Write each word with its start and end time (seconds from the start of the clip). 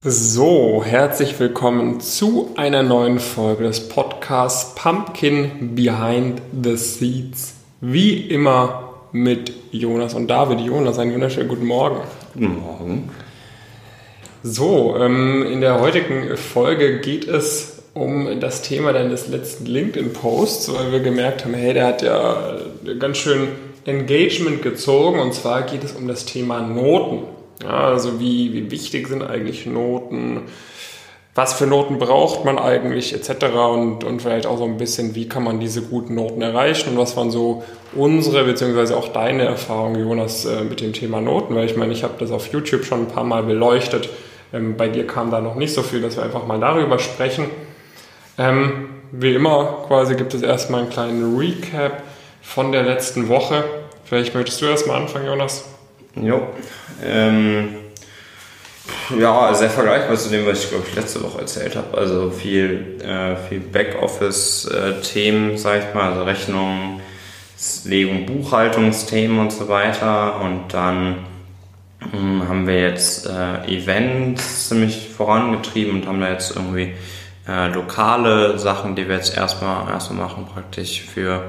So, 0.00 0.84
herzlich 0.84 1.40
willkommen 1.40 1.98
zu 1.98 2.52
einer 2.54 2.84
neuen 2.84 3.18
Folge 3.18 3.64
des 3.64 3.88
Podcasts 3.88 4.76
Pumpkin 4.76 5.74
Behind 5.74 6.40
the 6.62 6.76
Seeds. 6.76 7.54
Wie 7.80 8.28
immer 8.28 8.94
mit 9.10 9.52
Jonas 9.72 10.14
und 10.14 10.28
David. 10.28 10.60
Jonas, 10.60 11.00
einen 11.00 11.14
wunderschönen 11.14 11.48
guten 11.48 11.66
Morgen. 11.66 11.96
Guten 12.32 12.60
Morgen. 12.60 13.10
So, 14.44 14.96
ähm, 14.96 15.44
in 15.44 15.60
der 15.60 15.80
heutigen 15.80 16.36
Folge 16.36 17.00
geht 17.00 17.26
es 17.26 17.82
um 17.92 18.38
das 18.38 18.62
Thema 18.62 18.92
deines 18.92 19.26
letzten 19.26 19.66
LinkedIn-Posts, 19.66 20.74
weil 20.74 20.92
wir 20.92 21.00
gemerkt 21.00 21.44
haben, 21.44 21.54
hey, 21.54 21.74
der 21.74 21.86
hat 21.88 22.02
ja 22.02 22.60
ganz 23.00 23.18
schön 23.18 23.48
Engagement 23.84 24.62
gezogen 24.62 25.18
und 25.18 25.34
zwar 25.34 25.62
geht 25.62 25.82
es 25.82 25.90
um 25.90 26.06
das 26.06 26.24
Thema 26.24 26.60
Noten. 26.60 27.37
Ja, 27.62 27.88
also 27.88 28.20
wie, 28.20 28.52
wie 28.52 28.70
wichtig 28.70 29.08
sind 29.08 29.22
eigentlich 29.22 29.66
Noten? 29.66 30.42
Was 31.34 31.54
für 31.54 31.66
Noten 31.66 31.98
braucht 31.98 32.44
man 32.44 32.58
eigentlich 32.58 33.14
etc. 33.14 33.44
Und, 33.72 34.04
und 34.04 34.22
vielleicht 34.22 34.46
auch 34.46 34.58
so 34.58 34.64
ein 34.64 34.76
bisschen, 34.76 35.14
wie 35.14 35.28
kann 35.28 35.44
man 35.44 35.60
diese 35.60 35.82
guten 35.82 36.14
Noten 36.14 36.42
erreichen 36.42 36.90
und 36.90 36.98
was 36.98 37.16
waren 37.16 37.30
so 37.30 37.62
unsere 37.94 38.44
beziehungsweise 38.44 38.96
auch 38.96 39.08
deine 39.08 39.44
Erfahrungen, 39.44 40.00
Jonas, 40.00 40.44
äh, 40.46 40.64
mit 40.64 40.80
dem 40.80 40.92
Thema 40.92 41.20
Noten? 41.20 41.54
Weil 41.54 41.66
ich 41.66 41.76
meine, 41.76 41.92
ich 41.92 42.02
habe 42.02 42.14
das 42.18 42.32
auf 42.32 42.52
YouTube 42.52 42.84
schon 42.84 43.02
ein 43.02 43.08
paar 43.08 43.24
Mal 43.24 43.44
beleuchtet. 43.44 44.08
Ähm, 44.52 44.76
bei 44.76 44.88
dir 44.88 45.06
kam 45.06 45.30
da 45.30 45.40
noch 45.40 45.54
nicht 45.54 45.74
so 45.74 45.82
viel, 45.82 46.00
dass 46.00 46.16
wir 46.16 46.24
einfach 46.24 46.46
mal 46.46 46.58
darüber 46.58 46.98
sprechen. 46.98 47.46
Ähm, 48.36 48.88
wie 49.12 49.34
immer 49.34 49.84
quasi 49.86 50.16
gibt 50.16 50.34
es 50.34 50.42
erstmal 50.42 50.82
einen 50.82 50.90
kleinen 50.90 51.38
Recap 51.38 52.02
von 52.42 52.72
der 52.72 52.82
letzten 52.82 53.28
Woche. 53.28 53.64
Vielleicht 54.04 54.34
möchtest 54.34 54.60
du 54.60 54.66
erstmal 54.66 55.00
anfangen, 55.00 55.26
Jonas? 55.26 55.77
Jo. 56.22 56.48
Ähm, 57.04 57.76
ja, 59.18 59.54
sehr 59.54 59.70
vergleichbar 59.70 60.16
zu 60.16 60.30
dem, 60.30 60.46
was 60.46 60.64
ich 60.64 60.70
glaube 60.70 60.84
ich 60.88 60.94
letzte 60.94 61.22
Woche 61.22 61.40
erzählt 61.40 61.76
habe. 61.76 61.96
Also 61.96 62.30
viel, 62.30 63.00
äh, 63.02 63.36
viel 63.48 63.60
Backoffice-Themen, 63.60 65.58
sag 65.58 65.80
ich 65.80 65.94
mal, 65.94 66.10
also 66.10 66.24
Rechnungen, 66.24 67.00
Legung, 67.84 68.26
Buchhaltungsthemen 68.26 69.38
und 69.38 69.52
so 69.52 69.68
weiter. 69.68 70.40
Und 70.40 70.72
dann 70.72 71.26
mh, 72.00 72.12
hm, 72.12 72.48
haben 72.48 72.66
wir 72.66 72.80
jetzt 72.80 73.26
äh, 73.26 73.64
Events 73.66 74.68
ziemlich 74.68 75.08
vorangetrieben 75.08 76.00
und 76.00 76.06
haben 76.06 76.20
da 76.20 76.30
jetzt 76.30 76.54
irgendwie 76.54 76.94
äh, 77.46 77.68
lokale 77.68 78.58
Sachen, 78.58 78.94
die 78.94 79.08
wir 79.08 79.16
jetzt 79.16 79.36
erstmal, 79.36 79.88
erstmal 79.90 80.26
machen, 80.26 80.46
praktisch 80.52 81.02
für, 81.02 81.44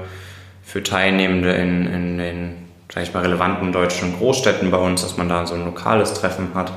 für 0.62 0.82
Teilnehmende 0.82 1.52
in, 1.52 1.86
in 1.86 2.18
den 2.18 2.69
sag 2.92 3.02
ich 3.04 3.14
mal, 3.14 3.20
relevanten 3.22 3.72
deutschen 3.72 4.16
Großstädten 4.18 4.70
bei 4.70 4.78
uns, 4.78 5.02
dass 5.02 5.16
man 5.16 5.28
da 5.28 5.46
so 5.46 5.54
ein 5.54 5.64
lokales 5.64 6.14
Treffen 6.14 6.48
hat. 6.54 6.72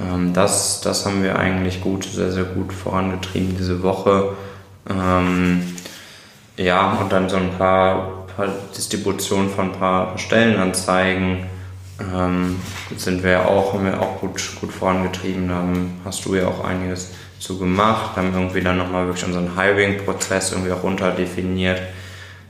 Ähm, 0.00 0.32
das, 0.32 0.80
das 0.80 1.04
haben 1.04 1.22
wir 1.22 1.38
eigentlich 1.38 1.80
gut, 1.82 2.04
sehr, 2.04 2.32
sehr 2.32 2.44
gut 2.44 2.72
vorangetrieben 2.72 3.56
diese 3.56 3.82
Woche. 3.82 4.30
Ähm, 4.88 5.76
ja, 6.56 6.92
und 7.00 7.12
dann 7.12 7.28
so 7.28 7.36
ein 7.36 7.50
paar, 7.58 8.26
paar 8.36 8.48
Distributionen 8.76 9.50
von 9.50 9.72
ein 9.72 9.78
paar 9.78 10.18
Stellenanzeigen 10.18 11.46
ähm, 12.00 12.60
sind 12.96 13.22
wir 13.22 13.46
auch, 13.48 13.74
haben 13.74 13.84
wir 13.84 14.00
auch 14.00 14.20
gut, 14.20 14.40
gut 14.60 14.72
vorangetrieben. 14.72 15.48
Da 15.48 15.62
hast 16.04 16.24
du 16.24 16.34
ja 16.34 16.48
auch 16.48 16.64
einiges 16.64 17.12
zu 17.38 17.58
gemacht, 17.58 18.16
haben 18.16 18.32
irgendwie 18.32 18.62
dann 18.62 18.78
nochmal 18.78 19.06
wirklich 19.06 19.26
unseren 19.26 19.58
Hiring-Prozess 19.58 20.52
irgendwie 20.52 20.72
auch 20.72 20.82
runterdefiniert. 20.82 21.76
definiert 21.76 22.03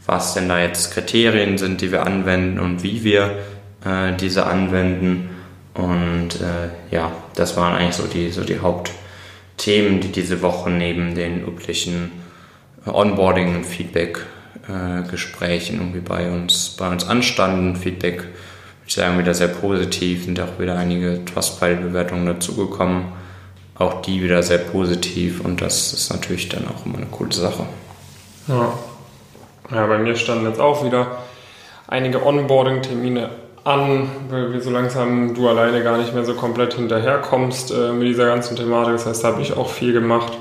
was 0.06 0.34
denn 0.34 0.48
da 0.48 0.60
jetzt 0.60 0.92
Kriterien 0.92 1.56
sind, 1.58 1.80
die 1.80 1.92
wir 1.92 2.06
anwenden 2.06 2.60
und 2.60 2.82
wie 2.82 3.04
wir 3.04 3.38
äh, 3.84 4.12
diese 4.14 4.46
anwenden. 4.46 5.30
Und 5.74 6.40
äh, 6.40 6.70
ja, 6.94 7.12
das 7.34 7.56
waren 7.56 7.74
eigentlich 7.74 7.96
so 7.96 8.06
die, 8.06 8.30
so 8.30 8.44
die 8.44 8.60
Hauptthemen, 8.60 10.00
die 10.00 10.12
diese 10.12 10.40
Woche 10.42 10.70
neben 10.70 11.14
den 11.14 11.46
üblichen 11.46 12.12
Onboarding- 12.86 13.56
und 13.56 13.64
Feedback-Gesprächen 13.64 15.76
äh, 15.76 15.78
irgendwie 15.78 16.00
bei 16.00 16.30
uns, 16.30 16.76
bei 16.78 16.90
uns 16.90 17.08
anstanden. 17.08 17.76
Feedback, 17.76 18.18
würde 18.18 18.30
ich 18.86 18.92
sagen, 18.94 19.18
wieder 19.18 19.32
sehr 19.34 19.48
positiv, 19.48 20.26
sind 20.26 20.38
auch 20.38 20.58
wieder 20.58 20.76
einige 20.76 21.24
Trustpilot-Bewertungen 21.24 22.26
dazugekommen. 22.26 23.06
Auch 23.76 24.02
die 24.02 24.22
wieder 24.22 24.44
sehr 24.44 24.58
positiv 24.58 25.40
und 25.40 25.60
das 25.60 25.92
ist 25.92 26.12
natürlich 26.12 26.48
dann 26.48 26.68
auch 26.68 26.86
immer 26.86 26.98
eine 26.98 27.06
coole 27.06 27.32
Sache. 27.32 27.66
Ja. 28.46 28.72
Ja, 29.70 29.86
bei 29.86 29.98
mir 29.98 30.14
standen 30.16 30.46
jetzt 30.46 30.60
auch 30.60 30.84
wieder 30.84 31.06
einige 31.88 32.24
Onboarding-Termine 32.24 33.30
an, 33.64 34.10
weil 34.28 34.52
wir 34.52 34.60
so 34.60 34.70
langsam 34.70 35.34
du 35.34 35.48
alleine 35.48 35.82
gar 35.82 35.96
nicht 35.96 36.14
mehr 36.14 36.24
so 36.24 36.34
komplett 36.34 36.74
hinterherkommst 36.74 37.70
äh, 37.70 37.92
mit 37.92 38.08
dieser 38.08 38.26
ganzen 38.26 38.56
Thematik. 38.56 38.92
Das 38.94 39.06
heißt, 39.06 39.24
da 39.24 39.28
habe 39.28 39.40
ich 39.40 39.56
auch 39.56 39.68
viel 39.68 39.94
gemacht. 39.94 40.34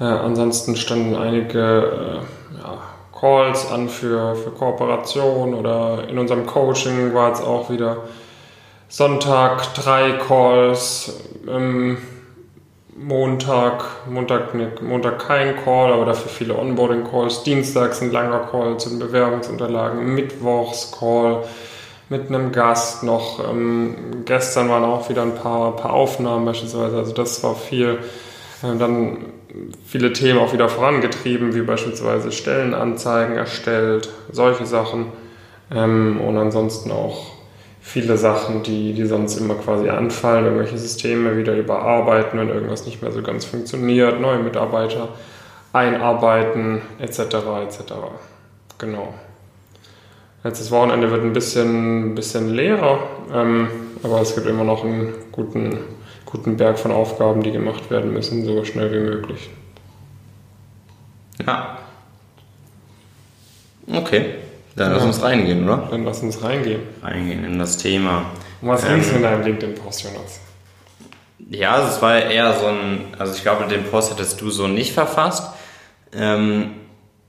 Äh, 0.00 0.04
ansonsten 0.04 0.76
standen 0.76 1.16
einige 1.16 1.58
äh, 1.60 2.58
ja, 2.62 2.78
Calls 3.18 3.70
an 3.70 3.90
für, 3.90 4.34
für 4.36 4.50
Kooperation 4.50 5.52
oder 5.52 6.08
in 6.08 6.18
unserem 6.18 6.46
Coaching 6.46 7.12
war 7.12 7.28
jetzt 7.28 7.44
auch 7.44 7.68
wieder 7.68 7.98
Sonntag 8.88 9.74
drei 9.74 10.12
Calls. 10.12 11.20
Ähm, 11.46 11.98
Montag, 13.02 13.82
Montag, 14.10 14.52
Montag 14.82 15.26
kein 15.26 15.56
Call, 15.64 15.90
aber 15.92 16.04
dafür 16.04 16.30
viele 16.30 16.58
Onboarding-Calls. 16.58 17.44
Dienstags 17.44 18.02
ein 18.02 18.12
langer 18.12 18.40
Call 18.50 18.78
zu 18.78 18.90
den 18.90 18.98
Bewerbungsunterlagen. 18.98 20.14
Mittwochs 20.14 20.92
Call 20.92 21.44
mit 22.10 22.28
einem 22.28 22.52
Gast 22.52 23.02
noch. 23.02 23.40
Ähm, 23.48 24.24
gestern 24.26 24.68
waren 24.68 24.84
auch 24.84 25.08
wieder 25.08 25.22
ein 25.22 25.34
paar, 25.34 25.76
paar 25.76 25.94
Aufnahmen 25.94 26.44
beispielsweise. 26.44 26.98
Also 26.98 27.14
das 27.14 27.42
war 27.42 27.54
viel. 27.54 28.00
Äh, 28.62 28.76
dann 28.78 29.16
viele 29.86 30.12
Themen 30.12 30.38
auch 30.38 30.52
wieder 30.52 30.68
vorangetrieben, 30.68 31.54
wie 31.54 31.62
beispielsweise 31.62 32.32
Stellenanzeigen 32.32 33.36
erstellt, 33.36 34.10
solche 34.30 34.66
Sachen. 34.66 35.06
Ähm, 35.72 36.20
und 36.20 36.36
ansonsten 36.36 36.90
auch 36.90 37.29
viele 37.90 38.16
Sachen, 38.16 38.62
die, 38.62 38.92
die 38.92 39.04
sonst 39.04 39.36
immer 39.36 39.56
quasi 39.56 39.88
anfallen, 39.88 40.44
irgendwelche 40.44 40.78
Systeme 40.78 41.36
wieder 41.36 41.56
überarbeiten, 41.56 42.38
wenn 42.38 42.48
irgendwas 42.48 42.86
nicht 42.86 43.02
mehr 43.02 43.10
so 43.10 43.20
ganz 43.20 43.44
funktioniert, 43.44 44.20
neue 44.20 44.38
Mitarbeiter 44.38 45.08
einarbeiten, 45.72 46.82
etc. 47.00 47.18
etc. 47.64 47.92
Genau. 48.78 49.12
Letztes 50.44 50.70
Wochenende 50.70 51.10
wird 51.10 51.24
ein 51.24 51.32
bisschen, 51.32 52.14
bisschen 52.14 52.54
leerer, 52.54 53.00
ähm, 53.34 53.68
aber 54.04 54.20
es 54.20 54.36
gibt 54.36 54.46
immer 54.46 54.64
noch 54.64 54.84
einen 54.84 55.12
guten, 55.32 55.78
guten 56.24 56.56
Berg 56.56 56.78
von 56.78 56.92
Aufgaben, 56.92 57.42
die 57.42 57.50
gemacht 57.50 57.90
werden 57.90 58.12
müssen, 58.12 58.44
so 58.44 58.64
schnell 58.64 58.92
wie 58.92 59.00
möglich. 59.00 59.50
Ja. 61.44 61.78
Okay. 63.92 64.36
Dann 64.76 64.92
lass 64.92 65.04
uns 65.04 65.22
reingehen, 65.22 65.64
oder? 65.64 65.88
Dann 65.90 66.04
lass 66.04 66.20
uns 66.20 66.42
reingehen. 66.42 66.80
Reingehen 67.02 67.44
in 67.44 67.58
das 67.58 67.76
Thema. 67.76 68.26
Und 68.60 68.68
was 68.68 68.84
ähm, 68.84 68.96
liest 68.96 69.12
du 69.12 69.16
in 69.16 69.22
deinem 69.22 69.42
LinkedIn-Post, 69.42 70.04
Jonas? 70.04 70.40
Ja, 71.50 71.72
also 71.72 71.88
es 71.88 72.02
war 72.02 72.16
eher 72.22 72.58
so 72.58 72.66
ein, 72.66 73.14
also 73.18 73.34
ich 73.34 73.42
glaube, 73.42 73.66
den 73.66 73.84
Post 73.84 74.12
hättest 74.12 74.40
du 74.40 74.50
so 74.50 74.68
nicht 74.68 74.92
verfasst. 74.92 75.52
Ähm, 76.14 76.72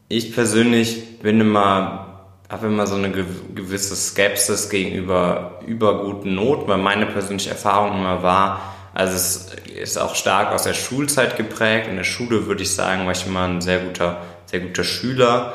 ich 0.07 0.34
persönlich 0.34 1.19
bin 1.19 1.40
immer, 1.40 2.28
habe 2.50 2.68
immer 2.68 2.85
so 2.85 2.96
eine 2.96 3.12
gewisse 3.12 3.96
Skepsis 3.96 4.69
gegenüber 4.69 5.59
überguten 5.66 6.35
Noten, 6.35 6.68
weil 6.68 6.78
meine 6.78 7.06
persönliche 7.06 7.51
Erfahrung 7.51 7.97
immer 7.97 8.22
war, 8.22 8.62
also 8.94 9.16
es 9.16 9.56
ist 9.81 9.97
auch 9.97 10.16
stark 10.16 10.51
aus 10.51 10.63
der 10.63 10.74
Schulzeit 10.74 11.38
geprägt. 11.38 11.88
In 11.88 11.96
der 11.96 12.03
Schule 12.03 12.46
würde 12.46 12.63
ich 12.63 12.75
sagen, 12.75 13.06
war 13.06 13.13
ich 13.13 13.25
immer 13.25 13.47
ein 13.47 13.62
sehr 13.62 13.80
guter, 13.80 14.18
sehr 14.46 14.59
guter 14.59 14.84
Schüler 14.84 15.53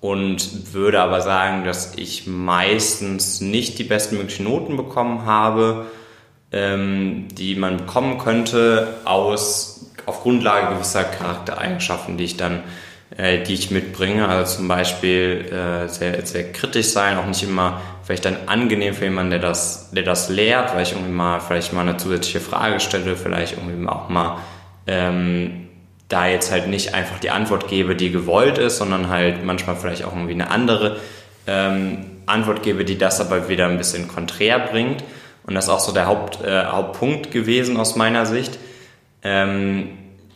und 0.00 0.72
würde 0.72 1.00
aber 1.00 1.20
sagen, 1.20 1.64
dass 1.64 1.94
ich 1.96 2.26
meistens 2.26 3.40
nicht 3.40 3.78
die 3.78 3.84
besten 3.84 4.16
möglichen 4.16 4.44
Noten 4.44 4.76
bekommen 4.76 5.24
habe, 5.24 5.86
ähm, 6.52 7.26
die 7.32 7.56
man 7.56 7.78
bekommen 7.78 8.18
könnte 8.18 8.94
aus 9.04 9.74
auf 10.06 10.22
Grundlage 10.22 10.74
gewisser 10.74 11.04
Charaktereigenschaften, 11.04 12.16
die 12.16 12.24
ich 12.24 12.36
dann, 12.36 12.62
äh, 13.16 13.42
die 13.42 13.54
ich 13.54 13.70
mitbringe. 13.70 14.26
Also 14.26 14.56
zum 14.56 14.68
Beispiel 14.68 15.46
äh, 15.52 15.88
sehr, 15.88 16.24
sehr 16.24 16.52
kritisch 16.52 16.86
sein, 16.86 17.18
auch 17.18 17.26
nicht 17.26 17.42
immer 17.42 17.80
vielleicht 18.02 18.24
dann 18.24 18.36
angenehm 18.46 18.94
für 18.94 19.04
jemanden, 19.04 19.32
der 19.32 19.40
das, 19.40 19.90
der 19.90 20.04
das 20.04 20.30
lehrt, 20.30 20.74
weil 20.74 20.82
ich 20.82 20.92
irgendwie 20.92 21.12
mal 21.12 21.40
vielleicht 21.40 21.74
mal 21.74 21.82
eine 21.82 21.98
zusätzliche 21.98 22.40
Frage 22.40 22.80
stelle, 22.80 23.16
vielleicht 23.16 23.58
irgendwie 23.58 23.86
auch 23.86 24.08
mal 24.08 24.38
ähm, 24.86 25.67
da 26.08 26.26
jetzt 26.26 26.50
halt 26.50 26.68
nicht 26.68 26.94
einfach 26.94 27.18
die 27.18 27.30
Antwort 27.30 27.68
gebe, 27.68 27.94
die 27.94 28.10
gewollt 28.10 28.58
ist, 28.58 28.78
sondern 28.78 29.08
halt 29.08 29.44
manchmal 29.44 29.76
vielleicht 29.76 30.04
auch 30.04 30.12
irgendwie 30.14 30.32
eine 30.32 30.50
andere 30.50 30.96
ähm, 31.46 32.06
Antwort 32.26 32.62
gebe, 32.62 32.84
die 32.84 32.98
das 32.98 33.20
aber 33.20 33.48
wieder 33.48 33.66
ein 33.66 33.78
bisschen 33.78 34.08
konträr 34.08 34.58
bringt. 34.58 35.04
Und 35.46 35.54
das 35.54 35.64
ist 35.64 35.70
auch 35.70 35.80
so 35.80 35.92
der 35.92 36.06
Haupt, 36.06 36.42
äh, 36.42 36.64
Hauptpunkt 36.64 37.30
gewesen 37.30 37.76
aus 37.76 37.96
meiner 37.96 38.26
Sicht, 38.26 38.58
ähm, 39.22 39.90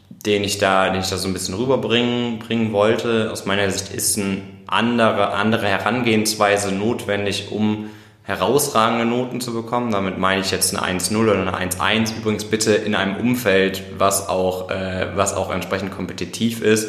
den 0.09 0.45
ich 0.45 0.59
da, 0.59 0.91
den 0.91 1.01
ich 1.01 1.11
da 1.11 1.17
so 1.17 1.29
ein 1.29 1.35
bisschen 1.35 1.55
rüberbringen 1.55 2.39
bringen 2.39 2.73
wollte. 2.73 3.31
Aus 3.31 3.45
meiner 3.47 3.71
Sicht 3.71 3.93
ist 3.93 4.19
eine 4.19 4.43
andere, 4.67 5.33
andere 5.33 5.69
Herangehensweise 5.69 6.73
notwendig, 6.73 7.49
um 7.51 7.91
herausragende 8.25 9.05
Noten 9.05 9.41
zu 9.41 9.53
bekommen. 9.53 9.91
Damit 9.91 10.19
meine 10.19 10.41
ich 10.41 10.51
jetzt 10.51 10.77
eine 10.77 10.99
1-0 11.01 11.17
oder 11.17 11.33
eine 11.33 11.71
1-1. 11.71 12.17
Übrigens 12.19 12.45
bitte 12.45 12.73
in 12.73 12.95
einem 12.95 13.17
Umfeld, 13.17 13.83
was 13.99 14.29
auch, 14.29 14.71
äh, 14.71 15.09
was 15.15 15.35
auch 15.35 15.53
entsprechend 15.53 15.91
kompetitiv 15.93 16.63
ist. 16.63 16.89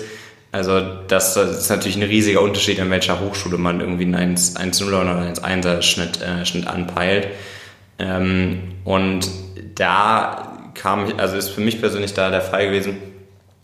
Also 0.51 0.79
das, 1.07 1.33
das 1.33 1.57
ist 1.61 1.69
natürlich 1.69 1.97
ein 1.97 2.03
riesiger 2.03 2.41
Unterschied, 2.41 2.77
in 2.77 2.91
welcher 2.91 3.19
Hochschule 3.19 3.57
man 3.57 3.79
irgendwie 3.79 4.05
einen 4.05 4.35
1-0 4.37 4.87
oder 4.87 5.01
einen 5.01 5.33
1-1er 5.33 5.81
Schnitt, 5.81 6.21
äh, 6.21 6.45
Schnitt 6.45 6.67
anpeilt. 6.67 7.27
Ähm, 7.97 8.75
und 8.83 9.27
da 9.73 10.69
kam, 10.75 11.11
also 11.17 11.35
ist 11.35 11.49
für 11.49 11.61
mich 11.61 11.79
persönlich 11.79 12.13
da 12.13 12.29
der 12.29 12.41
Fall 12.41 12.67
gewesen, 12.67 12.97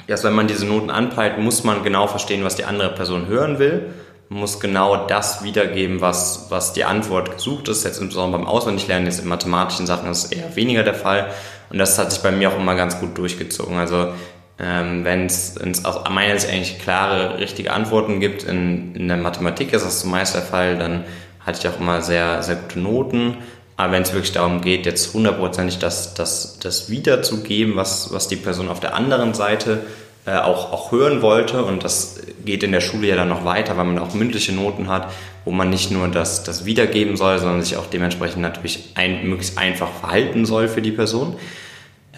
dass 0.08 0.24
wenn 0.24 0.34
man 0.34 0.48
diese 0.48 0.66
Noten 0.66 0.90
anpeilt, 0.90 1.38
muss 1.38 1.64
man 1.64 1.84
genau 1.84 2.08
verstehen, 2.08 2.44
was 2.44 2.56
die 2.56 2.66
andere 2.66 2.90
Person 2.90 3.28
hören 3.28 3.60
will 3.60 3.94
muss 4.30 4.60
genau 4.60 5.08
das 5.08 5.44
wiedergeben, 5.44 6.02
was, 6.02 6.46
was 6.50 6.74
die 6.74 6.86
Antwort 6.86 7.38
gesucht 7.38 7.68
ist. 7.68 7.84
Jetzt 7.84 8.00
insbesondere 8.00 8.40
beim 8.40 8.48
Auswendiglernen, 8.48 9.08
jetzt 9.08 9.20
in 9.20 9.28
mathematischen 9.28 9.88
Sachen 9.88 10.10
ist 10.10 10.32
eher 10.32 10.56
weniger 10.56 10.84
der 10.84 10.94
Fall. 10.94 11.32
Und 11.72 11.80
das 11.80 11.98
hat 11.98 12.12
sich 12.12 12.22
bei 12.22 12.32
mir 12.32 12.50
auch 12.50 12.58
immer 12.58 12.76
ganz 12.76 13.00
gut 13.00 13.18
durchgezogen. 13.18 13.78
Also 13.78 14.14
ähm, 14.60 15.04
wenn 15.04 15.26
es 15.26 15.58
aus 15.84 16.08
meiner 16.10 16.38
Sicht 16.38 16.54
eigentlich 16.54 16.80
klare, 16.80 17.40
richtige 17.40 17.74
Antworten 17.74 18.20
gibt, 18.20 18.44
in, 18.44 18.94
in 18.96 19.08
der 19.08 19.18
Mathematik 19.18 19.74
ist 19.74 19.86
das 19.86 20.02
zumeist 20.02 20.36
der 20.36 20.44
Fall, 20.44 20.78
dann 20.78 21.06
hatte 21.40 21.60
ich 21.60 21.74
auch 21.74 21.80
immer 21.80 22.04
sehr, 22.04 22.44
sehr 22.44 22.58
gute 22.58 22.80
Noten. 22.80 23.38
Aber 23.78 23.94
wenn 23.94 24.04
es 24.04 24.14
wirklich 24.14 24.34
darum 24.34 24.62
geht, 24.62 24.86
jetzt 24.86 25.14
hundertprozentig 25.14 25.80
das, 25.80 26.14
das, 26.14 26.60
das 26.60 26.90
wiederzugeben, 26.90 27.78
was, 27.78 28.14
was 28.14 28.28
die 28.28 28.36
Person 28.36 28.70
auf 28.70 28.82
der 28.82 28.94
anderen 28.94 29.34
Seite 29.34 29.86
äh, 30.26 30.38
auch, 30.38 30.72
auch 30.72 30.92
hören 30.92 31.22
wollte. 31.22 31.64
Und 31.64 31.84
das 31.84 32.22
geht 32.46 32.64
in 32.64 32.72
der 32.72 32.82
Schule 32.82 33.08
ja 33.08 33.16
dann 33.16 33.30
noch 33.30 33.46
weiter, 33.46 33.78
weil 33.78 33.86
man 33.86 34.00
auch 34.00 34.14
mündliche 34.14 34.54
Noten 34.54 34.88
hat, 34.88 35.12
wo 35.46 35.52
man 35.52 35.70
nicht 35.70 35.92
nur 35.92 36.08
das, 36.08 36.44
das 36.44 36.66
wiedergeben 36.66 37.18
soll, 37.18 37.40
sondern 37.40 37.62
sich 37.62 37.78
auch 37.78 37.88
dementsprechend 37.88 38.42
natürlich 38.42 38.94
ein, 38.96 39.28
möglichst 39.28 39.58
einfach 39.58 39.90
verhalten 39.92 40.46
soll 40.46 40.68
für 40.68 40.82
die 40.82 40.92
Person. 40.92 41.36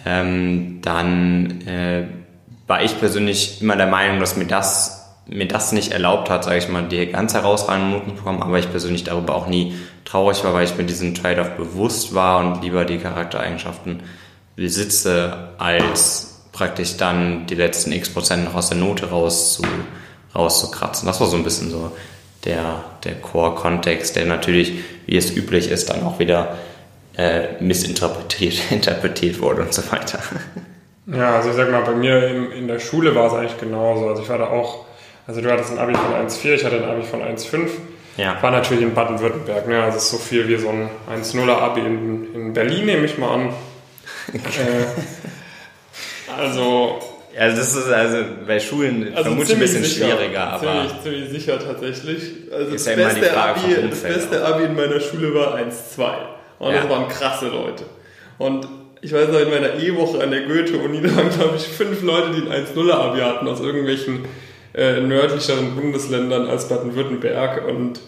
Ähm, 0.04 0.80
dann 0.82 1.66
äh, 1.66 2.04
war 2.66 2.82
ich 2.82 2.98
persönlich 2.98 3.62
immer 3.62 3.76
der 3.76 3.86
Meinung, 3.86 4.20
dass 4.20 4.36
mir 4.36 4.46
das 4.46 5.02
mir 5.26 5.46
das 5.46 5.72
nicht 5.72 5.92
erlaubt 5.92 6.30
hat, 6.30 6.44
sage 6.44 6.58
ich 6.58 6.68
mal, 6.68 6.82
die 6.82 7.06
ganz 7.06 7.34
herausragenden 7.34 7.92
Noten 7.92 8.10
zu 8.10 8.16
bekommen, 8.16 8.42
aber 8.42 8.58
ich 8.58 8.70
persönlich 8.70 9.04
darüber 9.04 9.34
auch 9.34 9.46
nie 9.46 9.74
traurig 10.04 10.42
war, 10.44 10.52
weil 10.52 10.64
ich 10.64 10.76
mir 10.76 10.84
diesen 10.84 11.14
Trade-off 11.14 11.50
bewusst 11.56 12.14
war 12.14 12.40
und 12.40 12.62
lieber 12.62 12.84
die 12.84 12.98
Charaktereigenschaften 12.98 14.02
besitze, 14.56 15.50
als 15.58 16.31
praktisch 16.52 16.96
dann 16.96 17.46
die 17.46 17.54
letzten 17.54 17.92
x 17.92 18.10
Prozent 18.10 18.44
noch 18.44 18.54
aus 18.54 18.68
der 18.68 18.78
Note 18.78 19.10
raus 19.10 19.54
zu, 19.54 19.62
rauszukratzen. 20.34 21.06
Das 21.06 21.20
war 21.20 21.26
so 21.26 21.36
ein 21.36 21.44
bisschen 21.44 21.70
so 21.70 21.92
der, 22.44 22.84
der 23.04 23.14
Core-Kontext, 23.14 24.16
der 24.16 24.26
natürlich, 24.26 24.74
wie 25.06 25.16
es 25.16 25.34
üblich 25.34 25.70
ist, 25.70 25.90
dann 25.90 26.02
auch 26.02 26.18
wieder 26.18 26.58
äh, 27.16 27.60
missinterpretiert 27.60 28.54
interpretiert 28.70 29.40
wurde 29.40 29.62
und 29.62 29.72
so 29.72 29.82
weiter. 29.90 30.18
Ja, 31.06 31.36
also 31.36 31.50
ich 31.50 31.56
sag 31.56 31.70
mal, 31.70 31.82
bei 31.82 31.94
mir 31.94 32.28
in, 32.28 32.52
in 32.52 32.68
der 32.68 32.78
Schule 32.78 33.14
war 33.14 33.26
es 33.26 33.32
eigentlich 33.32 33.58
genauso. 33.58 34.08
Also 34.08 34.22
ich 34.22 34.28
war 34.28 34.38
da 34.38 34.46
auch, 34.46 34.86
also 35.26 35.40
du 35.40 35.50
hattest 35.50 35.72
ein 35.72 35.78
Abi 35.78 35.94
von 35.94 36.14
1,4, 36.14 36.54
ich 36.54 36.64
hatte 36.64 36.76
ein 36.76 36.88
Abi 36.88 37.02
von 37.02 37.20
1,5. 37.20 37.68
Ja. 38.16 38.40
War 38.42 38.50
natürlich 38.50 38.82
in 38.82 38.94
Baden-Württemberg, 38.94 39.66
ne? 39.66 39.82
Also 39.82 39.96
es 39.96 40.04
ist 40.04 40.10
so 40.10 40.18
viel 40.18 40.46
wie 40.46 40.56
so 40.56 40.68
ein 40.68 40.90
1,0er 41.10 41.58
Abi 41.58 41.80
in, 41.80 42.34
in 42.34 42.52
Berlin, 42.52 42.86
nehme 42.86 43.06
ich 43.06 43.16
mal 43.18 43.34
an. 43.34 43.48
äh, 44.34 44.38
also. 46.38 46.98
Ja, 47.34 47.48
das 47.48 47.74
ist 47.74 47.88
also 47.88 48.18
bei 48.46 48.60
Schulen 48.60 49.10
also 49.14 49.30
vermutlich 49.30 49.56
ein 49.56 49.60
bisschen 49.60 49.84
sicher, 49.84 50.04
schwieriger, 50.04 50.52
aber. 50.52 50.86
Ziemlich, 51.02 51.02
ziemlich 51.02 51.30
sicher 51.30 51.58
tatsächlich. 51.58 52.22
Also 52.52 52.72
das, 52.72 52.86
ja 52.86 52.94
beste 52.94 53.36
Abi, 53.36 53.88
das 53.90 54.02
beste 54.02 54.44
Abi 54.44 54.64
in 54.64 54.76
meiner 54.76 55.00
Schule 55.00 55.34
war 55.34 55.56
1-2. 55.56 56.12
Und 56.58 56.74
ja. 56.74 56.82
das 56.82 56.90
waren 56.90 57.08
krasse 57.08 57.48
Leute. 57.48 57.84
Und 58.36 58.68
ich 59.00 59.12
weiß 59.12 59.28
noch, 59.28 59.40
in 59.40 59.50
meiner 59.50 59.74
E-Woche 59.74 60.22
an 60.22 60.30
der 60.30 60.42
Goethe-Uni, 60.42 61.00
da 61.02 61.16
waren, 61.16 61.30
glaube 61.30 61.56
ich, 61.56 61.66
fünf 61.66 62.02
Leute, 62.02 62.30
die 62.32 62.48
ein 62.48 62.66
1-0er-Abi 62.66 63.20
hatten 63.20 63.48
aus 63.48 63.60
irgendwelchen 63.60 64.26
äh, 64.74 65.00
nördlicheren 65.00 65.74
Bundesländern 65.74 66.46
als 66.46 66.68
Baden-Württemberg. 66.68 67.66
Und 67.66 68.00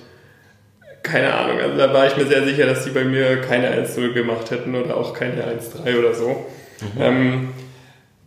keine 1.02 1.34
Ahnung, 1.34 1.60
also 1.60 1.76
da 1.76 1.92
war 1.92 2.06
ich 2.06 2.16
mir 2.16 2.26
sehr 2.26 2.44
sicher, 2.44 2.66
dass 2.66 2.84
die 2.84 2.90
bei 2.90 3.04
mir 3.04 3.40
keine 3.40 3.70
1-0 3.70 4.12
gemacht 4.12 4.50
hätten 4.50 4.74
oder 4.74 4.96
auch 4.96 5.14
keine 5.14 5.42
1-3 5.42 5.98
oder 5.98 6.14
so. 6.14 6.46
Mhm. 6.80 7.00
Ähm, 7.00 7.48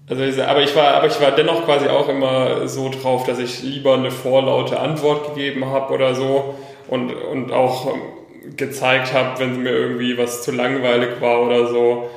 also 0.10 0.42
aber 0.44 0.62
ich 0.62 0.76
war, 0.76 0.94
aber 0.94 1.08
ich 1.08 1.20
war 1.20 1.32
dennoch 1.32 1.66
quasi 1.66 1.88
auch 1.88 2.08
immer 2.08 2.68
so 2.68 2.90
drauf, 2.90 3.26
dass 3.26 3.40
ich 3.40 3.62
lieber 3.62 3.96
eine 3.96 4.12
vorlaute 4.12 4.80
Antwort 4.80 5.36
gegeben 5.36 5.66
habe 5.66 5.94
oder 5.94 6.16
so 6.16 6.56
und, 6.88 7.14
und 7.14 7.52
auch 7.52 7.94
gezeigt 8.56 9.14
habe, 9.14 9.40
wenn 9.40 9.64
mir 9.64 9.72
irgendwie 9.72 10.18
was 10.18 10.44
zu 10.44 10.52
langweilig 10.52 11.20
war 11.20 11.42
oder 11.42 11.68
so. 11.68 12.10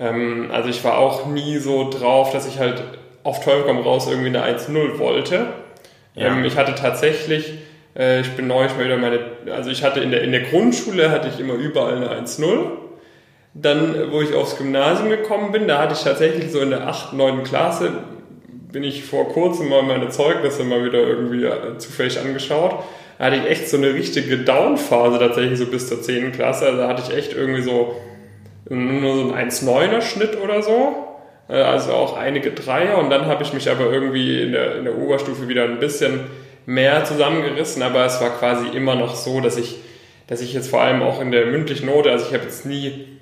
Ähm, 0.00 0.50
also 0.52 0.68
ich 0.68 0.82
war 0.82 0.98
auch 0.98 1.26
nie 1.26 1.58
so 1.58 1.90
drauf, 1.90 2.32
dass 2.32 2.48
ich 2.48 2.58
halt 2.58 2.82
auf 3.22 3.44
Teufel 3.44 3.64
komm 3.66 3.78
raus 3.78 4.08
irgendwie 4.08 4.36
eine 4.36 4.44
1-0 4.44 4.98
wollte. 4.98 5.46
Ja. 6.14 6.28
Ähm, 6.28 6.44
ich 6.44 6.56
hatte 6.56 6.74
tatsächlich, 6.74 7.54
äh, 7.96 8.20
ich 8.20 8.30
bin 8.32 8.48
neulich 8.48 8.74
mal 8.74 8.84
wieder 8.84 8.96
meine, 8.96 9.20
also 9.52 9.70
ich 9.70 9.84
hatte 9.84 10.00
in 10.00 10.10
der, 10.10 10.22
in 10.22 10.32
der 10.32 10.42
Grundschule 10.42 11.10
hatte 11.12 11.28
ich 11.28 11.38
immer 11.38 11.54
überall 11.54 11.96
eine 11.96 12.10
1-0 12.10 12.87
dann, 13.62 14.12
wo 14.12 14.20
ich 14.20 14.34
aufs 14.34 14.56
Gymnasium 14.56 15.08
gekommen 15.08 15.52
bin, 15.52 15.68
da 15.68 15.78
hatte 15.78 15.94
ich 15.94 16.02
tatsächlich 16.02 16.52
so 16.52 16.60
in 16.60 16.70
der 16.70 16.86
8., 16.86 17.12
9. 17.12 17.44
Klasse, 17.44 17.92
bin 18.72 18.84
ich 18.84 19.04
vor 19.04 19.28
kurzem 19.28 19.68
mal 19.68 19.82
meine 19.82 20.10
Zeugnisse 20.10 20.64
mal 20.64 20.84
wieder 20.84 20.98
irgendwie 20.98 21.44
äh, 21.44 21.78
zufällig 21.78 22.20
angeschaut. 22.20 22.84
Da 23.18 23.24
hatte 23.24 23.36
ich 23.36 23.46
echt 23.46 23.68
so 23.68 23.76
eine 23.76 23.94
richtige 23.94 24.38
Down-Phase 24.38 25.18
tatsächlich 25.18 25.58
so 25.58 25.66
bis 25.66 25.88
zur 25.88 26.02
10. 26.02 26.32
Klasse. 26.32 26.66
Also 26.66 26.78
da 26.78 26.88
hatte 26.88 27.02
ich 27.08 27.16
echt 27.16 27.32
irgendwie 27.32 27.62
so 27.62 27.96
nur 28.68 29.16
so 29.16 29.32
ein 29.32 29.50
1,9er 29.50 30.02
Schnitt 30.02 30.38
oder 30.42 30.62
so. 30.62 30.94
Äh, 31.48 31.54
also 31.54 31.92
auch 31.92 32.16
einige 32.16 32.52
Dreier. 32.52 32.98
Und 32.98 33.10
dann 33.10 33.26
habe 33.26 33.42
ich 33.42 33.52
mich 33.52 33.70
aber 33.70 33.90
irgendwie 33.90 34.42
in 34.42 34.52
der, 34.52 34.76
in 34.76 34.84
der 34.84 34.96
Oberstufe 34.98 35.48
wieder 35.48 35.64
ein 35.64 35.80
bisschen 35.80 36.20
mehr 36.66 37.04
zusammengerissen. 37.04 37.82
Aber 37.82 38.04
es 38.04 38.20
war 38.20 38.30
quasi 38.38 38.68
immer 38.68 38.94
noch 38.94 39.16
so, 39.16 39.40
dass 39.40 39.56
ich, 39.56 39.76
dass 40.26 40.42
ich 40.42 40.52
jetzt 40.52 40.68
vor 40.68 40.82
allem 40.82 41.02
auch 41.02 41.20
in 41.20 41.32
der 41.32 41.46
mündlichen 41.46 41.86
Note, 41.86 42.10
also 42.10 42.26
ich 42.28 42.34
habe 42.34 42.44
jetzt 42.44 42.66
nie 42.66 43.17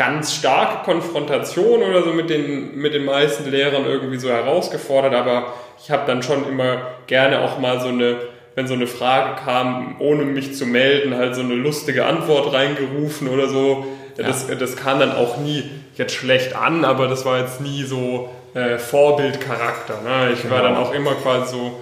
ganz 0.00 0.34
starke 0.34 0.82
Konfrontation 0.90 1.82
oder 1.82 2.02
so 2.02 2.14
mit 2.14 2.30
den, 2.30 2.74
mit 2.74 2.94
den 2.94 3.04
meisten 3.04 3.50
Lehrern 3.50 3.84
irgendwie 3.84 4.16
so 4.16 4.30
herausgefordert, 4.30 5.12
aber 5.12 5.52
ich 5.78 5.90
habe 5.90 6.06
dann 6.06 6.22
schon 6.22 6.48
immer 6.48 6.86
gerne 7.06 7.42
auch 7.42 7.58
mal 7.58 7.82
so 7.82 7.88
eine, 7.88 8.16
wenn 8.54 8.66
so 8.66 8.72
eine 8.72 8.86
Frage 8.86 9.38
kam, 9.44 9.96
ohne 9.98 10.24
mich 10.24 10.54
zu 10.54 10.64
melden, 10.64 11.14
halt 11.14 11.34
so 11.34 11.42
eine 11.42 11.52
lustige 11.52 12.06
Antwort 12.06 12.54
reingerufen 12.54 13.28
oder 13.28 13.48
so. 13.48 13.84
Ja. 14.16 14.26
Das, 14.26 14.46
das 14.46 14.74
kam 14.74 15.00
dann 15.00 15.12
auch 15.12 15.36
nie 15.36 15.70
jetzt 15.96 16.14
schlecht 16.14 16.56
an, 16.56 16.86
aber 16.86 17.06
das 17.06 17.26
war 17.26 17.38
jetzt 17.38 17.60
nie 17.60 17.82
so 17.82 18.30
äh, 18.54 18.78
Vorbildcharakter. 18.78 20.00
Ne? 20.00 20.32
Ich 20.32 20.40
genau. 20.40 20.54
war 20.54 20.62
dann 20.62 20.78
auch 20.78 20.94
immer 20.94 21.12
quasi 21.12 21.52
so, 21.52 21.78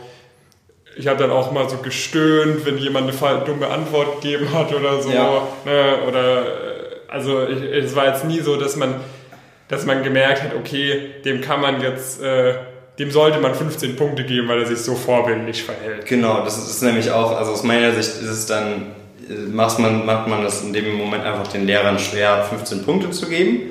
ich 0.97 1.07
habe 1.07 1.21
dann 1.21 1.31
auch 1.31 1.53
mal 1.53 1.69
so 1.69 1.77
gestöhnt, 1.77 2.67
wenn 2.67 2.79
jemand 2.79 3.13
eine 3.23 3.45
dumme 3.45 3.69
Antwort 3.69 4.21
gegeben 4.21 4.53
hat 4.53 4.75
oder 4.75 5.01
so. 5.01 5.13
Ja. 5.13 5.43
Ne? 5.65 5.99
Oder 6.09 6.78
also 7.09 7.47
ich, 7.47 7.63
es 7.63 7.97
war 7.97 8.07
jetzt 8.07 8.25
nie 8.25 8.41
so, 8.41 8.57
dass 8.57 8.77
man, 8.77 8.97
dass 9.69 9.87
man 9.87 10.03
gemerkt 10.03 10.43
hat, 10.43 10.55
okay, 10.55 11.11
dem 11.25 11.41
kann 11.41 11.61
man 11.61 11.81
jetzt, 11.81 12.23
äh, 12.23 12.55
dem 12.99 13.11
sollte 13.11 13.39
man 13.41 13.55
15 13.55 13.97
Punkte 13.97 14.25
geben, 14.25 14.49
weil 14.49 14.61
er 14.61 14.67
sich 14.67 14.79
so 14.79 14.95
vorbildlich 14.95 15.63
verhält. 15.63 16.07
Genau, 16.07 16.45
das 16.45 16.59
ist 16.59 16.83
nämlich 16.83 17.11
auch, 17.11 17.37
also 17.37 17.53
aus 17.53 17.63
meiner 17.63 17.93
Sicht 17.93 18.23
ist 18.23 18.29
es 18.29 18.47
dann, 18.47 18.87
äh, 19.29 19.35
macht 19.51 19.79
man, 19.79 20.05
macht 20.05 20.29
man 20.29 20.43
das 20.43 20.63
in 20.63 20.73
dem 20.73 20.95
Moment 20.95 21.25
einfach 21.25 21.49
den 21.49 21.67
Lehrern 21.67 21.99
schwer, 21.99 22.45
15 22.45 22.85
Punkte 22.85 23.11
zu 23.11 23.29
geben. 23.29 23.71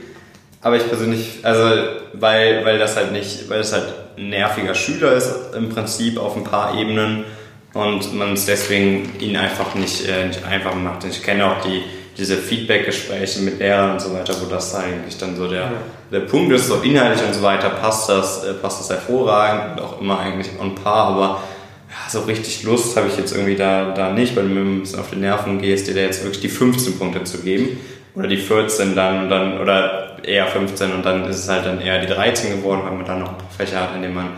Aber 0.62 0.76
ich 0.76 0.88
persönlich, 0.88 1.40
also 1.44 1.84
weil, 2.14 2.66
weil 2.66 2.80
das 2.80 2.96
halt 2.96 3.12
nicht, 3.12 3.50
weil 3.50 3.60
das 3.60 3.74
halt 3.74 3.94
ein 4.18 4.30
nerviger 4.30 4.74
Schüler 4.74 5.14
ist 5.14 5.54
im 5.56 5.70
Prinzip 5.70 6.18
auf 6.18 6.36
ein 6.36 6.44
paar 6.44 6.78
Ebenen 6.80 7.26
und 7.74 8.14
man 8.16 8.34
es 8.34 8.48
deswegen 8.48 9.20
ihn 9.20 9.38
einfach 9.38 9.76
nicht, 9.76 10.08
äh, 10.08 10.26
nicht 10.26 10.44
einfach 10.46 10.74
macht. 10.74 11.04
Ich 11.04 11.22
kenne 11.22 11.46
auch 11.46 11.62
die 11.62 11.84
diese 12.18 12.38
Feedback-Gespräche 12.38 13.42
mit 13.42 13.60
Lehrern 13.60 13.92
und 13.92 14.02
so 14.02 14.14
weiter, 14.14 14.36
wo 14.42 14.50
das 14.50 14.74
eigentlich 14.74 15.18
dann 15.18 15.36
so 15.36 15.48
der, 15.48 15.62
ja. 15.62 15.72
der 16.12 16.22
Punkt 16.22 16.52
ist, 16.52 16.68
so 16.68 16.76
inhaltlich 16.78 17.26
und 17.26 17.34
so 17.34 17.42
weiter, 17.42 17.70
passt 17.70 18.10
das, 18.10 18.44
äh, 18.44 18.54
passt 18.54 18.80
das 18.80 18.90
hervorragend 18.90 19.80
und 19.80 19.86
auch 19.86 20.02
immer 20.02 20.20
eigentlich 20.20 20.50
on 20.60 20.76
par, 20.76 21.10
aber 21.10 21.42
ja, 21.90 22.10
so 22.10 22.22
richtig 22.22 22.64
Lust 22.64 22.98
habe 22.98 23.08
ich 23.08 23.18
jetzt 23.18 23.34
irgendwie 23.34 23.56
da, 23.56 23.94
da 23.94 24.12
nicht, 24.12 24.36
weil 24.36 24.44
du 24.44 24.50
mir 24.50 24.62
ein 24.62 24.80
bisschen 24.82 25.00
auf 25.00 25.10
die 25.12 25.18
Nerven 25.18 25.62
gehst, 25.62 25.88
dir 25.88 25.94
da 25.94 26.02
jetzt 26.02 26.24
wirklich 26.24 26.42
die 26.42 26.50
15 26.50 26.98
Punkte 26.98 27.24
zu 27.24 27.40
geben 27.40 27.80
oder 28.16 28.28
die 28.28 28.38
14 28.38 28.96
dann 28.96 29.24
und 29.24 29.30
dann 29.30 29.60
oder 29.60 30.18
eher 30.24 30.48
15 30.48 30.92
und 30.94 31.06
dann 31.06 31.26
ist 31.30 31.38
es 31.38 31.50
halt 31.50 31.66
dann 31.66 31.80
eher 31.80 32.00
die 32.00 32.08
13 32.08 32.58
geworden, 32.58 32.82
weil 32.84 32.94
man 32.94 33.06
dann 33.06 33.20
noch 33.20 33.30
ein 33.30 33.38
paar 33.38 33.50
Fächer 33.56 33.82
hat, 33.82 33.96
in 33.96 34.02
denen 34.02 34.16
man 34.16 34.30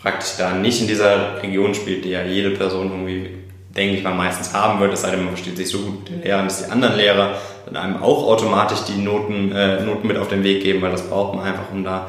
praktisch 0.00 0.36
da 0.38 0.52
nicht 0.52 0.80
in 0.80 0.86
dieser 0.86 1.42
Region 1.42 1.74
spielt, 1.74 2.04
die 2.04 2.10
ja 2.10 2.22
jede 2.22 2.50
Person 2.50 2.90
irgendwie 2.90 3.43
denke 3.76 3.96
ich 3.96 4.04
mal, 4.04 4.14
meistens 4.14 4.54
haben 4.54 4.80
wird, 4.80 4.92
es 4.92 5.02
sei 5.02 5.10
denn, 5.10 5.20
man 5.20 5.34
versteht 5.34 5.56
sich 5.56 5.68
so 5.68 5.78
gut 5.78 6.00
mit 6.00 6.08
den 6.10 6.22
Lehrern, 6.22 6.46
dass 6.46 6.64
die 6.64 6.70
anderen 6.70 6.96
Lehrer 6.96 7.34
dann 7.66 7.76
einem 7.76 8.02
auch 8.02 8.28
automatisch 8.28 8.80
die 8.88 9.00
Noten, 9.00 9.52
äh, 9.52 9.82
Noten 9.82 10.06
mit 10.06 10.16
auf 10.16 10.28
den 10.28 10.44
Weg 10.44 10.62
geben, 10.62 10.82
weil 10.82 10.92
das 10.92 11.08
braucht 11.08 11.34
man 11.34 11.44
einfach, 11.44 11.70
um 11.72 11.82
da 11.82 12.08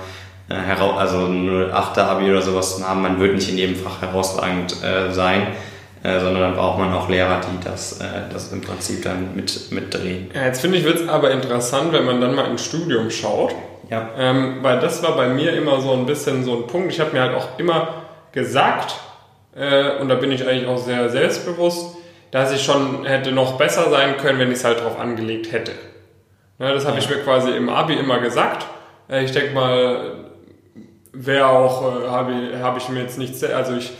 äh, 0.50 0.56
heraus, 0.56 0.96
also 1.00 1.26
ein 1.26 1.72
8er 1.72 2.04
Abi 2.04 2.30
oder 2.30 2.42
sowas 2.42 2.78
zu 2.78 2.88
haben. 2.88 3.02
Man 3.02 3.20
wird 3.20 3.36
nicht 3.36 3.50
in 3.50 3.58
jedem 3.58 3.76
Fach 3.76 4.02
herausragend 4.02 4.76
äh, 4.84 5.12
sein. 5.12 5.48
äh, 6.04 6.20
sondern 6.20 6.42
dann 6.44 6.56
braucht 6.56 6.78
man 6.78 6.94
auch 6.94 7.10
Lehrer, 7.10 7.42
die 7.42 7.66
das, 7.66 8.00
äh, 8.00 8.06
das 8.32 8.52
im 8.54 8.62
Prinzip 8.62 9.04
dann 9.04 9.36
mit, 9.36 9.72
mitdrehen. 9.72 10.30
Ja, 10.36 10.46
jetzt 10.46 10.62
finde 10.62 10.78
ich, 10.78 10.84
wird 10.84 11.00
es 11.00 11.10
aber 11.10 11.32
interessant, 11.32 11.94
wenn 11.94 12.06
man 12.06 12.22
dann 12.22 12.36
mal 12.36 12.46
ins 12.46 12.64
Studium 12.64 13.10
schaut. 13.10 13.56
Ja. 13.90 14.10
Ähm, 14.18 14.60
weil 14.62 14.80
das 14.80 15.02
war 15.04 15.16
bei 15.16 15.30
mir 15.30 15.54
immer 15.54 15.82
so 15.82 15.94
ein 15.94 16.06
bisschen 16.06 16.44
so 16.44 16.58
ein 16.58 16.68
Punkt. 16.68 16.92
Ich 16.92 17.00
habe 17.00 17.12
mir 17.12 17.22
halt 17.22 17.36
auch 17.36 17.58
immer 17.58 18.04
gesagt, 18.32 18.96
äh, 19.56 19.98
und 20.00 20.10
da 20.10 20.16
bin 20.16 20.32
ich 20.32 20.48
eigentlich 20.48 20.68
auch 20.68 20.78
sehr 20.78 21.10
selbstbewusst, 21.10 21.98
dass 22.32 22.52
ich 22.52 22.64
schon 22.64 23.06
hätte 23.06 23.32
noch 23.32 23.58
besser 23.58 23.90
sein 23.90 24.18
können, 24.18 24.40
wenn 24.40 24.52
ich 24.52 24.58
es 24.58 24.66
halt 24.66 24.82
drauf 24.82 25.00
angelegt 25.00 25.52
hätte. 25.52 25.72
Ja, 26.60 26.74
das 26.74 26.86
habe 26.86 26.98
ja. 26.98 27.04
ich 27.04 27.10
mir 27.10 27.18
quasi 27.18 27.52
im 27.52 27.70
Abi 27.70 27.94
immer 27.94 28.20
gesagt. 28.20 28.66
Äh, 29.10 29.24
ich 29.24 29.32
denke 29.32 29.54
mal, 29.54 30.26
wäre 31.14 31.48
auch, 31.48 32.04
äh, 32.04 32.08
habe 32.08 32.34
ich, 32.34 32.62
hab 32.62 32.78
ich 32.78 32.90
mir 32.90 33.02
jetzt 33.02 33.18
nichts, 33.18 33.44
also 33.44 33.76
ich, 33.76 33.92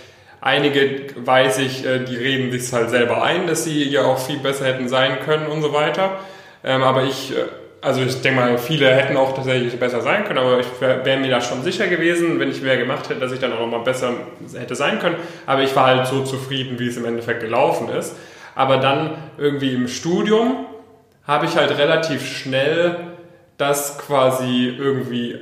einige 0.42 1.08
weiß 1.16 1.60
ich, 1.60 1.86
äh, 1.86 2.00
die 2.00 2.16
reden 2.16 2.52
sich 2.52 2.72
halt 2.74 2.90
selber 2.90 3.24
ein, 3.24 3.48
dass 3.48 3.64
sie 3.64 3.84
ja 3.90 4.04
auch 4.04 4.20
viel 4.20 4.40
besser 4.40 4.66
hätten 4.66 4.90
sein 4.90 5.20
können 5.22 5.48
und 5.48 5.62
so 5.62 5.74
weiter. 5.74 6.20
Ähm, 6.64 6.84
aber 6.84 7.04
ich, 7.04 7.32
äh, 7.32 7.46
also 7.86 8.02
ich 8.02 8.20
denke 8.24 8.40
mal, 8.40 8.58
viele 8.58 8.90
hätten 8.90 9.16
auch 9.16 9.36
tatsächlich 9.36 9.80
besser 9.80 10.02
sein 10.02 10.24
können, 10.24 10.40
aber 10.40 10.60
ich 10.60 10.66
wäre 10.80 11.06
wär 11.06 11.18
mir 11.18 11.30
da 11.30 11.40
schon 11.40 11.62
sicher 11.62 11.86
gewesen, 11.86 12.40
wenn 12.40 12.50
ich 12.50 12.64
mehr 12.64 12.78
gemacht 12.78 13.08
hätte, 13.10 13.20
dass 13.20 13.32
ich 13.32 13.40
dann 13.40 13.54
auch 13.54 13.60
noch 13.60 13.68
mal 13.68 13.84
besser 13.84 14.12
hätte 14.58 14.74
sein 14.74 14.98
können. 14.98 15.18
Aber 15.46 15.62
ich 15.62 15.76
war 15.76 15.86
halt 15.86 16.08
so 16.08 16.24
zufrieden, 16.24 16.80
wie 16.80 16.88
es 16.88 16.98
im 16.98 17.06
Endeffekt 17.06 17.42
gelaufen 17.42 17.90
ist. 17.90 18.16
Aber 18.56 18.78
dann 18.78 19.12
irgendwie 19.38 19.76
im 19.76 19.88
Studium 19.88 20.66
habe 21.28 21.46
ich 21.46 21.56
halt 21.56 21.78
relativ 21.78 22.26
schnell 22.26 22.96
das 23.58 24.00
quasi 24.00 24.76
irgendwie 24.76 25.38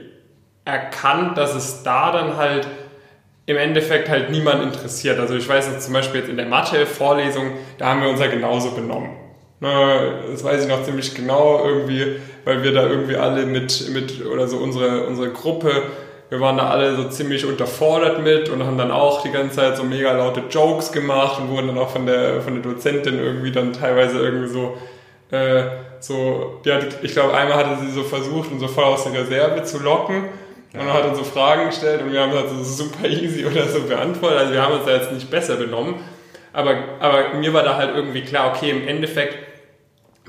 erkannt, 0.66 1.38
dass 1.38 1.56
es 1.56 1.84
da 1.84 2.12
dann 2.12 2.36
halt 2.36 2.68
im 3.46 3.56
Endeffekt 3.56 4.10
halt 4.10 4.32
niemand 4.32 4.64
interessiert. 4.64 5.18
Also 5.18 5.36
ich 5.36 5.48
weiß 5.48 5.70
jetzt 5.72 5.86
zum 5.86 5.94
Beispiel 5.94 6.20
jetzt 6.20 6.30
in 6.30 6.36
der 6.36 6.48
Mathe-Vorlesung, 6.48 7.52
da 7.78 7.88
haben 7.88 8.02
wir 8.02 8.10
uns 8.10 8.20
ja 8.20 8.28
genauso 8.28 8.72
benommen. 8.72 9.23
Das 9.64 10.44
weiß 10.44 10.64
ich 10.64 10.70
noch 10.70 10.84
ziemlich 10.84 11.16
genau 11.16 11.64
irgendwie, 11.66 12.18
weil 12.46 12.64
wir 12.64 12.74
da 12.74 12.88
irgendwie 12.88 13.16
alle 13.16 13.46
mit, 13.46 13.90
mit 13.90 14.26
oder 14.26 14.48
so 14.48 14.58
unsere, 14.58 15.06
unsere 15.06 15.30
Gruppe, 15.30 15.84
wir 16.30 16.40
waren 16.40 16.58
da 16.58 16.70
alle 16.70 16.96
so 16.96 17.06
ziemlich 17.10 17.46
unterfordert 17.46 18.24
mit 18.24 18.50
und 18.50 18.64
haben 18.66 18.78
dann 18.78 18.92
auch 18.92 19.22
die 19.22 19.32
ganze 19.32 19.58
Zeit 19.58 19.78
so 19.78 19.84
mega 19.84 20.12
laute 20.14 20.44
Jokes 20.50 20.92
gemacht 20.92 21.40
und 21.40 21.50
wurden 21.50 21.68
dann 21.68 21.78
auch 21.78 21.92
von 21.92 22.06
der, 22.06 22.42
von 22.42 22.56
der 22.56 22.64
Dozentin 22.64 23.20
irgendwie 23.20 23.52
dann 23.52 23.72
teilweise 23.72 24.20
irgendwie 24.20 24.48
so, 24.48 24.78
äh, 25.30 25.64
so, 26.00 26.60
die 26.66 26.74
hat, 26.74 26.86
ich 27.04 27.14
glaube 27.14 27.36
einmal 27.36 27.58
hatte 27.58 27.86
sie 27.86 27.92
so 27.92 28.04
versucht, 28.04 28.52
uns 28.52 28.62
so 28.62 28.68
voll 28.68 28.86
aus 28.86 29.04
der 29.04 29.14
Reserve 29.14 29.64
zu 29.64 29.78
locken 29.80 30.26
und 30.74 30.92
hat 30.92 31.06
uns 31.06 31.20
so 31.20 31.24
Fragen 31.24 31.68
gestellt 31.68 32.02
und 32.02 32.12
wir 32.12 32.20
haben 32.20 32.32
das 32.32 32.50
so 32.50 32.84
super 32.84 33.08
easy 33.08 33.46
oder 33.46 33.68
so 33.68 33.82
beantwortet. 33.82 34.40
Also 34.40 34.54
wir 34.54 34.62
haben 34.62 34.74
uns 34.74 34.86
da 34.86 34.96
jetzt 34.96 35.12
nicht 35.12 35.30
besser 35.30 35.56
benommen. 35.56 35.96
Aber, 36.52 36.76
aber 37.00 37.36
mir 37.36 37.54
war 37.54 37.64
da 37.64 37.78
halt 37.78 37.96
irgendwie 37.96 38.22
klar, 38.22 38.54
okay, 38.56 38.72
im 38.72 38.88
Endeffekt 38.88 39.53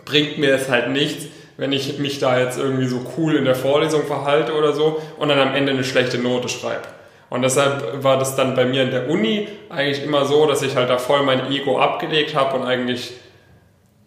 bringt 0.05 0.39
mir 0.39 0.55
es 0.55 0.69
halt 0.69 0.91
nichts, 0.91 1.27
wenn 1.57 1.73
ich 1.73 1.99
mich 1.99 2.19
da 2.19 2.39
jetzt 2.39 2.59
irgendwie 2.59 2.87
so 2.87 3.01
cool 3.17 3.37
in 3.37 3.45
der 3.45 3.55
Vorlesung 3.55 4.05
verhalte 4.05 4.55
oder 4.55 4.73
so 4.73 5.01
und 5.19 5.29
dann 5.29 5.39
am 5.39 5.55
Ende 5.55 5.73
eine 5.73 5.85
schlechte 5.85 6.19
Note 6.19 6.49
schreibe. 6.49 6.83
Und 7.31 7.43
deshalb 7.43 8.03
war 8.03 8.19
das 8.19 8.37
dann 8.37 8.55
bei 8.55 8.65
mir 8.65 8.83
in 8.83 8.91
der 8.91 9.09
Uni 9.09 9.49
eigentlich 9.71 10.05
immer 10.05 10.25
so, 10.25 10.47
dass 10.47 10.63
ich 10.63 10.77
halt 10.77 10.91
da 10.91 10.99
voll 10.99 11.23
mein 11.23 11.51
Ego 11.51 11.79
abgelegt 11.79 12.35
habe 12.35 12.59
und 12.59 12.67
eigentlich 12.67 13.13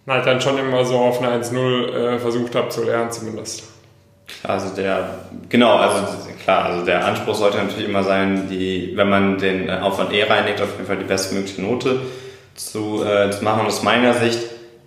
halt 0.07 0.25
dann 0.25 0.39
schon 0.39 0.57
immer 0.57 0.85
so 0.85 0.97
auf 0.97 1.21
eine 1.21 1.43
1-0 1.43 2.15
äh, 2.15 2.19
versucht 2.19 2.55
habe 2.55 2.69
zu 2.69 2.83
lernen 2.83 3.11
zumindest. 3.11 3.63
Also 4.43 4.75
der, 4.75 5.09
genau, 5.49 5.77
also 5.77 6.05
klar, 6.43 6.65
also 6.65 6.85
der 6.85 7.05
Anspruch 7.05 7.35
sollte 7.35 7.57
natürlich 7.57 7.87
immer 7.87 8.03
sein, 8.03 8.47
die, 8.49 8.93
wenn 8.95 9.09
man 9.09 9.37
den 9.37 9.69
Aufwand 9.69 10.13
eh 10.13 10.23
reinlegt, 10.23 10.61
auf 10.61 10.71
jeden 10.73 10.85
Fall 10.85 10.97
die 10.97 11.05
bestmögliche 11.05 11.61
Note 11.61 12.01
zu, 12.55 13.03
äh, 13.03 13.31
zu 13.31 13.43
machen. 13.43 13.61
Und 13.61 13.67
aus 13.67 13.83
meiner 13.83 14.13
Sicht 14.13 14.39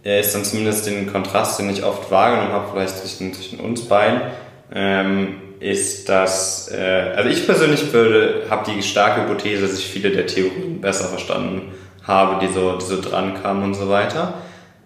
äh, 0.04 0.20
ist 0.20 0.34
dann 0.34 0.44
zumindest 0.44 0.86
den 0.86 1.10
Kontrast, 1.12 1.58
den 1.58 1.70
ich 1.70 1.84
oft 1.84 2.10
wahrgenommen 2.10 2.52
habe, 2.52 2.68
vielleicht 2.72 2.98
zwischen, 2.98 3.34
zwischen 3.34 3.60
uns 3.60 3.82
beiden, 3.82 4.20
ähm, 4.72 5.36
ist, 5.60 6.08
dass, 6.08 6.70
äh, 6.72 7.12
also 7.14 7.28
ich 7.28 7.44
persönlich 7.44 7.92
würde, 7.92 8.46
habe 8.48 8.70
die 8.70 8.82
starke 8.82 9.22
Hypothese, 9.22 9.62
dass 9.62 9.78
ich 9.78 9.86
viele 9.86 10.10
der 10.10 10.26
Theorien 10.26 10.80
besser 10.80 11.08
verstanden 11.08 11.72
habe, 12.04 12.44
die 12.44 12.52
so, 12.52 12.76
die 12.76 12.84
so 12.84 13.00
dran 13.00 13.40
kamen 13.42 13.62
und 13.62 13.74
so 13.74 13.88
weiter. 13.88 14.34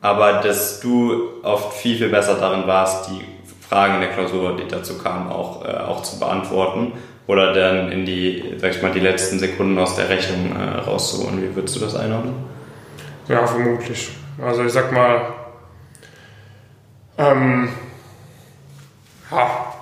Aber 0.01 0.35
dass 0.35 0.81
du 0.81 1.43
oft 1.43 1.75
viel, 1.75 1.97
viel 1.97 2.09
besser 2.09 2.35
darin 2.35 2.67
warst, 2.67 3.09
die 3.09 3.25
Fragen 3.67 3.95
in 3.95 4.01
der 4.01 4.11
Klausur, 4.11 4.57
die 4.57 4.69
dazu 4.69 4.99
kamen, 4.99 5.31
auch, 5.31 5.65
äh, 5.65 5.69
auch 5.69 6.03
zu 6.03 6.19
beantworten 6.19 6.93
oder 7.27 7.55
dann 7.55 7.91
in 7.91 8.05
die, 8.05 8.45
sag 8.59 8.73
ich 8.73 8.83
mal, 8.83 8.93
die 8.93 9.01
letzten 9.01 9.39
Sekunden 9.39 9.79
aus 9.79 9.97
der 9.97 10.09
Rechnung 10.09 10.55
äh, 10.55 10.79
rauszuholen. 10.81 11.41
Wie 11.41 11.55
würdest 11.55 11.77
du 11.77 11.81
das 11.81 11.95
einordnen? 11.95 12.35
Ja, 13.29 13.47
vermutlich. 13.47 14.11
Also 14.43 14.65
ich 14.65 14.73
sag 14.73 14.93
mal, 14.93 15.33
ähm, 17.19 17.69
ha, 19.31 19.75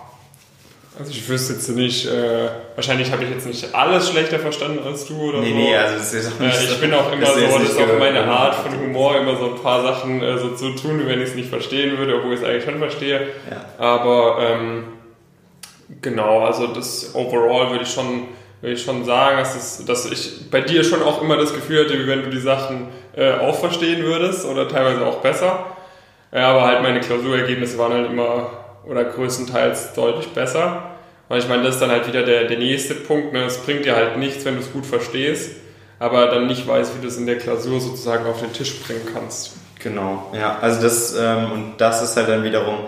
also 0.99 1.11
ich 1.11 1.27
wüsste 1.27 1.55
jetzt 1.55 1.69
nicht, 1.71 2.07
äh, 2.07 2.51
wahrscheinlich 2.75 3.11
habe 3.13 3.25
ich 3.25 3.31
jetzt 3.31 3.47
nicht 3.47 3.75
alles 3.75 4.11
schlechter 4.11 4.39
verstanden 4.39 4.81
als 4.85 5.07
du 5.07 5.15
oder 5.15 5.41
nee, 5.41 5.51
so. 5.51 5.55
Nee, 5.55 5.75
also 5.75 5.97
das 5.97 6.13
ist 6.13 6.33
auch 6.33 6.39
nicht 6.39 6.61
äh, 6.61 6.65
Ich 6.65 6.81
bin 6.81 6.93
auch 6.93 7.11
immer 7.11 7.27
so, 7.27 7.41
das 7.41 7.71
ist 7.71 7.81
auch 7.81 7.99
meine 7.99 8.25
Art 8.25 8.55
von 8.57 8.79
Humor, 8.79 9.19
immer 9.19 9.37
so 9.37 9.55
ein 9.55 9.63
paar 9.63 9.83
Sachen 9.83 10.23
äh, 10.23 10.39
so 10.39 10.51
zu 10.51 10.71
tun, 10.73 11.03
wenn 11.07 11.23
ich 11.23 11.31
es 11.31 11.35
nicht 11.35 11.49
verstehen 11.49 11.97
würde, 11.97 12.17
obwohl 12.17 12.35
ich 12.35 12.41
es 12.41 12.47
eigentlich 12.47 12.65
schon 12.65 12.79
verstehe. 12.79 13.29
Ja. 13.51 13.65
Aber 13.79 14.39
ähm, 14.41 14.85
genau, 16.03 16.41
also 16.41 16.67
das 16.67 17.15
overall 17.15 17.71
würde 17.71 17.85
ich 17.85 17.91
schon 17.91 18.29
würde 18.63 18.75
ich 18.75 18.83
schon 18.83 19.05
sagen, 19.05 19.39
dass, 19.39 19.57
es, 19.57 19.85
dass 19.85 20.11
ich 20.11 20.51
bei 20.51 20.61
dir 20.61 20.85
schon 20.85 21.03
auch 21.03 21.21
immer 21.21 21.37
das 21.37 21.53
Gefühl 21.53 21.85
hatte, 21.85 21.99
wie 21.99 22.07
wenn 22.07 22.23
du 22.23 22.31
die 22.31 22.41
Sachen 22.41 22.89
äh, 23.15 23.33
auch 23.33 23.59
verstehen 23.59 24.05
würdest 24.05 24.47
oder 24.47 24.69
teilweise 24.69 25.05
auch 25.05 25.19
besser. 25.19 25.67
Ja, 26.33 26.49
aber 26.49 26.63
halt 26.63 26.83
meine 26.83 27.01
Klausurergebnisse 27.01 27.77
waren 27.77 27.93
halt 27.93 28.11
immer 28.11 28.51
oder 28.87 29.05
größtenteils 29.05 29.95
deutlich 29.95 30.29
besser. 30.29 30.85
Und 31.29 31.39
ich 31.39 31.49
meine, 31.49 31.65
das 31.65 31.75
ist 31.75 31.81
dann 31.81 31.91
halt 31.91 32.07
wieder 32.07 32.23
der, 32.23 32.45
der 32.45 32.59
nächste 32.59 32.95
Punkt. 32.95 33.33
Ne? 33.33 33.45
Es 33.45 33.59
bringt 33.59 33.85
dir 33.85 33.97
halt 33.97 34.17
nichts, 34.17 34.45
wenn 34.45 34.55
du 34.55 34.61
es 34.61 34.73
gut 34.73 34.87
verstehst, 34.87 35.57
aber 35.99 36.27
dann 36.27 36.47
nicht 36.47 36.67
weißt, 36.67 36.97
wie 36.97 37.03
du 37.03 37.09
es 37.09 37.17
in 37.17 37.27
der 37.27 37.39
Klausur 37.39 37.81
sozusagen 37.81 38.27
auf 38.27 38.41
den 38.41 38.53
Tisch 38.53 38.81
bringen 38.81 39.03
kannst. 39.13 39.53
Genau, 39.81 40.31
ja. 40.35 40.59
Also 40.61 40.83
das, 40.83 41.17
ähm, 41.19 41.53
und 41.53 41.75
das 41.79 42.03
ist 42.03 42.17
halt 42.17 42.29
dann 42.29 42.45
wiederum 42.45 42.87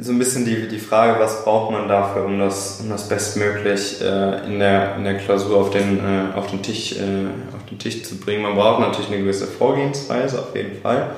so 0.00 0.12
ein 0.12 0.18
bisschen 0.18 0.44
die, 0.44 0.68
die 0.68 0.78
Frage, 0.78 1.18
was 1.20 1.44
braucht 1.44 1.72
man 1.72 1.88
dafür, 1.88 2.24
um 2.24 2.38
das, 2.38 2.80
um 2.80 2.88
das 2.88 3.08
bestmöglich 3.08 4.00
äh, 4.00 4.46
in, 4.46 4.58
der, 4.58 4.96
in 4.96 5.04
der 5.04 5.18
Klausur 5.18 5.60
auf 5.60 5.70
den, 5.70 5.98
äh, 5.98 6.36
auf, 6.36 6.50
den 6.50 6.62
Tisch, 6.62 6.92
äh, 6.92 7.26
auf 7.56 7.66
den 7.68 7.78
Tisch 7.78 8.04
zu 8.04 8.16
bringen. 8.16 8.42
Man 8.42 8.54
braucht 8.54 8.80
natürlich 8.80 9.10
eine 9.10 9.18
gewisse 9.18 9.46
Vorgehensweise, 9.46 10.40
auf 10.40 10.54
jeden 10.54 10.80
Fall 10.80 11.10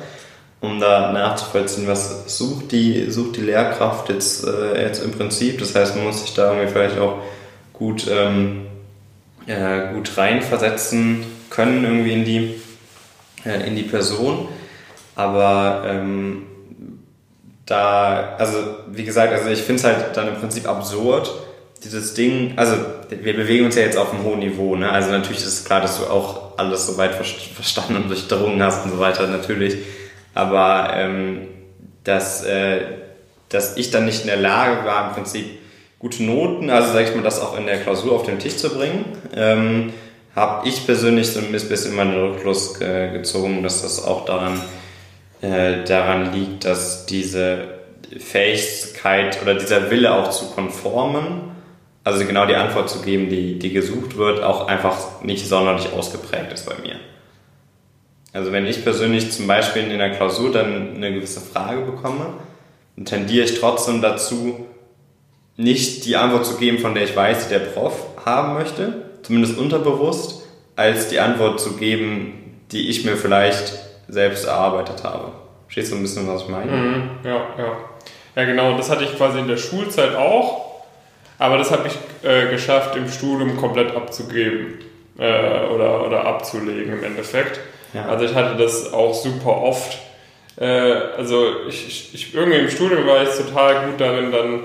um 0.61 0.79
da 0.79 1.11
nachzuvollziehen, 1.13 1.89
was 1.89 2.37
sucht 2.37 2.73
die, 2.73 3.11
sucht 3.11 3.37
die 3.37 3.41
Lehrkraft 3.41 4.11
jetzt, 4.11 4.47
äh, 4.47 4.83
jetzt 4.83 5.03
im 5.03 5.13
Prinzip. 5.13 5.59
Das 5.59 5.75
heißt, 5.75 5.97
man 5.97 6.05
muss 6.05 6.21
sich 6.21 6.35
da 6.35 6.53
irgendwie 6.53 6.71
vielleicht 6.71 6.99
auch 6.99 7.19
gut, 7.73 8.07
ähm, 8.11 8.67
äh, 9.47 9.95
gut 9.95 10.17
reinversetzen 10.17 11.25
können 11.49 11.85
irgendwie 11.85 12.13
in 12.13 12.25
die, 12.25 12.61
äh, 13.49 13.67
in 13.67 13.75
die 13.75 13.85
Person. 13.85 14.49
Aber 15.17 15.85
ähm, 15.87 16.43
da, 17.71 18.35
also 18.37 18.59
wie 18.89 19.05
gesagt, 19.05 19.33
also 19.33 19.49
ich 19.49 19.61
finde 19.61 19.81
es 19.81 19.85
halt 19.85 20.17
dann 20.17 20.29
im 20.29 20.35
Prinzip 20.35 20.67
absurd, 20.67 21.31
dieses 21.85 22.15
Ding, 22.15 22.55
also 22.57 22.77
wir 23.09 23.35
bewegen 23.35 23.65
uns 23.65 23.77
ja 23.77 23.83
jetzt 23.83 23.97
auf 23.97 24.12
einem 24.12 24.25
hohen 24.25 24.41
Niveau, 24.41 24.77
ne? 24.77 24.91
Also 24.91 25.11
natürlich 25.11 25.39
ist 25.39 25.47
es 25.47 25.65
klar, 25.65 25.81
dass 25.81 25.99
du 25.99 26.07
auch 26.07 26.59
alles 26.59 26.87
so 26.87 26.99
weit 26.99 27.15
verstanden 27.15 27.97
und 27.97 28.09
durchdrungen 28.09 28.62
hast 28.62 28.85
und 28.85 28.93
so 28.93 28.99
weiter, 28.99 29.27
natürlich. 29.29 29.77
Aber 30.35 30.91
ähm, 30.95 31.49
dass, 32.05 32.45
äh, 32.45 32.81
dass 33.49 33.77
ich 33.77 33.91
dann 33.91 34.05
nicht 34.05 34.23
in 34.23 34.27
der 34.27 34.37
Lage 34.37 34.85
war, 34.85 35.09
im 35.09 35.15
Prinzip 35.15 35.47
gute 35.99 36.23
Noten, 36.23 36.71
also 36.71 36.93
sag 36.93 37.09
ich 37.09 37.15
mal, 37.15 37.23
das 37.23 37.41
auch 37.41 37.57
in 37.57 37.67
der 37.67 37.81
Klausur 37.81 38.12
auf 38.12 38.25
den 38.25 38.39
Tisch 38.39 38.57
zu 38.57 38.71
bringen, 38.71 39.05
ähm, 39.35 39.93
habe 40.35 40.69
ich 40.69 40.85
persönlich 40.87 41.29
so 41.29 41.41
ein 41.41 41.53
bisschen 41.53 41.95
meinen 41.95 42.15
Rückschluss 42.15 42.81
äh, 42.81 43.11
gezogen, 43.12 43.62
dass 43.62 43.83
das 43.83 44.05
auch 44.05 44.25
daran, 44.25 44.61
äh, 45.41 45.85
daran 45.85 46.33
liegt, 46.33 46.65
dass 46.65 47.07
diese 47.07 47.81
Fähigkeit 48.19 49.41
oder 49.43 49.55
dieser 49.55 49.91
Wille 49.91 50.13
auch 50.15 50.31
zu 50.31 50.51
konformen, 50.51 51.43
also 52.05 52.25
genau 52.25 52.47
die 52.47 52.57
Antwort 52.57 52.91
zu 52.91 53.03
geben, 53.03 53.29
die, 53.29 53.59
die 53.59 53.73
gesucht 53.73 54.17
wird, 54.17 54.43
auch 54.43 54.67
einfach 54.67 55.23
nicht 55.23 55.47
sonderlich 55.47 55.93
ausgeprägt 55.93 56.53
ist 56.53 56.67
bei 56.67 56.75
mir. 56.83 56.97
Also 58.33 58.53
wenn 58.53 58.67
ich 58.67 58.85
persönlich 58.85 59.33
zum 59.33 59.47
Beispiel 59.47 59.91
in 59.91 59.99
der 59.99 60.11
Klausur 60.11 60.53
dann 60.53 60.97
eine 60.97 61.13
gewisse 61.13 61.41
Frage 61.41 61.83
bekomme, 61.83 62.35
dann 62.97 63.05
tendiere 63.05 63.45
ich 63.45 63.59
trotzdem 63.59 64.01
dazu, 64.03 64.67
nicht 65.57 66.07
die 66.07 66.17
Antwort 66.17 66.47
zu 66.47 66.57
geben, 66.57 66.79
von 66.79 66.95
der 66.95 67.05
ich 67.05 67.15
weiß, 67.15 67.49
die 67.49 67.55
der 67.55 67.61
Prof 67.61 67.95
haben 68.25 68.55
möchte, 68.55 69.03
zumindest 69.23 69.59
unterbewusst, 69.59 70.43
als 70.77 71.09
die 71.09 71.21
Antwort 71.21 71.61
zu 71.61 71.77
geben, 71.77 72.61
die 72.73 72.89
ich 72.89 73.05
mir 73.05 73.17
vielleicht 73.17 73.75
selbst 74.11 74.45
erarbeitet 74.45 75.02
habe. 75.05 75.33
Verstehst 75.67 75.93
du 75.93 75.97
ein 75.97 76.02
bisschen, 76.02 76.29
was 76.29 76.43
ich 76.43 76.49
meine? 76.49 76.71
Mhm, 76.71 77.11
ja, 77.25 77.37
ja. 77.59 77.76
Ja, 78.37 78.45
genau, 78.45 78.76
das 78.76 78.90
hatte 78.90 79.05
ich 79.05 79.17
quasi 79.17 79.38
in 79.38 79.49
der 79.49 79.57
Schulzeit 79.57 80.14
auch, 80.14 80.83
aber 81.38 81.59
das 81.59 81.71
habe 81.71 81.88
ich 81.88 82.29
äh, 82.29 82.49
geschafft, 82.50 82.97
im 82.97 83.09
Studium 83.09 83.57
komplett 83.57 83.95
abzugeben. 83.95 84.79
äh, 85.19 85.67
oder, 85.75 86.07
oder 86.07 86.25
abzulegen 86.25 86.95
im 86.95 87.05
Endeffekt. 87.05 87.61
Ja. 87.93 88.07
Also 88.07 88.25
ich 88.25 88.35
hatte 88.35 88.57
das 88.57 88.93
auch 88.93 89.14
super 89.14 89.62
oft. 89.62 89.99
Äh, 90.59 90.67
also 90.67 91.67
ich, 91.69 91.87
ich, 91.87 92.14
ich, 92.14 92.35
irgendwie 92.35 92.59
im 92.59 92.71
Studium 92.71 93.07
war 93.07 93.23
ich 93.23 93.29
total 93.31 93.87
gut 93.87 94.00
darin, 94.00 94.33
dann 94.33 94.61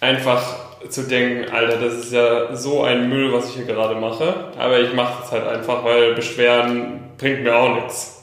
einfach 0.00 0.42
zu 0.88 1.02
denken, 1.02 1.50
Alter, 1.50 1.78
das 1.78 1.94
ist 1.94 2.12
ja 2.12 2.54
so 2.54 2.82
ein 2.84 3.08
Müll, 3.08 3.32
was 3.32 3.48
ich 3.48 3.56
hier 3.56 3.64
gerade 3.64 3.96
mache. 3.96 4.52
Aber 4.56 4.78
ich 4.78 4.92
mache 4.92 5.24
es 5.24 5.32
halt 5.32 5.46
einfach, 5.46 5.84
weil 5.84 6.14
Beschweren 6.14 7.00
bringt 7.18 7.42
mir 7.42 7.56
auch 7.56 7.74
nichts. 7.74 8.17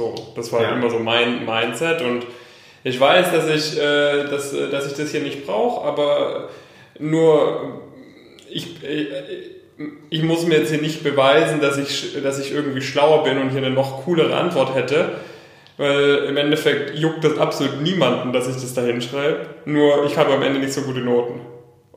So, 0.00 0.14
das 0.34 0.50
war 0.50 0.62
ja. 0.62 0.72
immer 0.72 0.88
so 0.88 0.98
mein 0.98 1.44
Mindset 1.44 2.00
und 2.00 2.24
ich 2.84 2.98
weiß, 2.98 3.32
dass 3.32 3.46
ich, 3.50 3.78
äh, 3.78 4.24
dass, 4.30 4.50
dass 4.70 4.86
ich 4.86 4.94
das 4.94 5.10
hier 5.10 5.20
nicht 5.20 5.46
brauche, 5.46 5.86
aber 5.86 6.48
nur 6.98 7.82
ich, 8.48 8.82
ich, 8.82 9.08
ich 10.08 10.22
muss 10.22 10.46
mir 10.46 10.60
jetzt 10.60 10.70
hier 10.70 10.80
nicht 10.80 11.04
beweisen, 11.04 11.60
dass 11.60 11.76
ich, 11.76 12.16
dass 12.22 12.38
ich 12.38 12.50
irgendwie 12.50 12.80
schlauer 12.80 13.24
bin 13.24 13.36
und 13.36 13.50
hier 13.50 13.58
eine 13.58 13.68
noch 13.68 14.06
coolere 14.06 14.34
Antwort 14.34 14.74
hätte. 14.74 15.10
Weil 15.76 16.24
im 16.28 16.38
Endeffekt 16.38 16.98
juckt 16.98 17.22
das 17.22 17.36
absolut 17.36 17.82
niemanden, 17.82 18.32
dass 18.32 18.48
ich 18.48 18.54
das 18.54 18.72
da 18.72 18.80
hinschreibe. 18.80 19.40
Nur 19.66 20.06
ich 20.06 20.16
habe 20.16 20.32
am 20.32 20.42
Ende 20.42 20.60
nicht 20.60 20.72
so 20.72 20.80
gute 20.80 21.00
Noten. 21.00 21.40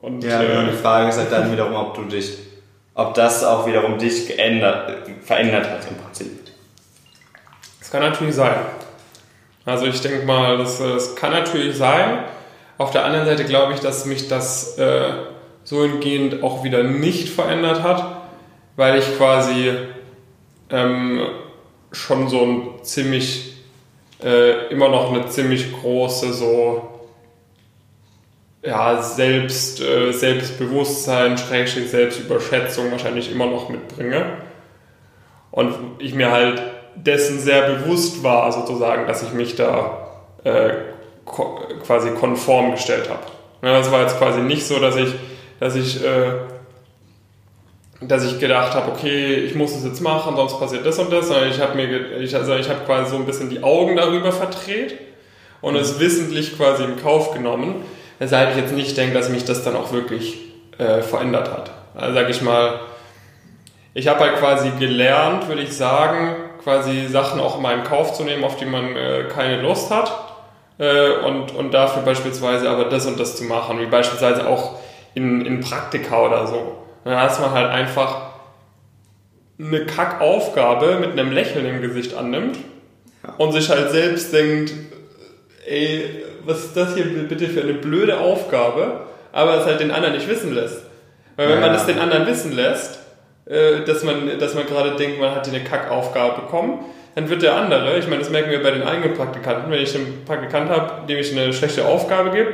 Und, 0.02 0.26
ja, 0.26 0.44
äh, 0.44 0.66
die 0.70 0.76
Frage 0.76 1.08
ist 1.08 1.18
halt 1.18 1.32
dann 1.32 1.54
wiederum, 1.54 1.76
ob 1.76 1.96
du 1.96 2.04
dich, 2.04 2.38
ob 2.96 3.14
das 3.14 3.46
auch 3.46 3.66
wiederum 3.66 3.98
dich 3.98 4.28
geändert, 4.28 5.08
verändert 5.22 5.70
hat 5.70 5.88
im 5.90 5.96
Prinzip. 5.96 6.43
Kann 7.94 8.02
natürlich 8.02 8.34
sein. 8.34 8.56
Also 9.66 9.86
ich 9.86 10.02
denke 10.02 10.26
mal, 10.26 10.58
das, 10.58 10.80
das 10.80 11.16
kann 11.16 11.32
natürlich 11.32 11.78
sein. 11.78 12.24
Auf 12.80 12.90
der 12.90 13.06
anderen 13.06 13.28
Seite 13.28 13.46
glaube 13.46 13.74
ich, 13.74 13.82
dass 13.82 14.08
mich 14.08 14.28
das 14.28 14.80
äh, 14.80 15.12
so 15.64 15.84
hingehend 15.84 16.42
auch 16.42 16.64
wieder 16.64 16.82
nicht 16.82 17.30
verändert 17.30 17.84
hat, 17.84 18.24
weil 18.78 18.98
ich 18.98 19.16
quasi 19.16 19.74
ähm, 20.72 21.22
schon 21.92 22.30
so 22.30 22.42
ein 22.42 22.84
ziemlich, 22.84 23.58
äh, 24.24 24.70
immer 24.70 24.90
noch 24.90 25.14
eine 25.14 25.28
ziemlich 25.28 25.72
große 25.80 26.34
so 26.34 26.90
ja, 28.64 29.04
Selbst, 29.04 29.82
äh, 29.82 30.12
Selbstbewusstsein, 30.14 31.38
Schrägstrich 31.38 31.92
Selbstüberschätzung 31.92 32.90
wahrscheinlich 32.90 33.32
immer 33.32 33.46
noch 33.46 33.70
mitbringe. 33.70 34.26
Und 35.52 35.76
ich 36.00 36.16
mir 36.16 36.32
halt 36.32 36.73
dessen 36.96 37.40
sehr 37.40 37.70
bewusst 37.70 38.24
war, 38.24 38.52
sozusagen, 38.52 39.08
dass 39.08 39.24
ich 39.24 39.34
mich 39.34 39.56
da 39.56 40.08
äh, 40.44 40.70
ko 41.26 41.60
quasi 41.86 42.12
konform 42.12 42.72
gestellt 42.72 43.10
habe. 43.10 43.22
Ja, 43.62 43.78
das 43.78 43.92
war 43.92 44.02
jetzt 44.02 44.18
quasi 44.18 44.42
nicht 44.42 44.66
so, 44.66 44.80
dass 44.80 44.96
ich 44.96 45.14
dass 45.64 45.76
ich, 45.76 46.04
äh, 46.04 46.34
dass 48.02 48.26
ich 48.26 48.38
gedacht 48.38 48.74
habe, 48.74 48.92
okay, 48.92 49.36
ich 49.36 49.56
muss 49.56 49.74
es 49.74 49.86
jetzt 49.86 50.02
machen, 50.02 50.36
sonst 50.36 50.60
passiert 50.60 50.86
das 50.86 51.00
und 51.00 51.12
das, 51.12 51.28
sondern 51.28 51.50
ich 51.50 51.62
habe 51.62 51.76
mir, 51.76 52.18
ich, 52.20 52.36
also 52.36 52.56
ich 52.56 52.68
habe 52.68 52.82
quasi 52.86 53.12
so 53.12 53.16
ein 53.16 53.26
bisschen 53.26 53.50
die 53.50 53.64
Augen 53.64 53.96
darüber 53.96 54.34
verdreht 54.34 55.00
und 55.62 55.78
es 55.78 56.02
wissentlich 56.02 56.58
quasi 56.58 56.84
in 56.84 57.02
Kauf 57.02 57.34
genommen, 57.34 57.86
weshalb 58.20 58.52
ich 58.52 58.58
jetzt 58.58 58.74
nicht 58.74 58.98
denke, 58.98 59.14
dass 59.14 59.30
mich 59.30 59.46
das 59.46 59.64
dann 59.64 59.78
auch 59.78 59.94
wirklich 59.94 60.38
äh, 60.78 61.02
verändert 61.02 61.50
hat. 61.50 61.72
Also 61.96 62.14
sage 62.14 62.32
ich 62.32 62.42
mal, 62.42 62.82
ich 63.94 64.10
habe 64.10 64.20
halt 64.20 64.36
quasi 64.36 64.72
gelernt, 64.80 65.48
würde 65.48 65.62
ich 65.62 65.72
sagen, 65.78 66.36
quasi 66.64 67.08
Sachen 67.08 67.40
auch 67.40 67.60
mal 67.60 67.78
in 67.78 67.84
Kauf 67.84 68.14
zu 68.14 68.24
nehmen, 68.24 68.44
auf 68.44 68.58
die 68.58 68.66
man 68.66 68.96
äh, 68.96 69.26
keine 69.34 69.62
Lust 69.62 69.92
hat 69.92 70.12
äh, 70.78 71.12
und, 71.26 71.54
und 71.54 71.74
dafür 71.74 72.04
beispielsweise 72.04 72.70
aber 72.70 72.86
das 72.86 73.06
und 73.06 73.20
das 73.20 73.36
zu 73.36 73.44
machen, 73.44 73.80
wie 73.80 73.86
beispielsweise 73.86 74.48
auch 74.48 74.80
in, 75.14 75.46
in 75.46 75.60
Praktika 75.62 76.26
oder 76.26 76.48
so. 76.48 76.78
Da 77.04 77.28
ist 77.28 77.40
man 77.40 77.52
halt 77.52 77.70
einfach 77.70 78.34
eine 79.60 79.86
Kackaufgabe 79.86 80.98
mit 81.00 81.12
einem 81.12 81.32
Lächeln 81.32 81.66
im 81.66 81.82
Gesicht 81.82 82.16
annimmt 82.16 82.58
ja. 83.24 83.34
und 83.38 83.52
sich 83.52 83.70
halt 83.70 83.92
selbst 83.92 84.34
denkt, 84.34 84.74
ey, 85.68 86.24
was 86.46 86.60
ist 86.60 86.78
das 86.78 86.96
hier 86.96 87.06
bitte 87.06 87.48
für 87.48 87.62
eine 87.62 87.74
blöde 87.74 88.20
Aufgabe, 88.20 89.02
aber 89.32 89.58
es 89.58 89.66
halt 89.66 89.80
den 89.80 89.92
anderen 89.92 90.16
nicht 90.16 90.28
wissen 90.28 90.54
lässt. 90.54 90.82
Weil 91.36 91.50
wenn 91.50 91.56
ja. 91.56 91.62
man 91.62 91.74
das 91.74 91.86
den 91.86 92.00
anderen 92.00 92.28
wissen 92.28 92.52
lässt, 92.52 93.00
dass 93.46 94.04
man, 94.04 94.40
dass 94.40 94.54
man 94.56 94.66
gerade 94.66 94.96
denkt, 94.96 95.20
man 95.20 95.36
hat 95.36 95.46
hier 95.46 95.56
eine 95.56 95.64
Kackaufgabe 95.64 96.42
bekommen, 96.42 96.86
dann 97.16 97.30
wird 97.30 97.42
der 97.44 97.56
andere, 97.56 97.98
ich 97.98 98.08
meine, 98.08 98.20
das 98.20 98.30
merken 98.30 98.50
wir 98.50 98.64
bei 98.64 98.72
den 98.72 98.84
eigenen 98.84 99.14
Praktikanten, 99.14 99.72
wenn 99.72 99.82
ich 99.82 99.94
einen 99.96 100.24
Praktikant 100.26 100.70
habe, 100.70 101.06
dem 101.08 101.20
ich 101.20 101.32
eine 101.32 101.54
schlechte 101.54 101.86
Aufgabe 101.86 102.32
gebe, 102.32 102.54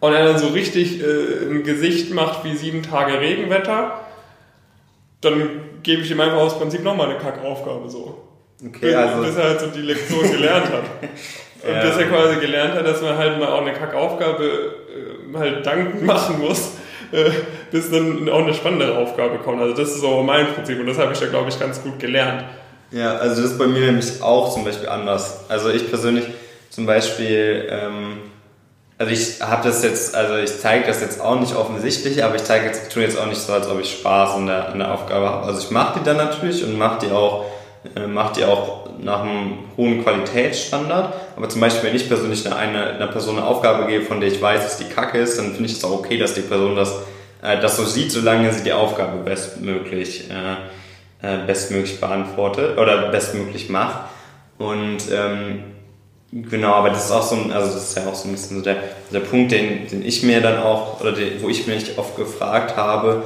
und 0.00 0.12
er 0.12 0.24
dann 0.26 0.38
so 0.38 0.48
richtig 0.48 1.00
äh, 1.00 1.50
ein 1.50 1.62
Gesicht 1.62 2.12
macht 2.12 2.44
wie 2.44 2.56
sieben 2.56 2.82
Tage 2.82 3.20
Regenwetter, 3.20 4.00
dann 5.20 5.60
gebe 5.82 6.02
ich 6.02 6.10
ihm 6.10 6.20
einfach 6.20 6.38
aus 6.38 6.58
Prinzip 6.58 6.82
nochmal 6.82 7.10
eine 7.10 7.18
Kackaufgabe 7.18 7.88
so. 7.88 8.22
Okay, 8.64 8.78
bis, 8.80 8.94
also 8.94 9.22
bis 9.22 9.36
er 9.36 9.44
halt 9.44 9.60
so 9.60 9.66
die 9.68 9.82
Lektion 9.82 10.30
gelernt 10.30 10.66
hat. 10.66 10.84
Und 11.66 11.74
ja. 11.74 11.80
bis 11.80 11.96
er 11.96 12.06
quasi 12.08 12.40
gelernt 12.40 12.74
hat, 12.74 12.86
dass 12.86 13.00
man 13.00 13.16
halt 13.16 13.38
mal 13.38 13.48
auch 13.48 13.62
eine 13.62 13.72
Kackaufgabe 13.72 14.44
äh, 14.44 15.38
halt 15.38 15.64
dankend 15.64 16.02
machen 16.02 16.38
muss, 16.38 16.72
äh, 17.14 17.30
bis 17.70 17.90
dann 17.90 18.28
auch 18.28 18.40
eine 18.40 18.54
spannendere 18.54 18.98
Aufgabe 18.98 19.38
kommt. 19.38 19.62
Also 19.62 19.74
das 19.74 19.90
ist 19.90 20.00
so 20.00 20.22
mein 20.22 20.52
Prinzip 20.54 20.80
und 20.80 20.86
das 20.86 20.98
habe 20.98 21.12
ich 21.12 21.18
da, 21.18 21.26
glaube 21.26 21.48
ich, 21.48 21.58
ganz 21.58 21.82
gut 21.82 21.98
gelernt. 21.98 22.44
Ja, 22.90 23.16
also 23.16 23.40
das 23.40 23.52
ist 23.52 23.58
bei 23.58 23.66
mir 23.66 23.80
nämlich 23.80 24.22
auch 24.22 24.52
zum 24.52 24.64
Beispiel 24.64 24.88
anders. 24.88 25.44
Also 25.48 25.70
ich 25.70 25.88
persönlich 25.88 26.24
zum 26.70 26.86
Beispiel... 26.86 27.68
Ähm, 27.70 28.18
also 28.96 29.12
ich 29.12 29.42
habe 29.42 29.66
das 29.66 29.82
jetzt, 29.82 30.14
also 30.14 30.36
ich 30.36 30.60
zeige 30.60 30.86
das 30.86 31.00
jetzt 31.00 31.20
auch 31.20 31.38
nicht 31.40 31.56
offensichtlich, 31.56 32.22
aber 32.22 32.36
ich 32.36 32.44
zeige 32.44 32.66
jetzt, 32.66 32.92
tue 32.92 33.02
jetzt 33.02 33.18
auch 33.18 33.26
nicht 33.26 33.40
so, 33.40 33.52
als 33.52 33.68
ob 33.68 33.80
ich 33.80 33.90
Spaß 33.90 34.34
an 34.34 34.46
der, 34.46 34.68
an 34.68 34.78
der 34.78 34.92
Aufgabe 34.92 35.28
habe. 35.28 35.46
Also 35.46 35.58
ich 35.58 35.70
mache 35.70 35.98
die 35.98 36.04
dann 36.04 36.16
natürlich 36.16 36.62
und 36.62 36.78
mache 36.78 37.04
die 37.04 37.12
auch, 37.12 37.44
äh, 37.96 38.06
mache 38.06 38.34
die 38.34 38.44
auch 38.44 38.83
nach 39.00 39.22
einem 39.22 39.58
hohen 39.76 40.02
Qualitätsstandard. 40.02 41.14
Aber 41.36 41.48
zum 41.48 41.60
Beispiel, 41.60 41.88
wenn 41.88 41.96
ich 41.96 42.08
persönlich 42.08 42.46
eine, 42.46 42.56
eine, 42.56 42.86
einer 42.90 43.06
Person 43.08 43.38
eine 43.38 43.46
Aufgabe 43.46 43.86
gebe, 43.86 44.04
von 44.04 44.20
der 44.20 44.30
ich 44.30 44.40
weiß, 44.40 44.62
dass 44.62 44.78
die 44.78 44.92
Kacke 44.92 45.18
ist, 45.18 45.38
dann 45.38 45.52
finde 45.52 45.66
ich 45.66 45.72
es 45.72 45.84
auch 45.84 45.92
okay, 45.92 46.18
dass 46.18 46.34
die 46.34 46.42
Person 46.42 46.76
das, 46.76 46.94
äh, 47.42 47.60
das 47.60 47.76
so 47.76 47.84
sieht, 47.84 48.12
solange 48.12 48.52
sie 48.52 48.64
die 48.64 48.72
Aufgabe 48.72 49.18
bestmöglich, 49.18 50.30
äh, 50.30 51.34
äh, 51.34 51.46
bestmöglich 51.46 52.00
beantwortet 52.00 52.78
oder 52.78 53.08
bestmöglich 53.10 53.68
macht. 53.68 54.10
Und 54.58 54.98
ähm, 55.12 55.64
Genau, 56.36 56.72
aber 56.72 56.90
das 56.90 57.04
ist 57.04 57.10
auch 57.12 57.22
so 57.22 57.36
ein, 57.36 57.52
also 57.52 57.72
das 57.72 57.90
ist 57.90 57.96
ja 57.96 58.08
auch 58.08 58.14
so 58.16 58.26
ein 58.26 58.32
bisschen 58.32 58.56
so 58.56 58.64
der, 58.64 58.76
der 59.12 59.20
Punkt, 59.20 59.52
den, 59.52 59.86
den 59.86 60.04
ich 60.04 60.24
mir 60.24 60.40
dann 60.40 60.58
auch, 60.58 61.00
oder 61.00 61.12
den, 61.12 61.40
wo 61.40 61.48
ich 61.48 61.68
mich 61.68 61.96
oft 61.96 62.16
gefragt 62.16 62.76
habe, 62.76 63.22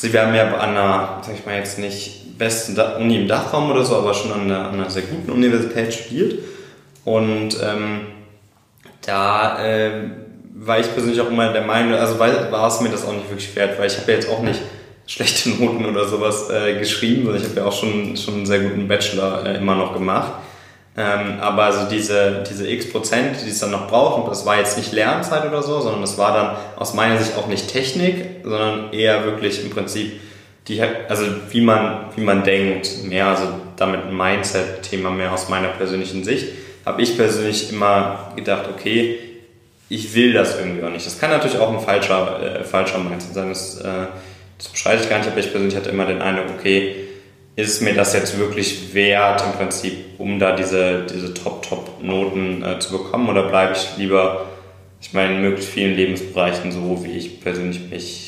wir 0.00 0.22
haben 0.22 0.34
ja 0.34 0.54
an 0.56 0.70
einer, 0.70 1.18
sag 1.20 1.34
ich 1.34 1.44
mal 1.44 1.56
jetzt 1.56 1.78
nicht 1.78 2.22
besten 2.38 2.78
Uni 3.00 3.16
im 3.16 3.28
Dachraum 3.28 3.70
oder 3.70 3.84
so, 3.84 3.96
aber 3.96 4.14
schon 4.14 4.32
an 4.32 4.42
einer, 4.42 4.70
einer 4.70 4.90
sehr 4.90 5.02
guten 5.02 5.30
Universität 5.30 5.92
studiert. 5.92 6.34
Und 7.04 7.56
ähm, 7.62 8.06
da 9.04 9.64
äh, 9.64 9.90
war 10.54 10.78
ich 10.78 10.92
persönlich 10.92 11.20
auch 11.20 11.30
immer 11.30 11.52
der 11.52 11.62
Meinung, 11.62 11.94
also 11.94 12.18
war, 12.18 12.66
es 12.66 12.80
mir 12.80 12.90
das 12.90 13.04
auch 13.04 13.12
nicht 13.12 13.28
wirklich 13.30 13.54
wert, 13.56 13.78
weil 13.78 13.86
ich 13.86 13.96
habe 13.96 14.10
ja 14.10 14.18
jetzt 14.18 14.28
auch 14.28 14.42
nicht 14.42 14.60
schlechte 15.06 15.48
Noten 15.62 15.86
oder 15.86 16.06
sowas 16.06 16.50
äh, 16.50 16.78
geschrieben, 16.78 17.24
sondern 17.24 17.42
ich 17.42 17.48
habe 17.48 17.60
ja 17.60 17.66
auch 17.66 17.72
schon, 17.72 18.16
schon 18.16 18.34
einen 18.34 18.46
sehr 18.46 18.60
guten 18.60 18.86
Bachelor 18.88 19.46
äh, 19.46 19.56
immer 19.56 19.74
noch 19.74 19.94
gemacht. 19.94 20.32
Ähm, 20.96 21.38
aber 21.40 21.64
also 21.64 21.88
diese, 21.88 22.42
diese 22.50 22.68
x 22.68 22.90
Prozent, 22.90 23.36
die 23.44 23.50
es 23.50 23.60
dann 23.60 23.70
noch 23.70 23.86
brauchen, 23.88 24.28
das 24.28 24.44
war 24.44 24.58
jetzt 24.58 24.76
nicht 24.76 24.92
Lernzeit 24.92 25.46
oder 25.46 25.62
so, 25.62 25.80
sondern 25.80 26.00
das 26.00 26.18
war 26.18 26.34
dann 26.34 26.56
aus 26.76 26.92
meiner 26.92 27.18
Sicht 27.18 27.36
auch 27.38 27.46
nicht 27.46 27.68
Technik, 27.68 28.42
sondern 28.42 28.92
eher 28.92 29.24
wirklich 29.24 29.62
im 29.62 29.70
Prinzip 29.70 30.20
die, 30.68 30.82
also 30.82 31.24
wie 31.50 31.60
man, 31.60 32.06
wie 32.14 32.20
man 32.20 32.44
denkt, 32.44 33.04
mehr, 33.04 33.26
also 33.26 33.48
damit 33.76 34.04
ein 34.04 34.16
Mindset-Thema 34.16 35.10
mehr 35.10 35.32
aus 35.32 35.48
meiner 35.48 35.68
persönlichen 35.68 36.24
Sicht, 36.24 36.48
habe 36.84 37.02
ich 37.02 37.16
persönlich 37.16 37.72
immer 37.72 38.32
gedacht, 38.36 38.68
okay, 38.72 39.18
ich 39.88 40.14
will 40.14 40.34
das 40.34 40.58
irgendwie 40.58 40.84
auch 40.84 40.90
nicht. 40.90 41.06
Das 41.06 41.18
kann 41.18 41.30
natürlich 41.30 41.58
auch 41.58 41.72
ein 41.72 41.80
falscher, 41.80 42.60
äh, 42.60 42.64
falscher 42.64 42.98
Mindset 42.98 43.34
sein, 43.34 43.48
das, 43.48 43.80
äh, 43.80 44.06
das 44.58 44.68
beschreibe 44.68 45.02
ich 45.02 45.08
gar 45.08 45.18
nicht, 45.18 45.30
aber 45.30 45.40
ich 45.40 45.50
persönlich 45.50 45.76
hatte 45.76 45.90
immer 45.90 46.04
den 46.04 46.20
Eindruck, 46.20 46.46
okay, 46.58 46.96
ist 47.56 47.82
mir 47.82 47.94
das 47.94 48.12
jetzt 48.12 48.38
wirklich 48.38 48.94
wert 48.94 49.42
im 49.44 49.52
Prinzip, 49.52 49.94
um 50.18 50.38
da 50.38 50.54
diese, 50.54 51.06
diese 51.06 51.34
Top-Top-Noten 51.34 52.62
äh, 52.62 52.78
zu 52.78 52.92
bekommen 52.92 53.28
oder 53.28 53.48
bleibe 53.48 53.72
ich 53.72 53.96
lieber, 53.96 54.46
ich 55.00 55.12
meine, 55.12 55.34
in 55.34 55.42
möglichst 55.42 55.72
vielen 55.72 55.96
Lebensbereichen 55.96 56.70
so, 56.72 57.04
wie 57.04 57.12
ich 57.12 57.40
persönlich 57.40 57.80
mich, 57.90 58.27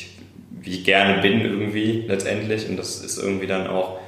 wie 0.61 0.71
ich 0.71 0.83
gerne 0.83 1.21
bin 1.21 1.41
irgendwie 1.41 2.05
letztendlich. 2.07 2.67
Und 2.69 2.77
das 2.77 2.99
ist 3.03 3.17
irgendwie 3.17 3.47
dann 3.47 3.67
auch, 3.67 3.99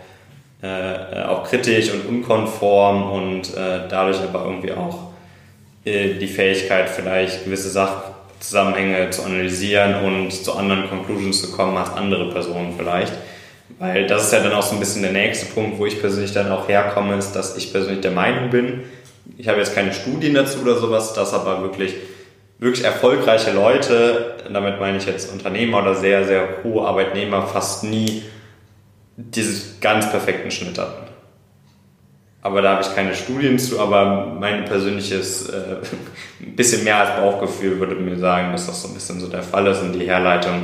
äh, 0.61 1.23
auch 1.23 1.43
kritisch 1.43 1.91
und 1.91 2.07
unkonform 2.07 3.11
und 3.11 3.55
äh, 3.55 3.87
dadurch 3.89 4.19
aber 4.21 4.45
irgendwie 4.45 4.71
auch 4.71 5.11
äh, 5.85 6.15
die 6.15 6.27
Fähigkeit 6.27 6.89
vielleicht 6.89 7.45
gewisse 7.45 7.69
Sachzusammenhänge 7.69 9.09
zu 9.09 9.23
analysieren 9.23 10.03
und 10.03 10.31
zu 10.31 10.53
anderen 10.53 10.89
Conclusions 10.89 11.41
zu 11.41 11.51
kommen 11.51 11.77
als 11.77 11.89
andere 11.91 12.31
Personen 12.31 12.73
vielleicht. 12.77 13.13
Weil 13.79 14.07
das 14.07 14.25
ist 14.25 14.33
ja 14.33 14.39
dann 14.39 14.53
auch 14.53 14.63
so 14.63 14.75
ein 14.75 14.79
bisschen 14.79 15.01
der 15.01 15.11
nächste 15.11 15.47
Punkt, 15.47 15.79
wo 15.79 15.85
ich 15.85 15.99
persönlich 15.99 16.33
dann 16.33 16.51
auch 16.51 16.67
herkomme, 16.67 17.17
ist, 17.17 17.33
dass 17.33 17.57
ich 17.57 17.71
persönlich 17.71 18.01
der 18.01 18.11
Meinung 18.11 18.49
bin, 18.49 18.83
ich 19.37 19.47
habe 19.47 19.59
jetzt 19.59 19.73
keine 19.73 19.93
Studien 19.93 20.33
dazu 20.33 20.59
oder 20.59 20.77
sowas, 20.77 21.13
dass 21.13 21.33
aber 21.33 21.61
wirklich, 21.61 21.95
wirklich 22.63 22.85
erfolgreiche 22.85 23.51
Leute, 23.51 24.35
damit 24.51 24.79
meine 24.79 24.97
ich 24.97 25.05
jetzt 25.05 25.31
Unternehmer 25.31 25.81
oder 25.81 25.95
sehr, 25.95 26.25
sehr 26.25 26.47
hohe 26.63 26.87
Arbeitnehmer, 26.87 27.45
fast 27.45 27.83
nie 27.83 28.23
diesen 29.17 29.79
ganz 29.81 30.09
perfekten 30.09 30.49
Schnitt 30.49 30.77
hatten. 30.77 31.03
Aber 32.41 32.61
da 32.61 32.71
habe 32.71 32.81
ich 32.81 32.93
keine 32.95 33.15
Studien 33.15 33.59
zu, 33.59 33.79
aber 33.79 34.35
mein 34.39 34.65
persönliches, 34.65 35.49
äh, 35.49 35.77
ein 36.41 36.55
bisschen 36.55 36.83
mehr 36.83 36.97
als 36.97 37.19
Bauchgefühl 37.19 37.79
würde 37.79 37.95
mir 37.95 38.17
sagen, 38.17 38.51
dass 38.51 38.67
das 38.67 38.81
so 38.81 38.87
ein 38.87 38.93
bisschen 38.93 39.19
so 39.19 39.27
der 39.27 39.43
Fall 39.43 39.67
ist 39.67 39.81
und 39.81 39.93
die 39.93 40.05
Herleitung, 40.05 40.63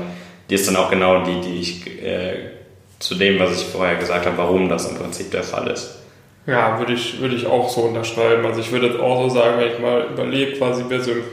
die 0.50 0.56
ist 0.56 0.68
dann 0.68 0.78
auch 0.78 0.90
genau 0.90 1.24
die, 1.24 1.42
die 1.42 1.60
ich 1.60 2.04
äh, 2.04 2.52
zu 3.00 3.16
dem, 3.16 3.40
was 3.40 3.62
ich 3.62 3.68
vorher 3.68 3.96
gesagt 3.96 4.26
habe, 4.26 4.38
warum 4.38 4.68
das 4.68 4.90
im 4.90 4.98
Prinzip 4.98 5.32
der 5.32 5.44
Fall 5.44 5.68
ist. 5.68 6.00
Ja, 6.46 6.80
würde 6.80 6.94
ich, 6.94 7.22
würde 7.22 7.36
ich 7.36 7.46
auch 7.46 7.70
so 7.70 7.82
unterschreiben. 7.82 8.46
Also 8.46 8.60
ich 8.60 8.72
würde 8.72 9.02
auch 9.02 9.30
so 9.30 9.36
sagen, 9.36 9.60
wenn 9.60 9.72
ich 9.72 9.80
mal 9.80 10.08
überlege, 10.12 10.58
quasi 10.58 10.84
so 11.00 11.12
im 11.12 11.24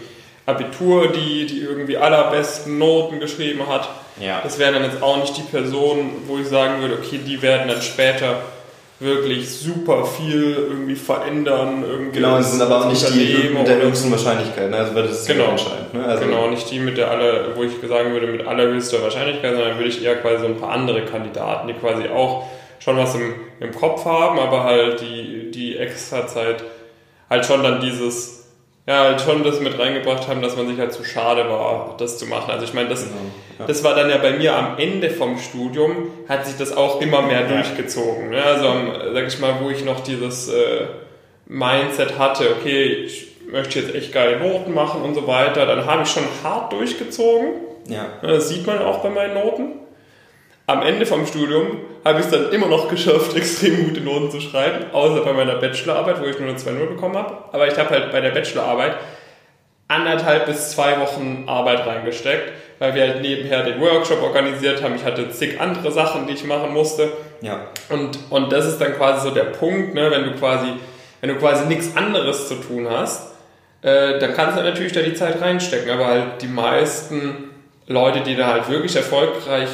Abitur 0.47 1.09
die, 1.09 1.47
die 1.47 1.61
irgendwie 1.61 1.97
allerbesten 1.97 2.79
Noten 2.79 3.19
geschrieben 3.19 3.67
hat, 3.69 3.89
ja. 4.21 4.41
das 4.43 4.59
wäre 4.59 4.73
dann 4.73 4.85
jetzt 4.85 5.03
auch 5.03 5.19
nicht 5.19 5.37
die 5.37 5.43
Person, 5.43 6.13
wo 6.27 6.39
ich 6.39 6.47
sagen 6.47 6.81
würde, 6.81 6.95
okay, 6.95 7.19
die 7.25 7.43
werden 7.43 7.69
dann 7.69 7.83
später 7.83 8.43
wirklich 8.99 9.51
super 9.51 10.07
viel 10.07 10.55
irgendwie 10.55 10.95
verändern. 10.95 11.85
Irgendwie 11.87 12.21
genau, 12.21 12.39
es 12.39 12.53
sind 12.53 12.63
aber 12.63 12.81
auch 12.81 12.89
nicht 12.89 13.07
die 13.13 13.51
mit 13.53 13.67
der 13.67 13.83
höchsten 13.83 14.11
Wahrscheinlichkeit, 14.11 14.71
ne? 14.71 14.79
also 14.79 14.95
das 14.95 15.21
ist 15.21 15.27
genau, 15.27 15.51
entscheidend. 15.51 15.93
Ne? 15.93 16.05
Also 16.05 16.25
genau, 16.25 16.49
nicht 16.49 16.71
die 16.71 16.79
mit 16.79 16.97
der 16.97 17.11
aller, 17.11 17.57
wo 17.57 17.63
ich 17.63 17.73
sagen 17.87 18.13
würde, 18.13 18.29
mit 18.29 18.47
allerhöchster 18.47 19.03
Wahrscheinlichkeit, 19.03 19.55
sondern 19.55 19.77
würde 19.77 19.89
ich 19.89 20.03
eher 20.03 20.17
quasi 20.17 20.43
so 20.43 20.47
ein 20.47 20.57
paar 20.57 20.71
andere 20.71 21.03
Kandidaten, 21.03 21.69
die 21.69 21.75
quasi 21.75 22.09
auch 22.09 22.47
schon 22.79 22.97
was 22.97 23.15
im, 23.17 23.35
im 23.61 23.75
Kopf 23.75 24.05
haben, 24.05 24.39
aber 24.39 24.65
halt 24.65 25.01
die, 25.01 25.51
die 25.51 25.77
extra 25.77 26.27
Zeit 26.27 26.63
halt 27.29 27.45
schon 27.45 27.63
dann 27.63 27.81
dieses 27.81 28.46
ja, 28.87 29.01
halt 29.01 29.21
schon 29.21 29.43
das 29.43 29.61
mit 29.61 29.79
reingebracht 29.79 30.29
haben, 30.29 30.43
dass 30.43 30.57
man 30.57 30.69
sich 30.69 30.79
halt 30.79 30.93
zu 30.93 31.05
schade 31.05 31.49
war, 31.49 31.97
das 31.99 32.19
zu 32.19 32.27
machen. 32.27 32.53
Also 32.53 32.65
ich 32.65 32.73
meine, 32.73 32.89
das, 32.89 33.05
genau, 33.05 33.17
ja. 33.59 33.67
das 33.67 33.83
war 33.83 33.97
dann 33.97 34.09
ja 34.09 34.19
bei 34.19 34.33
mir 34.33 34.55
am 34.55 34.79
Ende 34.79 35.11
vom 35.11 35.39
Studium, 35.39 36.11
hat 36.29 36.47
sich 36.47 36.57
das 36.57 36.77
auch 36.77 37.01
immer 37.01 37.23
mehr 37.23 37.43
ja. 37.43 37.49
durchgezogen. 37.49 38.31
Ne? 38.31 38.43
Also 38.43 38.73
sag 39.13 39.27
ich 39.27 39.39
mal, 39.41 39.57
wo 39.61 39.71
ich 39.71 39.85
noch 39.85 40.01
dieses 40.01 40.49
äh, 40.49 40.87
Mindset 41.47 42.17
hatte, 42.19 42.51
okay, 42.59 42.85
ich 42.85 43.27
möchte 43.51 43.81
jetzt 43.81 43.95
echt 43.95 44.13
geile 44.13 44.39
Noten 44.39 44.73
machen 44.73 45.03
und 45.03 45.15
so 45.15 45.27
weiter, 45.27 45.67
dann 45.67 45.85
habe 45.85 46.03
ich 46.03 46.09
schon 46.09 46.25
hart 46.45 46.73
durchgezogen. 46.73 47.55
Ja. 47.89 48.07
Das 48.23 48.49
sieht 48.49 48.67
man 48.67 48.79
auch 48.79 48.99
bei 48.99 49.11
meinen 49.11 49.35
Noten 49.35 49.73
am 50.67 50.83
Ende 50.83 51.07
vom 51.07 51.27
Studium 51.27 51.79
habe 52.05 52.21
ich 52.21 52.27
es 52.27 52.31
dann 52.31 52.51
immer 52.51 52.67
noch 52.67 52.89
geschafft, 52.89 53.37
extrem 53.37 53.89
gute 53.89 54.01
Noten 54.01 54.31
zu 54.31 54.41
schreiben, 54.41 54.87
außer 54.93 55.23
bei 55.23 55.33
meiner 55.33 55.57
Bachelorarbeit, 55.57 56.21
wo 56.21 56.27
ich 56.27 56.39
nur 56.39 56.49
eine 56.49 56.59
2-0 56.59 56.87
bekommen 56.87 57.17
habe. 57.17 57.37
Aber 57.53 57.67
ich 57.67 57.79
habe 57.79 57.91
halt 57.91 58.13
bei 58.13 58.21
der 58.21 58.31
Bachelorarbeit 58.31 58.97
anderthalb 59.89 60.47
bis 60.47 60.71
zwei 60.71 60.99
Wochen 61.01 61.45
Arbeit 61.47 61.87
reingesteckt, 61.87 62.53
weil 62.81 62.95
wir 62.95 63.03
halt 63.03 63.23
nebenher 63.23 63.63
den 63.63 63.81
Workshop 63.81 64.21
organisiert 64.23 64.83
haben. 64.83 64.97
Ich 64.97 65.05
hatte 65.05 65.31
zig 65.31 65.61
andere 65.61 65.93
Sachen, 65.93 66.27
die 66.27 66.35
ich 66.35 66.45
machen 66.45 66.73
musste. 66.73 67.13
Ja. 67.41 67.69
Und, 67.89 68.19
und 68.31 68.51
das 68.53 68.67
ist 68.67 68.81
dann 68.81 68.95
quasi 68.95 69.29
so 69.29 69.35
der 69.35 69.45
Punkt, 69.45 69.95
ne, 69.95 70.11
wenn 70.11 70.25
du 70.25 70.33
quasi, 70.33 70.69
wenn 71.21 71.31
du 71.31 71.37
quasi 71.37 71.67
nichts 71.67 71.97
anderes 71.97 72.49
zu 72.49 72.57
tun 72.57 72.89
hast, 72.91 73.33
äh, 73.83 74.19
dann 74.19 74.35
kannst 74.35 74.59
du 74.59 74.63
natürlich 74.63 74.93
da 74.93 75.03
die 75.03 75.15
Zeit 75.15 75.41
reinstecken. 75.41 75.91
Aber 75.91 76.07
halt 76.07 76.43
die 76.43 76.49
meisten 76.49 77.51
Leute, 77.87 78.21
die 78.21 78.35
da 78.35 78.49
halt 78.49 78.69
wirklich 78.69 78.97
erfolgreich 78.97 79.69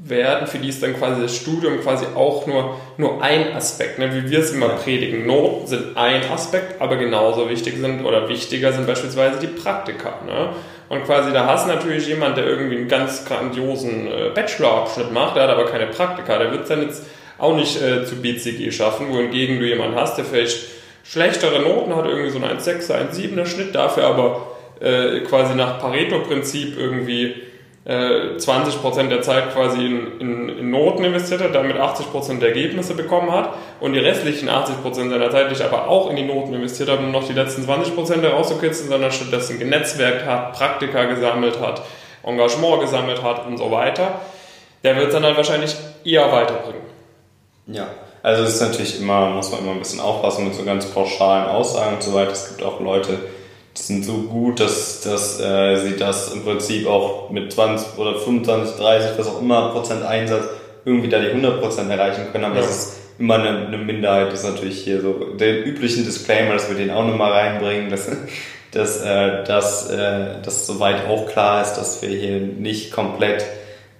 werden, 0.00 0.46
für 0.46 0.58
die 0.58 0.68
ist 0.68 0.82
dann 0.82 0.96
quasi 0.96 1.20
das 1.20 1.34
Studium 1.34 1.80
quasi 1.80 2.06
auch 2.14 2.46
nur, 2.46 2.76
nur 2.96 3.22
ein 3.22 3.52
Aspekt, 3.54 3.98
ne? 3.98 4.14
wie 4.14 4.30
wir 4.30 4.38
es 4.38 4.52
immer 4.52 4.68
predigen. 4.68 5.26
Noten 5.26 5.66
sind 5.66 5.96
ein 5.96 6.22
Aspekt, 6.30 6.80
aber 6.80 6.96
genauso 6.96 7.48
wichtig 7.50 7.78
sind 7.78 8.04
oder 8.04 8.28
wichtiger 8.28 8.72
sind 8.72 8.86
beispielsweise 8.86 9.40
die 9.40 9.48
Praktika. 9.48 10.20
Ne? 10.24 10.50
Und 10.88 11.04
quasi 11.04 11.32
da 11.32 11.46
hast 11.46 11.66
du 11.66 11.72
natürlich 11.72 12.06
jemand, 12.06 12.36
der 12.36 12.46
irgendwie 12.46 12.76
einen 12.76 12.88
ganz 12.88 13.24
grandiosen 13.24 14.06
äh, 14.06 14.30
Bachelorabschnitt 14.34 15.12
macht, 15.12 15.36
der 15.36 15.44
hat 15.44 15.50
aber 15.50 15.66
keine 15.66 15.86
Praktika, 15.86 16.38
der 16.38 16.52
wird 16.52 16.62
es 16.62 16.68
dann 16.68 16.82
jetzt 16.82 17.02
auch 17.38 17.54
nicht 17.54 17.80
äh, 17.82 18.04
zu 18.04 18.16
BCG 18.16 18.70
schaffen, 18.72 19.10
wohingegen 19.10 19.58
du 19.58 19.66
jemanden 19.66 19.96
hast, 19.96 20.16
der 20.16 20.24
vielleicht 20.24 20.58
schlechtere 21.04 21.60
Noten 21.60 21.94
hat, 21.96 22.06
irgendwie 22.06 22.30
so 22.30 22.38
ein 22.38 22.44
1,6er, 22.44 23.10
1,7er 23.10 23.46
Schnitt, 23.46 23.74
dafür 23.74 24.04
aber 24.04 24.52
äh, 24.80 25.20
quasi 25.20 25.54
nach 25.54 25.80
Pareto-Prinzip 25.80 26.78
irgendwie 26.78 27.34
20% 27.88 29.00
äh, 29.00 29.08
der 29.08 29.22
Zeit 29.22 29.54
quasi 29.54 29.86
in, 29.86 30.20
in, 30.20 30.48
in, 30.50 30.70
Noten 30.70 31.04
investiert 31.04 31.40
hat, 31.40 31.54
damit 31.54 31.78
80% 31.78 32.38
der 32.38 32.48
Ergebnisse 32.48 32.94
bekommen 32.94 33.32
hat 33.32 33.54
und 33.80 33.94
die 33.94 33.98
restlichen 33.98 34.50
80% 34.50 35.08
seiner 35.08 35.30
Zeit 35.30 35.48
nicht 35.48 35.62
aber 35.62 35.88
auch 35.88 36.10
in 36.10 36.16
die 36.16 36.24
Noten 36.24 36.52
investiert 36.52 36.90
hat, 36.90 36.98
um 36.98 37.10
noch 37.10 37.26
die 37.26 37.32
letzten 37.32 37.62
20% 37.62 38.20
herauszukitzeln, 38.20 38.90
sondern 38.90 39.10
stattdessen 39.10 39.58
genetzwerkt 39.58 40.26
hat, 40.26 40.52
Praktika 40.52 41.04
gesammelt 41.04 41.60
hat, 41.60 41.80
Engagement 42.22 42.82
gesammelt 42.82 43.22
hat 43.22 43.46
und 43.46 43.56
so 43.56 43.70
weiter, 43.70 44.20
der 44.84 44.96
wird 44.96 45.08
es 45.08 45.14
dann 45.14 45.24
halt 45.24 45.38
wahrscheinlich 45.38 45.74
eher 46.04 46.30
weiterbringen. 46.30 46.82
Ja, 47.68 47.86
also 48.22 48.42
es 48.42 48.56
ist 48.56 48.60
natürlich 48.60 49.00
immer, 49.00 49.30
muss 49.30 49.50
man 49.50 49.60
immer 49.60 49.72
ein 49.72 49.78
bisschen 49.78 50.00
aufpassen 50.00 50.44
mit 50.44 50.54
so 50.54 50.62
ganz 50.62 50.84
pauschalen 50.86 51.48
Aussagen 51.48 51.94
und 51.94 52.02
so 52.02 52.12
weiter. 52.12 52.32
Es 52.32 52.48
gibt 52.48 52.62
auch 52.62 52.80
Leute, 52.80 53.18
sind 53.86 54.04
so 54.04 54.14
gut, 54.22 54.60
dass, 54.60 55.00
dass 55.02 55.40
äh, 55.40 55.76
sie 55.76 55.96
das 55.96 56.32
im 56.32 56.42
Prinzip 56.42 56.86
auch 56.86 57.30
mit 57.30 57.52
20 57.52 57.98
oder 57.98 58.18
25, 58.18 58.76
30, 58.76 59.10
was 59.18 59.28
auch 59.28 59.40
immer 59.40 59.70
Prozent 59.70 60.02
Einsatz 60.04 60.44
irgendwie 60.84 61.08
da 61.08 61.20
die 61.20 61.28
100 61.28 61.60
Prozent 61.60 61.90
erreichen 61.90 62.26
können. 62.32 62.44
Aber 62.44 62.56
ja. 62.56 62.62
das 62.62 62.70
ist 62.70 62.98
immer 63.18 63.34
eine, 63.34 63.66
eine 63.66 63.78
Minderheit. 63.78 64.32
Das 64.32 64.40
ist 64.40 64.50
natürlich 64.50 64.82
hier 64.82 65.00
so 65.00 65.12
den 65.12 65.64
üblichen 65.64 66.04
Disclaimer, 66.04 66.54
dass 66.54 66.68
wir 66.68 66.76
den 66.76 66.90
auch 66.90 67.06
nochmal 67.06 67.32
reinbringen, 67.32 67.90
dass, 67.90 68.08
dass, 68.72 69.02
äh, 69.02 69.44
dass, 69.44 69.90
äh, 69.90 70.42
dass 70.42 70.66
soweit 70.66 71.06
auch 71.06 71.26
klar 71.26 71.62
ist, 71.62 71.74
dass 71.74 72.02
wir 72.02 72.08
hier 72.08 72.40
nicht 72.40 72.92
komplett 72.92 73.42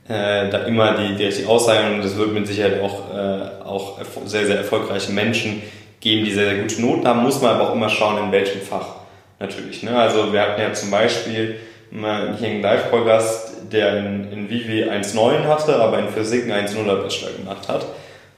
äh, 0.09 0.49
da 0.49 0.59
immer 0.65 0.95
die, 0.97 1.17
die 1.17 1.25
richtige 1.27 1.49
Aussage 1.49 1.95
und 1.95 2.01
es 2.03 2.17
wird 2.17 2.33
mit 2.33 2.47
Sicherheit 2.47 2.81
auch, 2.81 3.15
äh, 3.15 3.65
auch 3.65 3.99
sehr, 4.25 4.47
sehr 4.47 4.57
erfolgreiche 4.57 5.13
Menschen 5.13 5.63
geben, 6.01 6.25
die 6.25 6.33
sehr, 6.33 6.49
sehr 6.49 6.63
gute 6.63 6.81
Noten 6.81 7.07
haben, 7.07 7.23
muss 7.23 7.43
man 7.43 7.55
aber 7.55 7.69
auch 7.69 7.75
immer 7.75 7.91
schauen, 7.91 8.25
in 8.25 8.33
welchem 8.33 8.61
Fach 8.63 8.98
natürlich. 9.39 9.83
Ne? 9.83 9.97
Also 9.97 10.33
wir 10.33 10.41
hatten 10.41 10.61
ja 10.61 10.73
zum 10.73 10.91
Beispiel 10.91 11.57
mal 11.91 12.37
hier 12.39 12.49
einen 12.49 12.63
Live-Call-Gast, 12.63 13.73
der 13.73 13.99
in, 13.99 14.33
in 14.33 14.51
Vivi 14.51 14.85
1.9 14.85 15.45
hatte, 15.45 15.77
aber 15.77 15.99
in 15.99 16.09
Physik 16.09 16.45
einen 16.45 16.67
1.0er 16.67 17.03
Bachelor 17.03 17.33
gemacht 17.33 17.69
hat. 17.69 17.87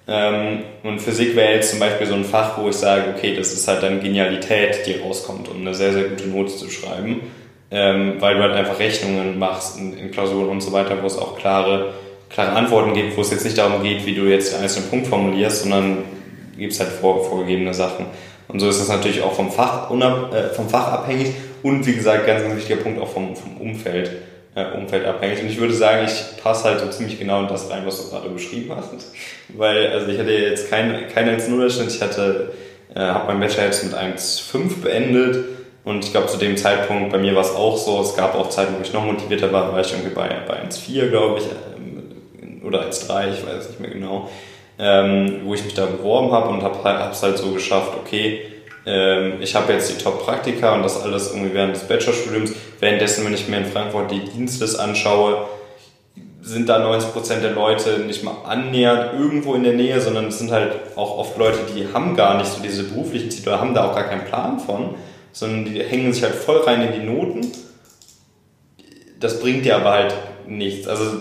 Ähm, 0.09 0.65
und 0.83 1.01
Physik 1.01 1.37
wäre 1.37 1.55
jetzt 1.55 1.71
zum 1.71 1.79
Beispiel 1.79 2.07
so 2.07 2.15
ein 2.15 2.25
Fach, 2.25 2.59
wo 2.59 2.69
ich 2.69 2.77
sage, 2.77 3.15
okay, 3.17 3.37
das 3.37 3.53
ist 3.53 3.69
halt 3.69 3.83
dann 3.83 4.01
Genialität, 4.01 4.87
die 4.87 5.01
rauskommt, 5.01 5.49
um 5.49 5.61
eine 5.61 5.75
sehr, 5.75 5.93
sehr 5.93 6.05
gute 6.05 6.29
Note 6.29 6.55
zu 6.55 6.69
schreiben. 6.71 7.21
Ähm, 7.73 8.17
weil 8.19 8.35
du 8.35 8.43
halt 8.43 8.55
einfach 8.55 8.81
Rechnungen 8.81 9.39
machst 9.39 9.79
in, 9.79 9.97
in 9.97 10.11
Klausuren 10.11 10.49
und 10.49 10.61
so 10.61 10.73
weiter, 10.73 11.01
wo 11.01 11.07
es 11.07 11.17
auch 11.17 11.39
klare, 11.39 11.95
klare 12.29 12.51
Antworten 12.53 12.95
gibt, 12.95 13.17
wo 13.17 13.21
es 13.21 13.31
jetzt 13.31 13.45
nicht 13.45 13.59
darum 13.59 13.85
geht, 13.85 14.05
wie 14.07 14.15
du 14.15 14.23
jetzt 14.23 14.53
den 14.53 14.63
einzelnen 14.63 14.91
Punkt 14.91 15.07
formulierst, 15.07 15.63
sondern 15.63 15.99
gibst 16.59 16.81
halt 16.81 16.91
vor, 16.91 17.25
vorgegebene 17.25 17.73
Sachen. 17.73 18.07
Und 18.53 18.61
so 18.61 18.69
ist 18.69 18.81
es 18.81 18.89
natürlich 18.89 19.23
auch 19.23 19.33
vom 19.33 19.51
Fach, 19.51 19.91
unab, 19.91 20.35
äh, 20.35 20.49
vom 20.49 20.69
Fach 20.69 20.89
abhängig 20.89 21.35
und 21.63 21.87
wie 21.87 21.95
gesagt, 21.95 22.27
ganz, 22.27 22.43
ganz 22.43 22.57
wichtiger 22.57 22.81
Punkt 22.81 23.01
auch 23.01 23.09
vom, 23.09 23.37
vom 23.37 23.59
Umfeld, 23.59 24.11
äh, 24.55 24.65
Umfeld 24.77 25.07
abhängig. 25.07 25.43
Und 25.43 25.49
ich 25.49 25.59
würde 25.59 25.75
sagen, 25.75 26.07
ich 26.07 26.43
passe 26.43 26.65
halt 26.65 26.81
so 26.81 26.89
ziemlich 26.89 27.19
genau 27.19 27.43
in 27.43 27.49
das 27.49 27.71
rein, 27.71 27.83
was 27.87 28.03
du 28.03 28.11
gerade 28.11 28.29
beschrieben 28.29 28.73
hast. 28.75 28.91
Weil, 29.49 29.89
also 29.89 30.09
ich 30.09 30.19
hatte 30.19 30.33
jetzt 30.33 30.71
keinen 30.71 31.09
kein 31.09 31.29
1-0-Schnitt, 31.29 31.93
ich 31.93 32.03
hatte, 32.03 32.53
äh, 32.95 33.01
habe 33.01 33.33
mein 33.33 33.41
Bachelor 33.41 33.67
jetzt 33.67 33.85
mit 33.85 33.95
1,5 33.95 34.81
beendet. 34.83 35.45
Und 35.83 36.05
ich 36.05 36.11
glaube, 36.11 36.27
zu 36.27 36.37
dem 36.37 36.57
Zeitpunkt, 36.57 37.11
bei 37.11 37.19
mir 37.19 37.35
war 37.35 37.43
es 37.43 37.55
auch 37.55 37.77
so, 37.77 38.03
es 38.03 38.15
gab 38.15 38.35
auch 38.35 38.51
Zeiten, 38.51 38.75
wo 38.77 38.83
ich 38.83 38.93
noch 38.93 39.05
motivierter 39.05 39.51
war, 39.53 39.73
war 39.73 39.81
ich 39.81 39.93
irgendwie 39.93 40.15
bei, 40.15 40.29
bei 40.47 40.63
1,4, 40.63 41.09
glaube 41.09 41.39
ich, 41.39 41.47
ähm, 41.47 42.63
oder 42.67 42.83
1,3, 42.83 43.33
ich 43.33 43.47
weiß 43.47 43.69
nicht 43.69 43.81
mehr 43.81 43.91
genau 43.91 44.29
ähm, 44.81 45.43
wo 45.45 45.55
ich 45.55 45.63
mich 45.63 45.75
da 45.75 45.85
beworben 45.85 46.33
habe 46.33 46.49
und 46.49 46.63
habe 46.63 46.79
es 47.13 47.23
halt 47.23 47.37
so 47.37 47.53
geschafft, 47.53 47.93
okay, 48.01 48.41
ähm, 48.87 49.35
ich 49.41 49.55
habe 49.55 49.73
jetzt 49.75 49.91
die 49.91 50.03
Top-Praktika 50.03 50.75
und 50.75 50.83
das 50.83 51.03
alles 51.03 51.33
irgendwie 51.33 51.53
während 51.53 51.77
des 51.77 51.85
Bachelorstudiums. 51.85 52.53
Währenddessen, 52.81 53.27
wenn 53.27 53.35
ich 53.35 53.47
mir 53.47 53.59
in 53.59 53.67
Frankfurt 53.67 54.11
die 54.11 54.21
Dienstlist 54.21 54.81
anschaue, 54.81 55.47
sind 56.41 56.71
da 56.71 56.79
90% 56.79 57.41
der 57.41 57.53
Leute 57.53 57.99
nicht 57.99 58.25
mal 58.25 58.37
annähernd 58.47 59.13
irgendwo 59.13 59.55
in 59.55 59.63
der 59.63 59.75
Nähe, 59.75 60.01
sondern 60.01 60.29
es 60.29 60.39
sind 60.39 60.51
halt 60.51 60.73
auch 60.97 61.19
oft 61.19 61.37
Leute, 61.37 61.59
die 61.75 61.93
haben 61.93 62.17
gar 62.17 62.39
nicht 62.39 62.51
so 62.51 62.63
diese 62.63 62.85
beruflichen 62.85 63.31
Ziele 63.31 63.53
oder 63.53 63.61
haben 63.61 63.75
da 63.75 63.91
auch 63.91 63.95
gar 63.95 64.05
keinen 64.05 64.25
Plan 64.25 64.59
von, 64.59 64.95
sondern 65.33 65.67
die 65.67 65.83
hängen 65.83 66.15
sich 66.15 66.23
halt 66.23 66.35
voll 66.35 66.63
rein 66.63 66.81
in 66.81 66.93
die 66.99 67.07
Noten. 67.07 67.53
Das 69.21 69.39
bringt 69.41 69.67
dir 69.67 69.77
aber 69.77 69.91
halt 69.91 70.15
nichts. 70.47 70.89
Also 70.89 71.19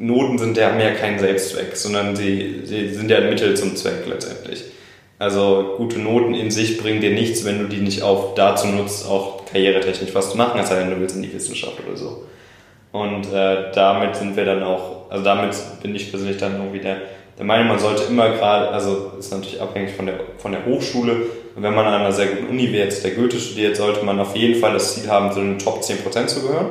Noten 0.00 0.38
sind 0.38 0.56
ja, 0.56 0.76
ja 0.78 0.92
keinen 0.92 1.18
Selbstzweck, 1.18 1.76
sondern 1.76 2.16
sie, 2.16 2.62
sie 2.64 2.88
sind 2.88 3.10
ja 3.10 3.18
ein 3.18 3.28
Mittel 3.28 3.54
zum 3.54 3.76
Zweck 3.76 4.06
letztendlich. 4.08 4.64
Also 5.18 5.74
gute 5.76 5.98
Noten 5.98 6.32
in 6.32 6.50
sich 6.50 6.78
bringen 6.78 7.02
dir 7.02 7.10
nichts, 7.10 7.44
wenn 7.44 7.58
du 7.58 7.64
die 7.66 7.82
nicht 7.82 8.02
auch 8.02 8.34
dazu 8.34 8.66
nutzt, 8.68 9.06
auch 9.06 9.44
karrieretechnisch 9.44 10.14
was 10.14 10.30
zu 10.30 10.38
machen, 10.38 10.58
als 10.58 10.70
wenn 10.70 10.90
du 10.90 10.98
willst 10.98 11.16
in 11.16 11.22
die 11.22 11.32
Wissenschaft 11.32 11.74
oder 11.86 11.96
so. 11.96 12.24
Und 12.92 13.30
äh, 13.32 13.70
damit 13.74 14.16
sind 14.16 14.36
wir 14.36 14.46
dann 14.46 14.62
auch, 14.62 15.10
also 15.10 15.22
damit 15.22 15.54
bin 15.82 15.94
ich 15.94 16.10
persönlich 16.10 16.38
dann 16.38 16.56
irgendwie 16.56 16.80
der, 16.80 16.96
der 17.36 17.44
Meinung, 17.44 17.68
man 17.68 17.78
sollte 17.78 18.04
immer 18.04 18.30
gerade, 18.30 18.70
also 18.70 19.12
ist 19.18 19.30
natürlich 19.30 19.60
abhängig 19.60 19.92
von 19.92 20.06
der, 20.06 20.14
von 20.38 20.52
der 20.52 20.64
Hochschule, 20.64 21.16
wenn 21.56 21.74
man 21.74 21.84
an 21.84 22.00
einer 22.00 22.12
sehr 22.12 22.28
guten 22.28 22.48
Uni 22.48 22.72
wie 22.72 22.78
jetzt 22.78 23.04
der 23.04 23.10
Goethe 23.10 23.38
studiert, 23.38 23.76
sollte 23.76 24.02
man 24.02 24.18
auf 24.18 24.34
jeden 24.34 24.58
Fall 24.58 24.72
das 24.72 24.94
Ziel 24.94 25.10
haben, 25.10 25.30
zu 25.32 25.40
den 25.40 25.58
Top 25.58 25.82
10% 25.82 26.26
zu 26.26 26.40
gehören. 26.40 26.70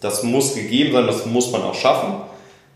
Das 0.00 0.22
muss 0.22 0.54
gegeben 0.54 0.94
sein, 0.94 1.06
das 1.06 1.26
muss 1.26 1.52
man 1.52 1.62
auch 1.62 1.74
schaffen. 1.74 2.14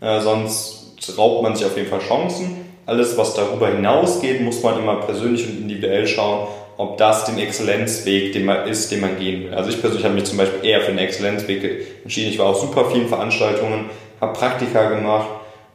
Äh, 0.05 0.21
sonst 0.21 0.93
raubt 1.17 1.41
man 1.41 1.55
sich 1.55 1.65
auf 1.65 1.75
jeden 1.75 1.89
Fall 1.89 1.99
Chancen. 1.99 2.57
Alles, 2.85 3.17
was 3.17 3.33
darüber 3.33 3.67
hinausgeht, 3.69 4.41
muss 4.41 4.61
man 4.61 4.77
immer 4.77 4.97
persönlich 4.97 5.47
und 5.47 5.57
individuell 5.57 6.05
schauen, 6.05 6.47
ob 6.77 6.97
das 6.97 7.25
den 7.25 7.39
Exzellenzweg 7.39 8.31
den 8.33 8.45
man 8.45 8.67
ist, 8.67 8.91
den 8.91 9.01
man 9.01 9.17
gehen 9.17 9.45
will. 9.45 9.53
Also 9.55 9.71
ich 9.71 9.81
persönlich 9.81 10.05
habe 10.05 10.13
mich 10.13 10.25
zum 10.25 10.37
Beispiel 10.37 10.63
eher 10.69 10.81
für 10.81 10.91
den 10.91 10.99
Exzellenzweg 10.99 11.87
entschieden. 12.03 12.29
Ich 12.29 12.37
war 12.37 12.47
auf 12.47 12.59
super 12.59 12.91
vielen 12.91 13.07
Veranstaltungen, 13.07 13.89
habe 14.21 14.33
Praktika 14.33 14.89
gemacht, 14.89 15.27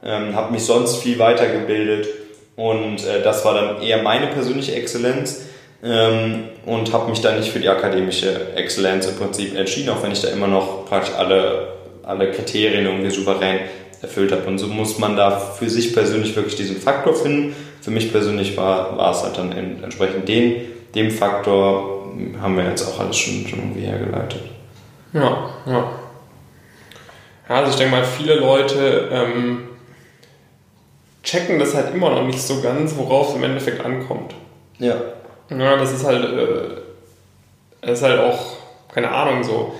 ähm, 0.05 0.37
habe 0.37 0.53
mich 0.53 0.62
sonst 0.62 0.99
viel 0.99 1.19
weitergebildet 1.19 2.07
und 2.55 3.05
äh, 3.05 3.23
das 3.25 3.45
war 3.45 3.55
dann 3.55 3.83
eher 3.83 4.03
meine 4.03 4.29
persönliche 4.29 4.75
Exzellenz 4.75 5.47
ähm, 5.83 6.45
und 6.66 6.93
habe 6.93 7.11
mich 7.11 7.21
dann 7.21 7.38
nicht 7.38 7.51
für 7.51 7.59
die 7.59 7.69
akademische 7.69 8.55
Exzellenz 8.55 9.07
im 9.07 9.16
Prinzip 9.16 9.57
entschieden, 9.57 9.90
auch 9.90 10.03
wenn 10.05 10.12
ich 10.12 10.23
da 10.23 10.29
immer 10.29 10.47
noch 10.47 10.85
praktisch 10.87 11.14
alle, 11.16 11.73
alle 12.05 12.31
Kriterien 12.31 12.87
irgendwie 12.87 13.11
souverän 13.11 13.61
erfüllt 14.03 14.33
habe. 14.33 14.47
Und 14.47 14.59
so 14.59 14.67
muss 14.67 14.99
man 14.99 15.17
da 15.17 15.39
für 15.39 15.69
sich 15.69 15.93
persönlich 15.95 16.35
wirklich 16.37 16.57
diesen 16.57 16.77
Faktor 16.77 17.15
finden. 17.15 17.55
Für 17.81 17.91
mich 17.91 18.13
persönlich 18.13 18.57
war, 18.57 18.97
war 18.97 19.13
es 19.13 19.23
halt 19.23 19.39
dann 19.39 19.53
entsprechend 19.53 20.29
den, 20.29 20.63
dem 20.95 21.11
Faktor 21.11 22.01
haben 22.41 22.57
wir 22.57 22.65
jetzt 22.65 22.87
auch 22.87 23.01
alles 23.01 23.17
schon, 23.17 23.47
schon 23.47 23.61
irgendwie 23.61 23.87
hergeleitet. 23.87 24.43
Ja, 25.13 25.51
ja. 25.67 25.93
Ja, 27.49 27.57
also 27.57 27.71
ich 27.71 27.77
denke 27.77 27.97
mal, 27.97 28.05
viele 28.05 28.37
Leute 28.37 29.09
ähm, 29.11 29.69
checken 31.23 31.59
das 31.59 31.75
halt 31.75 31.95
immer 31.95 32.11
noch 32.11 32.25
nicht 32.25 32.41
so 32.41 32.61
ganz, 32.61 32.97
worauf 32.97 33.31
es 33.31 33.37
im 33.37 33.45
Endeffekt 33.45 33.85
ankommt. 33.85 34.35
Ja. 34.79 34.95
Ja, 35.51 35.77
das 35.77 35.93
ist 35.93 36.05
halt, 36.05 36.25
äh, 36.25 36.61
das 37.81 37.99
ist 37.99 38.05
halt 38.05 38.21
auch, 38.21 38.39
keine 38.93 39.11
Ahnung, 39.11 39.43
so. 39.43 39.75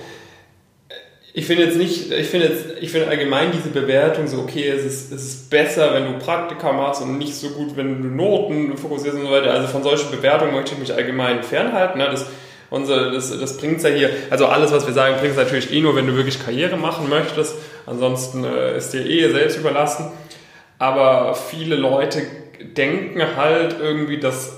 Ich 1.33 1.45
finde 1.45 1.63
jetzt 1.63 1.77
nicht, 1.77 2.11
ich 2.11 2.27
finde 2.27 2.47
jetzt, 2.47 2.65
ich 2.81 2.91
finde 2.91 3.07
allgemein 3.07 3.51
diese 3.53 3.69
Bewertung 3.69 4.27
so, 4.27 4.39
okay, 4.39 4.67
es 4.67 4.83
ist, 4.83 5.13
es 5.13 5.23
ist 5.23 5.49
besser, 5.49 5.93
wenn 5.93 6.05
du 6.05 6.19
Praktika 6.19 6.73
machst 6.73 7.01
und 7.01 7.17
nicht 7.17 7.35
so 7.35 7.51
gut, 7.51 7.77
wenn 7.77 8.01
du 8.01 8.09
Noten 8.09 8.75
fokussierst 8.75 9.17
und 9.17 9.27
so 9.27 9.31
weiter. 9.31 9.51
Also 9.51 9.67
von 9.67 9.81
solchen 9.81 10.11
Bewertungen 10.11 10.53
möchte 10.53 10.73
ich 10.73 10.79
mich 10.79 10.93
allgemein 10.93 11.41
fernhalten. 11.41 11.99
Ne? 11.99 12.09
Das, 12.11 12.25
unser, 12.69 13.11
das, 13.11 13.37
das 13.39 13.57
bringt 13.57 13.77
es 13.77 13.83
ja 13.83 13.89
hier, 13.89 14.09
also 14.29 14.47
alles, 14.47 14.73
was 14.73 14.85
wir 14.85 14.93
sagen, 14.93 15.15
bringt 15.19 15.31
es 15.31 15.37
natürlich 15.37 15.73
eh 15.73 15.79
nur, 15.79 15.95
wenn 15.95 16.07
du 16.07 16.15
wirklich 16.17 16.43
Karriere 16.43 16.75
machen 16.75 17.09
möchtest. 17.09 17.55
Ansonsten 17.85 18.43
äh, 18.43 18.77
ist 18.77 18.91
dir 18.91 19.05
eh 19.05 19.29
selbst 19.31 19.57
überlassen. 19.57 20.11
Aber 20.79 21.35
viele 21.35 21.75
Leute 21.75 22.23
denken 22.75 23.21
halt 23.37 23.77
irgendwie, 23.79 24.19
dass 24.19 24.57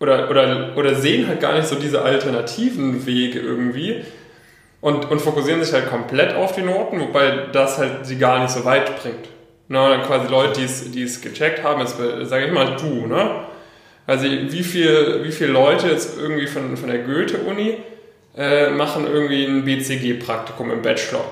oder, 0.00 0.28
oder, 0.30 0.74
oder 0.76 0.94
sehen 0.94 1.26
halt 1.26 1.40
gar 1.40 1.54
nicht 1.54 1.66
so 1.66 1.76
diese 1.76 2.02
alternativen 2.02 3.06
Wege 3.06 3.38
irgendwie 3.38 4.02
und, 4.86 5.10
und 5.10 5.20
fokussieren 5.20 5.64
sich 5.64 5.74
halt 5.74 5.90
komplett 5.90 6.36
auf 6.36 6.52
die 6.52 6.62
Noten, 6.62 7.00
wobei 7.00 7.48
das 7.50 7.78
halt 7.78 8.06
sie 8.06 8.18
gar 8.18 8.38
nicht 8.38 8.50
so 8.50 8.64
weit 8.64 9.02
bringt. 9.02 9.26
Na, 9.66 9.90
dann 9.90 10.04
quasi 10.04 10.28
Leute, 10.28 10.60
die 10.60 11.02
es 11.02 11.20
gecheckt 11.20 11.64
haben, 11.64 11.80
jetzt 11.80 11.96
sage 11.96 12.46
ich 12.46 12.52
mal 12.52 12.76
du, 12.76 13.08
ne? 13.08 13.46
Also 14.06 14.26
wie 14.26 14.62
viel, 14.62 15.24
wie 15.24 15.32
viele 15.32 15.50
Leute 15.50 15.88
jetzt 15.88 16.16
irgendwie 16.16 16.46
von, 16.46 16.76
von 16.76 16.88
der 16.88 17.00
Goethe-Uni 17.00 17.78
äh, 18.36 18.70
machen 18.70 19.08
irgendwie 19.12 19.44
ein 19.46 19.64
BCG-Praktikum 19.64 20.70
im 20.70 20.82
Bachelor? 20.82 21.24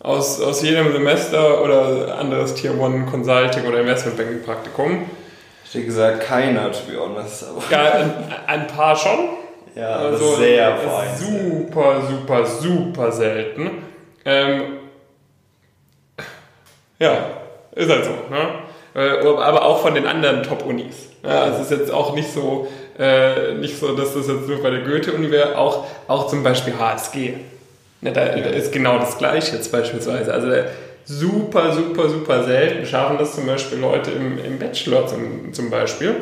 Aus, 0.00 0.40
aus 0.40 0.62
jedem 0.62 0.92
Semester 0.92 1.62
oder 1.62 2.16
anderes 2.18 2.54
Tier 2.54 2.80
One 2.80 3.04
Consulting 3.10 3.66
oder 3.66 3.80
Investment 3.80 4.16
Banking 4.16 4.42
Praktikum. 4.42 5.04
Ich 5.66 5.74
hätte 5.74 5.84
gesagt, 5.84 6.22
keiner, 6.22 6.72
to 6.72 6.78
be 6.90 6.98
honest. 6.98 7.44
Ja, 7.70 7.92
ein, 7.92 8.12
ein 8.46 8.66
paar 8.68 8.96
schon. 8.96 9.45
Ja, 9.76 9.96
also 9.96 10.36
sehr 10.36 10.74
Super, 11.16 12.02
super, 12.08 12.46
super 12.46 13.12
selten. 13.12 13.70
Ähm, 14.24 14.78
ja, 16.98 17.26
ist 17.72 17.90
halt 17.90 18.06
so. 18.06 18.10
Ne? 18.30 18.48
Äh, 18.94 19.18
aber 19.20 19.66
auch 19.66 19.82
von 19.82 19.94
den 19.94 20.06
anderen 20.06 20.42
Top-Unis. 20.42 21.10
Ja, 21.22 21.48
es 21.48 21.60
ist 21.60 21.70
jetzt 21.78 21.90
auch 21.92 22.14
nicht 22.14 22.32
so, 22.32 22.68
äh, 22.98 23.52
nicht 23.54 23.78
so, 23.78 23.94
dass 23.94 24.14
das 24.14 24.28
jetzt 24.28 24.48
nur 24.48 24.62
bei 24.62 24.70
der 24.70 24.80
Goethe-Uni 24.80 25.30
wäre, 25.30 25.58
auch, 25.58 25.86
auch 26.08 26.28
zum 26.28 26.42
Beispiel 26.42 26.72
HSG. 26.78 27.34
Ne, 28.00 28.12
da, 28.12 28.24
da, 28.24 28.50
ist 28.50 28.72
genau 28.72 28.98
das 28.98 29.18
Gleiche 29.18 29.56
jetzt 29.56 29.70
beispielsweise. 29.70 30.32
Also 30.32 30.48
super, 31.04 31.72
super, 31.72 32.08
super 32.08 32.44
selten 32.44 32.86
schaffen 32.86 33.18
das 33.18 33.34
zum 33.34 33.46
Beispiel 33.46 33.78
Leute 33.78 34.10
im, 34.10 34.42
im 34.42 34.58
Bachelor 34.58 35.06
zum, 35.06 35.52
zum 35.52 35.68
Beispiel. 35.68 36.16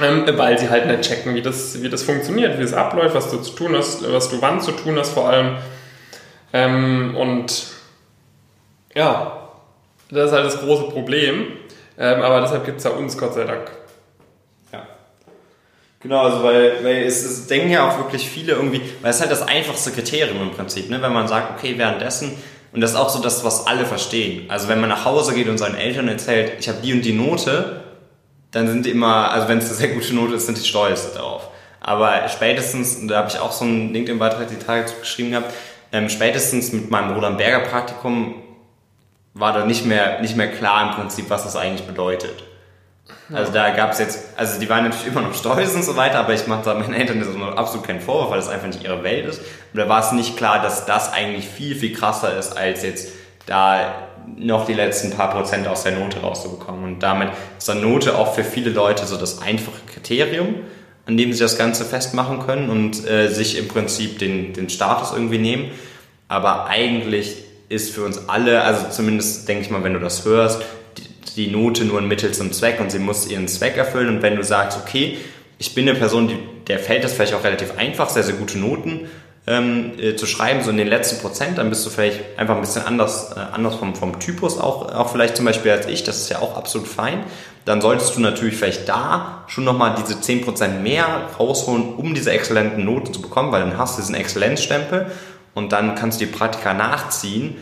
Ähm, 0.00 0.24
weil 0.36 0.58
sie 0.58 0.70
halt 0.70 0.86
nicht 0.86 1.02
checken, 1.02 1.34
wie 1.34 1.42
das, 1.42 1.80
wie 1.80 1.88
das 1.88 2.02
funktioniert, 2.02 2.58
wie 2.58 2.64
es 2.64 2.74
abläuft, 2.74 3.14
was 3.14 3.30
du 3.30 3.38
zu 3.38 3.52
tun 3.52 3.76
hast, 3.76 4.10
was 4.10 4.28
du 4.28 4.42
wann 4.42 4.60
zu 4.60 4.72
tun 4.72 4.98
hast 4.98 5.10
vor 5.10 5.28
allem. 5.28 5.56
Ähm, 6.52 7.16
und 7.16 7.66
ja, 8.94 9.50
das 10.10 10.30
ist 10.30 10.32
halt 10.32 10.46
das 10.46 10.60
große 10.60 10.84
Problem. 10.84 11.46
Ähm, 11.96 12.22
aber 12.22 12.40
deshalb 12.40 12.64
gibt 12.64 12.78
es 12.78 12.84
ja 12.84 12.90
uns, 12.90 13.16
Gott 13.16 13.34
sei 13.34 13.44
Dank. 13.44 13.70
Ja. 14.72 14.84
Genau, 16.00 16.22
also 16.22 16.42
weil, 16.42 16.82
weil 16.82 17.04
es, 17.04 17.24
es 17.24 17.46
denken 17.46 17.70
ja 17.70 17.88
auch 17.88 17.98
wirklich 17.98 18.28
viele 18.28 18.54
irgendwie, 18.54 18.80
weil 19.00 19.10
es 19.10 19.20
halt 19.20 19.30
das 19.30 19.42
einfachste 19.42 19.92
Kriterium 19.92 20.42
im 20.42 20.50
Prinzip, 20.50 20.90
ne? 20.90 21.00
wenn 21.02 21.12
man 21.12 21.28
sagt, 21.28 21.56
okay, 21.56 21.74
währenddessen, 21.78 22.32
und 22.72 22.80
das 22.80 22.90
ist 22.90 22.96
auch 22.96 23.10
so 23.10 23.22
das, 23.22 23.44
was 23.44 23.68
alle 23.68 23.86
verstehen. 23.86 24.50
Also 24.50 24.66
wenn 24.66 24.80
man 24.80 24.88
nach 24.88 25.04
Hause 25.04 25.34
geht 25.34 25.48
und 25.48 25.58
seinen 25.58 25.76
Eltern 25.76 26.08
erzählt, 26.08 26.54
ich 26.58 26.68
habe 26.68 26.78
die 26.82 26.92
und 26.92 27.02
die 27.02 27.12
Note, 27.12 27.83
dann 28.54 28.68
sind 28.68 28.86
die 28.86 28.90
immer, 28.90 29.30
also 29.32 29.48
wenn 29.48 29.58
es 29.58 29.66
eine 29.66 29.74
sehr 29.74 29.88
gute 29.88 30.14
Note 30.14 30.34
ist, 30.34 30.46
sind 30.46 30.58
die 30.58 30.64
stolz 30.64 31.12
darauf. 31.12 31.48
Aber 31.80 32.28
spätestens, 32.28 32.96
und 32.96 33.08
da 33.08 33.18
habe 33.18 33.28
ich 33.28 33.38
auch 33.38 33.52
so 33.52 33.64
einen 33.64 33.92
LinkedIn-Beitrag 33.92 34.48
die 34.48 34.64
Tage 34.64 34.86
geschrieben 35.00 35.32
gehabt, 35.32 35.52
ähm, 35.92 36.08
spätestens 36.08 36.72
mit 36.72 36.90
meinem 36.90 37.12
Roland 37.14 37.36
Berger 37.36 37.66
Praktikum 37.68 38.36
war 39.34 39.52
da 39.52 39.66
nicht 39.66 39.84
mehr, 39.84 40.20
nicht 40.20 40.36
mehr 40.36 40.50
klar 40.50 40.88
im 40.88 40.94
Prinzip, 40.94 41.28
was 41.28 41.42
das 41.42 41.56
eigentlich 41.56 41.86
bedeutet. 41.86 42.44
Also 43.32 43.52
da 43.52 43.70
gab 43.70 43.92
es 43.92 43.98
jetzt, 43.98 44.28
also 44.36 44.60
die 44.60 44.68
waren 44.68 44.84
natürlich 44.84 45.08
immer 45.08 45.22
noch 45.22 45.34
stolz 45.34 45.74
und 45.74 45.82
so 45.82 45.96
weiter, 45.96 46.20
aber 46.20 46.32
ich 46.34 46.46
mache 46.46 46.64
da 46.64 46.74
meinen 46.74 46.94
Eltern 46.94 47.20
das 47.20 47.28
absolut 47.56 47.86
keinen 47.86 48.00
Vorwurf, 48.00 48.30
weil 48.30 48.38
das 48.38 48.48
einfach 48.48 48.68
nicht 48.68 48.84
ihre 48.84 49.02
Welt 49.02 49.26
ist. 49.26 49.40
Und 49.40 49.80
da 49.80 49.88
war 49.88 50.00
es 50.00 50.12
nicht 50.12 50.36
klar, 50.36 50.62
dass 50.62 50.86
das 50.86 51.12
eigentlich 51.12 51.48
viel, 51.48 51.74
viel 51.74 51.92
krasser 51.92 52.36
ist, 52.38 52.56
als 52.56 52.82
jetzt 52.82 53.12
da 53.46 54.08
noch 54.36 54.66
die 54.66 54.74
letzten 54.74 55.10
paar 55.10 55.30
Prozent 55.30 55.66
aus 55.66 55.82
der 55.82 55.98
Note 55.98 56.20
rauszubekommen. 56.20 56.84
Und 56.84 57.02
damit 57.02 57.30
ist 57.58 57.68
dann 57.68 57.80
Note 57.80 58.16
auch 58.16 58.34
für 58.34 58.44
viele 58.44 58.70
Leute 58.70 59.06
so 59.06 59.16
das 59.16 59.42
einfache 59.42 59.80
Kriterium, 59.92 60.56
an 61.06 61.16
dem 61.16 61.32
sie 61.32 61.40
das 61.40 61.58
Ganze 61.58 61.84
festmachen 61.84 62.40
können 62.40 62.70
und 62.70 63.08
äh, 63.08 63.28
sich 63.28 63.58
im 63.58 63.68
Prinzip 63.68 64.18
den, 64.18 64.52
den 64.52 64.70
Status 64.70 65.12
irgendwie 65.12 65.38
nehmen. 65.38 65.70
Aber 66.28 66.66
eigentlich 66.66 67.44
ist 67.68 67.94
für 67.94 68.04
uns 68.04 68.28
alle, 68.28 68.62
also 68.62 68.88
zumindest 68.90 69.48
denke 69.48 69.64
ich 69.64 69.70
mal, 69.70 69.84
wenn 69.84 69.94
du 69.94 70.00
das 70.00 70.24
hörst, 70.24 70.62
die, 70.96 71.46
die 71.46 71.50
Note 71.50 71.84
nur 71.84 71.98
ein 71.98 72.08
Mittel 72.08 72.32
zum 72.32 72.52
Zweck 72.52 72.80
und 72.80 72.90
sie 72.90 72.98
muss 72.98 73.28
ihren 73.28 73.48
Zweck 73.48 73.76
erfüllen. 73.76 74.08
Und 74.08 74.22
wenn 74.22 74.36
du 74.36 74.44
sagst, 74.44 74.78
okay, 74.82 75.18
ich 75.58 75.74
bin 75.74 75.88
eine 75.88 75.98
Person, 75.98 76.28
die, 76.28 76.38
der 76.66 76.78
fällt 76.78 77.04
das 77.04 77.12
vielleicht 77.12 77.34
auch 77.34 77.44
relativ 77.44 77.76
einfach, 77.76 78.08
sehr, 78.08 78.22
sehr 78.22 78.34
gute 78.34 78.58
Noten 78.58 79.08
ähm, 79.46 79.92
äh, 79.98 80.16
zu 80.16 80.26
schreiben, 80.26 80.62
so 80.62 80.70
in 80.70 80.78
den 80.78 80.88
letzten 80.88 81.20
Prozent, 81.20 81.58
dann 81.58 81.68
bist 81.68 81.84
du 81.84 81.90
vielleicht 81.90 82.38
einfach 82.38 82.54
ein 82.54 82.62
bisschen 82.62 82.86
anders, 82.86 83.32
äh, 83.36 83.40
anders 83.52 83.74
vom, 83.74 83.94
vom 83.94 84.18
Typus, 84.18 84.58
auch, 84.58 84.92
auch 84.94 85.10
vielleicht 85.10 85.36
zum 85.36 85.44
Beispiel 85.44 85.70
als 85.70 85.86
ich, 85.86 86.02
das 86.02 86.18
ist 86.18 86.30
ja 86.30 86.38
auch 86.38 86.56
absolut 86.56 86.88
fein. 86.88 87.24
Dann 87.66 87.80
solltest 87.80 88.16
du 88.16 88.20
natürlich 88.20 88.56
vielleicht 88.56 88.88
da 88.88 89.44
schon 89.48 89.64
nochmal 89.64 89.96
diese 89.98 90.18
10% 90.18 90.80
mehr 90.80 91.06
rausholen, 91.38 91.94
um 91.94 92.14
diese 92.14 92.30
exzellenten 92.30 92.84
Noten 92.84 93.12
zu 93.12 93.20
bekommen, 93.20 93.52
weil 93.52 93.60
dann 93.60 93.78
hast 93.78 93.98
du 93.98 94.02
diesen 94.02 94.14
Exzellenzstempel 94.14 95.06
und 95.54 95.72
dann 95.72 95.94
kannst 95.94 96.20
du 96.20 96.26
die 96.26 96.32
Praktika 96.32 96.74
nachziehen. 96.74 97.56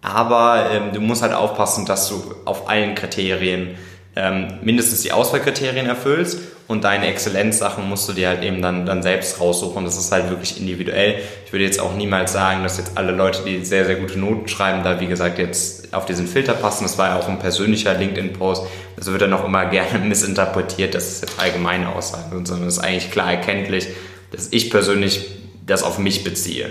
Aber 0.00 0.70
ähm, 0.70 0.92
du 0.92 1.00
musst 1.00 1.22
halt 1.22 1.34
aufpassen, 1.34 1.86
dass 1.86 2.08
du 2.08 2.22
auf 2.44 2.68
allen 2.68 2.94
Kriterien 2.94 3.76
ähm, 4.14 4.58
mindestens 4.62 5.02
die 5.02 5.10
Auswahlkriterien 5.10 5.86
erfüllst 5.86 6.38
und 6.68 6.84
deine 6.84 7.06
Exzellenzsachen 7.06 7.88
musst 7.88 8.06
du 8.10 8.12
dir 8.12 8.28
halt 8.28 8.42
eben 8.42 8.60
dann, 8.60 8.84
dann 8.84 9.02
selbst 9.02 9.40
raussuchen. 9.40 9.86
Das 9.86 9.96
ist 9.96 10.12
halt 10.12 10.28
wirklich 10.28 10.60
individuell. 10.60 11.18
Ich 11.46 11.52
würde 11.52 11.64
jetzt 11.64 11.80
auch 11.80 11.94
niemals 11.94 12.34
sagen, 12.34 12.62
dass 12.62 12.76
jetzt 12.76 12.98
alle 12.98 13.12
Leute, 13.12 13.42
die 13.42 13.64
sehr, 13.64 13.86
sehr 13.86 13.96
gute 13.96 14.18
Noten 14.18 14.48
schreiben, 14.48 14.84
da 14.84 15.00
wie 15.00 15.06
gesagt 15.06 15.38
jetzt 15.38 15.94
auf 15.94 16.04
diesen 16.04 16.26
Filter 16.26 16.52
passen. 16.52 16.84
Das 16.84 16.98
war 16.98 17.08
ja 17.08 17.18
auch 17.18 17.26
ein 17.26 17.38
persönlicher 17.38 17.94
LinkedIn-Post. 17.94 18.64
Das 18.96 19.06
wird 19.06 19.22
dann 19.22 19.32
auch 19.32 19.46
immer 19.46 19.64
gerne 19.70 19.98
missinterpretiert, 20.00 20.94
dass 20.94 21.08
es 21.08 21.20
jetzt 21.22 21.40
allgemeine 21.40 21.88
Aussagen 21.88 22.30
sind, 22.30 22.46
sondern 22.46 22.68
es 22.68 22.76
ist 22.76 22.84
eigentlich 22.84 23.10
klar 23.10 23.32
erkenntlich, 23.32 23.88
dass 24.30 24.48
ich 24.50 24.70
persönlich 24.70 25.30
das 25.66 25.82
auf 25.82 25.98
mich 25.98 26.22
beziehe. 26.22 26.70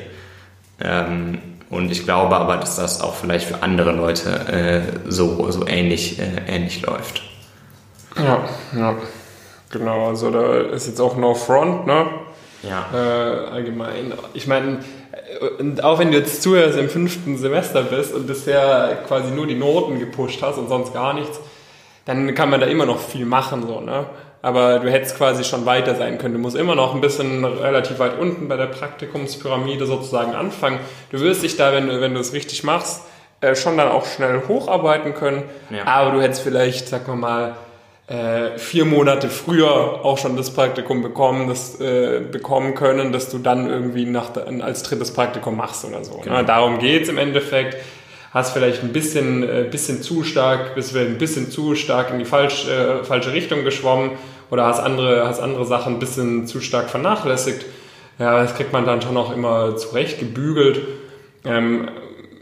Ähm, 0.80 1.40
und 1.72 1.92
ich 1.92 2.04
glaube 2.06 2.36
aber, 2.36 2.58
dass 2.58 2.76
das 2.76 3.02
auch 3.02 3.16
vielleicht 3.16 3.48
für 3.48 3.64
andere 3.64 3.94
Leute 3.94 4.30
äh, 4.48 5.10
so, 5.10 5.50
so 5.50 5.66
ähnlich, 5.66 6.20
äh, 6.20 6.44
ähnlich 6.48 6.84
läuft. 6.84 7.24
Ja, 8.16 8.48
ja. 8.76 8.96
Genau, 9.71 10.08
also 10.08 10.32
da 10.32 10.58
ist 10.58 10.88
jetzt 10.88 10.99
auch 10.99 11.17
No 11.17 11.34
Front, 11.34 11.88
ne? 11.88 12.08
Ja. 12.63 12.88
Äh, 12.93 13.51
allgemein. 13.51 14.13
Ich 14.34 14.47
meine, 14.47 14.80
äh, 15.12 15.82
auch 15.82 15.99
wenn 15.99 16.12
du 16.12 16.17
jetzt 16.17 16.41
zuhörst 16.41 16.77
im 16.77 16.89
fünften 16.89 17.38
Semester 17.38 17.84
bist 17.84 18.13
und 18.13 18.27
bisher 18.27 18.97
quasi 19.08 19.32
nur 19.32 19.45
die 19.45 19.56
Noten 19.56 19.99
gepusht 19.99 20.41
hast 20.41 20.58
und 20.58 20.69
sonst 20.69 20.93
gar 20.93 21.13
nichts, 21.13 21.39
dann 22.06 22.34
kann 22.34 22.49
man 22.49 22.62
da 22.62 22.67
immer 22.67 22.86
noch 22.86 22.99
viel 22.99 23.25
machen, 23.25 23.67
so, 23.67 23.82
ne? 23.82 24.06
aber 24.41 24.80
du 24.80 24.89
hättest 24.89 25.17
quasi 25.17 25.43
schon 25.43 25.65
weiter 25.65 25.95
sein 25.95 26.17
können. 26.17 26.36
Du 26.36 26.39
musst 26.39 26.56
immer 26.56 26.75
noch 26.75 26.95
ein 26.95 27.01
bisschen 27.01 27.43
relativ 27.43 27.99
weit 27.99 28.17
unten 28.17 28.47
bei 28.47 28.56
der 28.56 28.67
Praktikumspyramide 28.67 29.86
sozusagen 29.86 30.36
anfangen. 30.36 30.80
Du 31.12 31.19
wirst 31.19 31.43
dich 31.43 31.58
da, 31.58 31.73
wenn 31.73 31.88
du, 31.88 31.99
wenn 31.99 32.13
du 32.13 32.19
es 32.19 32.34
richtig 32.34 32.63
machst, 32.63 33.01
äh, 33.41 33.56
schon 33.56 33.77
dann 33.77 33.89
auch 33.89 34.06
schnell 34.06 34.43
hocharbeiten 34.47 35.13
können. 35.13 35.43
Ja. 35.69 35.86
Aber 35.86 36.12
du 36.12 36.21
hättest 36.21 36.43
vielleicht, 36.43 36.88
sag 36.88 37.08
mal 37.08 37.56
äh, 38.08 38.58
vier 38.58 38.86
Monate 38.86 39.30
früher 39.30 40.06
auch 40.06 40.17
schon 40.17 40.38
das 40.38 40.52
Praktikum 40.52 41.02
bekommen, 41.02 41.50
das, 41.50 41.80
äh, 41.82 42.22
bekommen 42.22 42.74
können, 42.74 43.12
dass 43.12 43.30
du 43.30 43.38
dann 43.38 43.70
irgendwie 43.70 44.06
nach, 44.06 44.32
als 44.62 44.84
drittes 44.84 45.12
Praktikum 45.12 45.58
machst 45.58 45.84
oder 45.84 46.04
so. 46.04 46.17
Ne? 46.17 46.24
Genau. 46.24 46.38
Ne? 46.38 46.46
Darum 46.46 46.80
geht's 46.80 47.10
im 47.10 47.17
Endeffekt. 47.17 47.78
Hast 48.34 48.54
vielleicht 48.54 48.84
ein 48.84 48.93
bisschen, 48.93 49.43
äh, 49.43 49.65
bisschen 49.70 50.02
zu 50.02 50.24
stark, 50.24 50.76
bist 50.76 50.96
ein 50.96 51.17
bisschen 51.17 51.52
zu 51.52 51.76
stark 51.76 52.12
in 52.12 52.20
die 52.20 52.26
falsch, 52.26 52.67
äh, 52.67 53.04
falsche 53.04 53.34
Richtung 53.34 53.63
geschwommen 53.63 54.12
oder 54.52 54.65
hast 54.65 54.80
andere, 54.80 55.28
hast 55.28 55.41
andere 55.41 55.65
Sachen 55.65 55.96
ein 55.96 56.00
bisschen 56.00 56.48
zu 56.48 56.62
stark 56.62 56.89
vernachlässigt. 56.89 57.65
Ja, 58.20 58.41
das 58.41 58.56
kriegt 58.56 58.74
man 58.74 58.86
dann 58.86 59.02
schon 59.02 59.17
auch 59.17 59.34
immer 59.34 59.76
zurecht 59.76 60.20
gebügelt. 60.20 60.82
Ähm, 61.46 61.89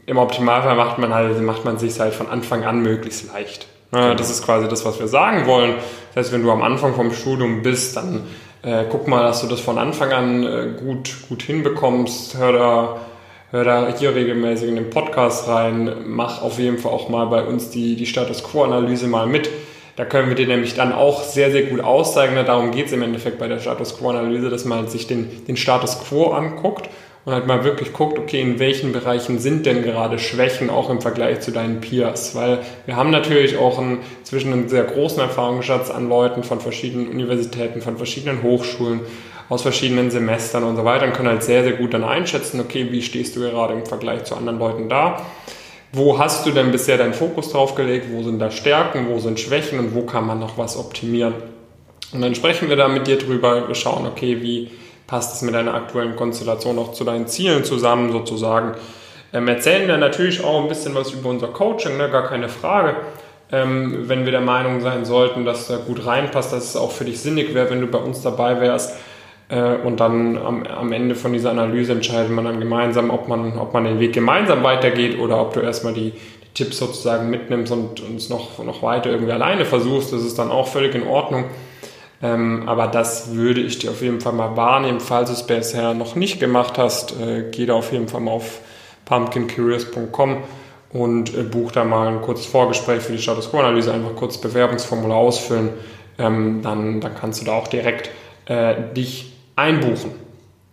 Im 0.05 0.17
Optimalfall 0.17 0.75
macht 0.75 0.99
man 0.99 1.13
halt, 1.13 1.39
macht 1.41 1.65
man 1.65 1.77
sich 1.79 1.99
halt 1.99 2.13
von 2.13 2.27
Anfang 2.29 2.65
an 2.65 2.81
möglichst 2.81 3.31
leicht. 3.33 3.67
Ja, 3.91 4.15
das 4.15 4.29
ist 4.29 4.43
quasi 4.43 4.67
das, 4.67 4.83
was 4.85 4.99
wir 4.99 5.07
sagen 5.07 5.45
wollen. 5.47 5.75
Das 6.13 6.25
heißt, 6.25 6.33
wenn 6.33 6.43
du 6.43 6.51
am 6.51 6.61
Anfang 6.61 6.93
vom 6.95 7.11
Studium 7.11 7.61
bist, 7.61 7.95
dann 7.97 8.23
äh, 8.63 8.85
guck 8.89 9.07
mal, 9.07 9.23
dass 9.23 9.41
du 9.41 9.47
das 9.47 9.59
von 9.59 9.77
Anfang 9.77 10.11
an 10.11 10.43
äh, 10.43 10.67
gut, 10.79 11.15
gut 11.29 11.43
hinbekommst. 11.43 12.37
Hör 12.37 12.51
da, 12.51 12.97
hör 13.51 13.63
da 13.63 13.93
hier 13.97 14.15
regelmäßig 14.15 14.69
in 14.69 14.75
den 14.75 14.89
Podcast 14.89 15.47
rein. 15.47 16.03
Mach 16.07 16.41
auf 16.41 16.57
jeden 16.59 16.77
Fall 16.77 16.91
auch 16.91 17.09
mal 17.09 17.25
bei 17.25 17.43
uns 17.43 17.69
die, 17.69 17.95
die 17.95 18.05
Status 18.05 18.43
Quo-Analyse 18.43 19.07
mal 19.07 19.27
mit. 19.27 19.49
Da 19.95 20.03
können 20.03 20.27
wir 20.27 20.35
dir 20.35 20.47
nämlich 20.47 20.75
dann 20.75 20.91
auch 20.91 21.23
sehr, 21.23 21.51
sehr 21.51 21.63
gut 21.63 21.79
auszeigen. 21.79 22.35
Darum 22.45 22.71
geht 22.71 22.87
es 22.87 22.91
im 22.91 23.01
Endeffekt 23.01 23.39
bei 23.39 23.47
der 23.47 23.59
Status 23.59 23.97
Quo-Analyse, 23.97 24.49
dass 24.49 24.65
man 24.65 24.87
sich 24.87 25.07
den, 25.07 25.45
den 25.45 25.55
Status 25.55 25.99
Quo 26.03 26.31
anguckt 26.31 26.89
und 27.25 27.33
halt 27.33 27.47
mal 27.47 27.63
wirklich 27.63 27.91
guckt, 27.91 28.19
okay, 28.19 28.39
in 28.39 28.59
welchen 28.59 28.91
Bereichen 28.91 29.39
sind 29.39 29.65
denn 29.65 29.81
gerade 29.81 30.19
Schwächen 30.19 30.69
auch 30.69 30.89
im 30.91 31.01
Vergleich 31.01 31.41
zu 31.41 31.51
deinen 31.51 31.81
Peers? 31.81 32.35
Weil 32.35 32.59
wir 32.85 32.95
haben 32.95 33.09
natürlich 33.09 33.57
auch 33.57 33.79
einen, 33.79 33.99
zwischen 34.23 34.53
einen 34.53 34.69
sehr 34.69 34.83
großen 34.83 35.19
Erfahrungsschatz 35.19 35.89
an 35.89 36.07
Leuten 36.07 36.43
von 36.43 36.59
verschiedenen 36.59 37.07
Universitäten, 37.07 37.81
von 37.81 37.97
verschiedenen 37.97 38.43
Hochschulen, 38.43 39.01
aus 39.49 39.63
verschiedenen 39.63 40.11
Semestern 40.11 40.63
und 40.63 40.75
so 40.75 40.85
weiter 40.85 41.05
und 41.05 41.13
können 41.13 41.29
halt 41.29 41.43
sehr, 41.43 41.63
sehr 41.63 41.73
gut 41.73 41.93
dann 41.93 42.03
einschätzen, 42.03 42.59
okay, 42.59 42.87
wie 42.91 43.01
stehst 43.01 43.35
du 43.35 43.41
gerade 43.41 43.73
im 43.73 43.85
Vergleich 43.85 44.23
zu 44.23 44.35
anderen 44.35 44.57
Leuten 44.57 44.89
da? 44.89 45.21
Wo 45.91 46.19
hast 46.19 46.45
du 46.45 46.51
denn 46.51 46.71
bisher 46.71 46.97
deinen 46.97 47.13
Fokus 47.13 47.51
drauf 47.51 47.75
gelegt? 47.75 48.07
Wo 48.11 48.21
sind 48.21 48.39
da 48.39 48.51
Stärken? 48.51 49.07
Wo 49.09 49.19
sind 49.19 49.39
Schwächen? 49.39 49.79
Und 49.79 49.95
wo 49.95 50.01
kann 50.01 50.27
man 50.27 50.39
noch 50.39 50.57
was 50.57 50.77
optimieren? 50.77 51.35
Und 52.11 52.21
dann 52.21 52.35
sprechen 52.35 52.69
wir 52.69 52.75
da 52.75 52.87
mit 52.87 53.07
dir 53.07 53.17
drüber. 53.17 53.67
Wir 53.67 53.75
schauen, 53.75 54.05
okay, 54.05 54.41
wie, 54.41 54.71
passt 55.07 55.35
es 55.35 55.41
mit 55.41 55.53
deiner 55.53 55.73
aktuellen 55.73 56.15
Konstellation 56.15 56.79
auch 56.79 56.93
zu 56.93 57.03
deinen 57.03 57.27
Zielen 57.27 57.63
zusammen 57.63 58.11
sozusagen. 58.11 58.73
Ähm, 59.33 59.47
erzählen 59.47 59.87
wir 59.87 59.97
natürlich 59.97 60.43
auch 60.43 60.61
ein 60.61 60.69
bisschen 60.69 60.95
was 60.95 61.11
über 61.11 61.29
unser 61.29 61.47
Coaching, 61.47 61.97
ne? 61.97 62.09
gar 62.09 62.27
keine 62.27 62.49
Frage. 62.49 62.95
Ähm, 63.51 64.09
wenn 64.09 64.25
wir 64.25 64.31
der 64.31 64.41
Meinung 64.41 64.81
sein 64.81 65.05
sollten, 65.05 65.45
dass 65.45 65.67
da 65.67 65.77
gut 65.77 66.05
reinpasst, 66.05 66.51
dass 66.51 66.69
es 66.69 66.75
auch 66.75 66.91
für 66.91 67.05
dich 67.05 67.19
sinnig 67.19 67.53
wäre, 67.53 67.69
wenn 67.69 67.81
du 67.81 67.87
bei 67.87 67.99
uns 67.99 68.21
dabei 68.21 68.59
wärst. 68.59 68.95
Äh, 69.49 69.75
und 69.83 69.99
dann 69.99 70.37
am, 70.37 70.63
am, 70.63 70.91
Ende 70.91 71.13
von 71.13 71.33
dieser 71.33 71.51
Analyse 71.51 71.91
entscheidet 71.91 72.31
man 72.31 72.45
dann 72.45 72.59
gemeinsam, 72.59 73.11
ob 73.11 73.27
man, 73.27 73.57
ob 73.59 73.73
man 73.73 73.83
den 73.83 73.99
Weg 73.99 74.13
gemeinsam 74.13 74.63
weitergeht 74.63 75.19
oder 75.19 75.39
ob 75.39 75.53
du 75.53 75.59
erstmal 75.59 75.93
die, 75.93 76.11
die 76.11 76.53
Tipps 76.55 76.79
sozusagen 76.79 77.29
mitnimmst 77.29 77.71
und 77.71 78.01
uns 78.01 78.29
noch, 78.29 78.63
noch 78.63 78.81
weiter 78.81 79.11
irgendwie 79.11 79.33
alleine 79.33 79.65
versuchst. 79.65 80.11
Das 80.11 80.23
ist 80.23 80.39
dann 80.39 80.49
auch 80.49 80.67
völlig 80.67 80.95
in 80.95 81.05
Ordnung. 81.05 81.45
Ähm, 82.25 82.63
aber 82.67 82.87
das 82.87 83.35
würde 83.35 83.61
ich 83.61 83.77
dir 83.77 83.91
auf 83.91 84.01
jeden 84.01 84.19
Fall 84.19 84.33
mal 84.33 84.57
wahrnehmen. 84.57 84.99
Falls 84.99 85.29
du 85.29 85.35
es 85.35 85.45
bisher 85.45 85.93
noch 85.93 86.15
nicht 86.15 86.39
gemacht 86.39 86.77
hast, 86.77 87.19
äh, 87.19 87.51
geh 87.51 87.67
da 87.67 87.75
auf 87.75 87.91
jeden 87.91 88.07
Fall 88.07 88.21
mal 88.21 88.31
auf 88.31 88.61
pumpkincurious.com 89.05 90.37
und 90.91 91.35
äh, 91.35 91.43
buch 91.43 91.71
da 91.71 91.83
mal 91.83 92.07
ein 92.07 92.21
kurzes 92.21 92.47
Vorgespräch 92.47 93.03
für 93.03 93.11
die 93.11 93.21
Status 93.21 93.51
Quo-Analyse, 93.51 93.93
einfach 93.93 94.15
kurz 94.15 94.39
Bewerbungsformular 94.39 95.17
ausfüllen. 95.17 95.69
Ähm, 96.17 96.61
dann, 96.63 96.99
dann 96.99 97.13
kannst 97.13 97.41
du 97.41 97.45
da 97.45 97.51
auch 97.51 97.67
direkt 97.67 98.09
äh, 98.45 98.75
dich 98.95 99.33
einbuchen. 99.55 100.11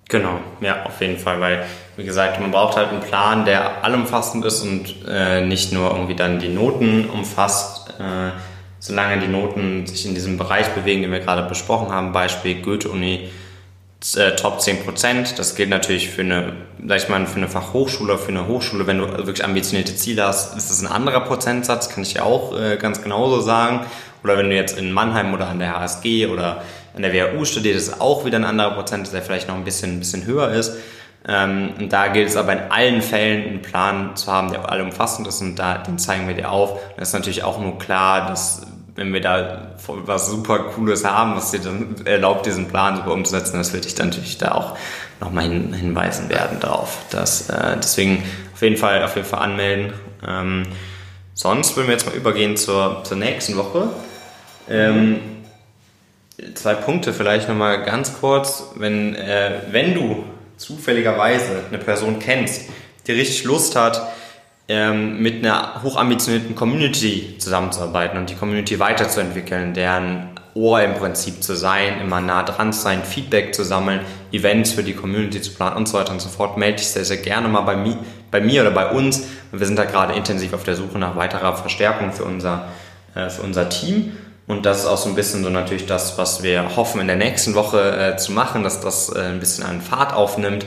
Genau, 0.08 0.38
ja, 0.60 0.84
auf 0.86 1.00
jeden 1.00 1.18
Fall, 1.18 1.40
weil, 1.40 1.64
wie 1.96 2.04
gesagt, 2.04 2.40
man 2.40 2.50
braucht 2.50 2.76
halt 2.76 2.88
einen 2.88 3.00
Plan, 3.00 3.44
der 3.44 3.84
allumfassend 3.84 4.44
ist 4.44 4.62
und 4.62 4.94
äh, 5.08 5.44
nicht 5.44 5.72
nur 5.72 5.90
irgendwie 5.90 6.14
dann 6.14 6.38
die 6.38 6.48
Noten 6.48 7.10
umfasst, 7.10 7.94
äh, 7.98 8.30
solange 8.82 9.20
die 9.20 9.28
Noten 9.28 9.86
sich 9.86 10.04
in 10.04 10.14
diesem 10.14 10.36
Bereich 10.36 10.68
bewegen, 10.70 11.02
den 11.02 11.12
wir 11.12 11.20
gerade 11.20 11.48
besprochen 11.48 11.92
haben, 11.92 12.10
Beispiel 12.10 12.60
Goethe-Uni, 12.60 13.30
äh, 14.16 14.32
Top 14.34 14.58
10%. 14.58 15.38
Das 15.38 15.54
gilt 15.54 15.70
natürlich 15.70 16.10
für 16.10 16.22
eine, 16.22 16.52
sag 16.84 16.98
ich 16.98 17.08
mal, 17.08 17.24
für 17.26 17.36
eine 17.36 17.46
Fachhochschule, 17.46 18.18
für 18.18 18.30
eine 18.30 18.48
Hochschule, 18.48 18.88
wenn 18.88 18.98
du 18.98 19.06
wirklich 19.08 19.44
ambitionierte 19.44 19.94
Ziele 19.94 20.26
hast, 20.26 20.56
ist 20.56 20.68
das 20.68 20.82
ein 20.82 20.88
anderer 20.88 21.20
Prozentsatz, 21.20 21.90
kann 21.90 22.02
ich 22.02 22.14
dir 22.14 22.24
auch 22.24 22.58
äh, 22.58 22.76
ganz 22.76 23.00
genauso 23.00 23.40
sagen. 23.40 23.86
Oder 24.24 24.36
wenn 24.36 24.50
du 24.50 24.56
jetzt 24.56 24.76
in 24.76 24.90
Mannheim 24.90 25.32
oder 25.32 25.46
an 25.46 25.60
der 25.60 25.78
HSG 25.78 26.26
oder 26.26 26.64
an 26.96 27.02
der 27.02 27.12
WHU 27.12 27.44
studierst, 27.44 27.88
ist 27.88 28.00
auch 28.00 28.24
wieder 28.24 28.38
ein 28.38 28.44
anderer 28.44 28.72
Prozentsatz, 28.72 29.12
der 29.12 29.22
vielleicht 29.22 29.46
noch 29.46 29.54
ein 29.54 29.64
bisschen, 29.64 29.96
ein 29.96 29.98
bisschen 30.00 30.26
höher 30.26 30.50
ist. 30.50 30.76
Ähm, 31.28 31.74
und 31.78 31.92
da 31.92 32.08
gilt 32.08 32.28
es 32.28 32.36
aber 32.36 32.52
in 32.52 32.70
allen 32.70 33.00
Fällen 33.00 33.46
einen 33.46 33.62
Plan 33.62 34.16
zu 34.16 34.32
haben, 34.32 34.50
der 34.50 34.68
allumfassend 34.70 35.28
ist 35.28 35.40
und 35.40 35.56
da, 35.56 35.78
den 35.78 35.98
zeigen 35.98 36.26
wir 36.26 36.34
dir 36.34 36.50
auf. 36.50 36.80
Das 36.96 37.08
ist 37.08 37.14
natürlich 37.14 37.44
auch 37.44 37.60
nur 37.60 37.78
klar, 37.78 38.26
dass 38.26 38.62
wenn 38.94 39.12
wir 39.12 39.20
da 39.20 39.74
was 39.86 40.28
super 40.28 40.58
Cooles 40.74 41.04
haben, 41.04 41.34
was 41.36 41.50
dir 41.50 41.60
dann 41.60 41.96
erlaubt, 42.04 42.46
diesen 42.46 42.68
Plan 42.68 42.96
super 42.96 43.12
umzusetzen, 43.12 43.56
das 43.56 43.72
würde 43.72 43.86
ich 43.86 43.94
dann 43.94 44.08
natürlich 44.08 44.38
da 44.38 44.52
auch 44.52 44.76
nochmal 45.20 45.44
hin, 45.44 45.72
hinweisen 45.72 46.28
werden 46.28 46.60
drauf. 46.60 46.98
Das, 47.10 47.48
äh, 47.48 47.76
deswegen 47.76 48.22
auf 48.52 48.62
jeden 48.62 48.76
Fall, 48.76 49.02
auf 49.02 49.16
jeden 49.16 49.26
Fall 49.26 49.40
anmelden. 49.40 49.92
Ähm, 50.26 50.64
sonst 51.34 51.76
würden 51.76 51.88
wir 51.88 51.94
jetzt 51.94 52.06
mal 52.06 52.14
übergehen 52.14 52.56
zur, 52.56 53.02
zur 53.04 53.16
nächsten 53.16 53.56
Woche. 53.56 53.88
Ähm, 54.68 55.20
zwei 56.54 56.74
Punkte 56.74 57.12
vielleicht 57.12 57.48
nochmal 57.48 57.84
ganz 57.84 58.18
kurz. 58.20 58.72
Wenn, 58.76 59.14
äh, 59.14 59.60
wenn 59.70 59.94
du 59.94 60.24
zufälligerweise 60.56 61.62
eine 61.68 61.78
Person 61.78 62.18
kennst, 62.18 62.68
die 63.06 63.12
richtig 63.12 63.44
Lust 63.44 63.74
hat, 63.74 64.02
ähm, 64.72 65.20
mit 65.20 65.44
einer 65.44 65.82
hochambitionierten 65.82 66.54
Community 66.54 67.36
zusammenzuarbeiten 67.38 68.18
und 68.18 68.30
die 68.30 68.34
Community 68.34 68.78
weiterzuentwickeln, 68.78 69.74
deren 69.74 70.30
Ohr 70.54 70.80
im 70.82 70.94
Prinzip 70.94 71.42
zu 71.42 71.54
sein, 71.54 72.00
immer 72.00 72.22
nah 72.22 72.42
dran 72.42 72.72
zu 72.72 72.80
sein, 72.80 73.02
Feedback 73.04 73.54
zu 73.54 73.64
sammeln, 73.64 74.00
Events 74.32 74.72
für 74.72 74.82
die 74.82 74.94
Community 74.94 75.42
zu 75.42 75.52
planen 75.52 75.76
und 75.76 75.88
so 75.88 75.98
weiter 75.98 76.12
und 76.12 76.22
so 76.22 76.30
fort, 76.30 76.56
melde 76.56 76.78
dich 76.78 76.88
sehr, 76.88 77.04
sehr 77.04 77.18
gerne 77.18 77.48
mal 77.48 77.60
bei, 77.62 77.76
mi 77.76 77.98
bei 78.30 78.40
mir 78.40 78.62
oder 78.62 78.70
bei 78.70 78.90
uns. 78.90 79.24
Wir 79.50 79.66
sind 79.66 79.78
da 79.78 79.84
gerade 79.84 80.14
intensiv 80.14 80.54
auf 80.54 80.64
der 80.64 80.74
Suche 80.74 80.98
nach 80.98 81.16
weiterer 81.16 81.54
Verstärkung 81.54 82.12
für 82.12 82.24
unser, 82.24 82.68
äh, 83.14 83.28
für 83.28 83.42
unser 83.42 83.68
Team. 83.68 84.12
Und 84.46 84.64
das 84.64 84.80
ist 84.80 84.86
auch 84.86 84.98
so 84.98 85.10
ein 85.10 85.14
bisschen 85.14 85.44
so 85.44 85.50
natürlich 85.50 85.84
das, 85.84 86.16
was 86.16 86.42
wir 86.42 86.76
hoffen 86.76 87.00
in 87.02 87.08
der 87.08 87.16
nächsten 87.16 87.54
Woche 87.54 88.14
äh, 88.14 88.16
zu 88.16 88.32
machen, 88.32 88.62
dass 88.64 88.80
das 88.80 89.10
äh, 89.14 89.20
ein 89.20 89.38
bisschen 89.38 89.64
an 89.64 89.82
Fahrt 89.82 90.14
aufnimmt 90.14 90.64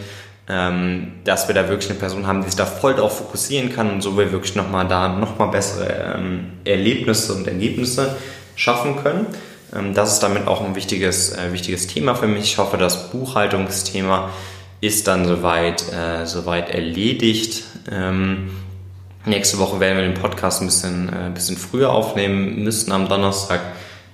ähm, 0.48 1.14
dass 1.24 1.48
wir 1.48 1.56
da 1.56 1.68
wirklich 1.70 1.90
eine 1.90 2.00
Person 2.00 2.28
haben, 2.28 2.42
die 2.42 2.48
sich 2.48 2.56
da 2.56 2.66
voll 2.66 2.94
drauf 2.94 3.18
fokussieren 3.18 3.74
kann 3.74 3.92
und 3.92 4.02
so 4.02 4.18
wir 4.18 4.32
wirklich 4.32 4.56
nochmal 4.56 4.88
da 4.88 5.08
nochmal 5.10 5.50
bessere 5.50 6.16
ähm, 6.18 6.52
Erlebnisse 6.66 7.34
und 7.34 7.48
Ergebnisse 7.48 8.16
schaffen 8.56 9.02
können. 9.02 9.28
Ähm, 9.76 9.94
das 9.94 10.14
ist 10.14 10.20
damit 10.20 10.48
auch 10.48 10.64
ein 10.64 10.76
wichtiges, 10.76 11.34
äh, 11.34 11.52
wichtiges 11.52 11.88
Thema 11.88 12.16
für 12.16 12.28
mich. 12.28 12.44
Ich 12.44 12.58
hoffe, 12.60 12.78
das 12.78 13.10
Buchhaltungsthema 13.10 14.30
ist 14.82 15.08
dann 15.08 15.26
soweit, 15.26 15.92
äh, 15.92 16.26
soweit 16.26 16.70
erledigt. 16.70 17.64
Ähm, 17.92 18.52
nächste 19.26 19.58
Woche 19.58 19.80
werden 19.80 19.98
wir 19.98 20.06
den 20.06 20.14
Podcast 20.14 20.62
ein 20.62 20.68
bisschen, 20.68 21.10
äh, 21.10 21.32
bisschen 21.34 21.58
früher 21.58 21.92
aufnehmen 21.92 22.64
müssen 22.64 22.92
am 22.92 23.08
Donnerstag. 23.10 23.62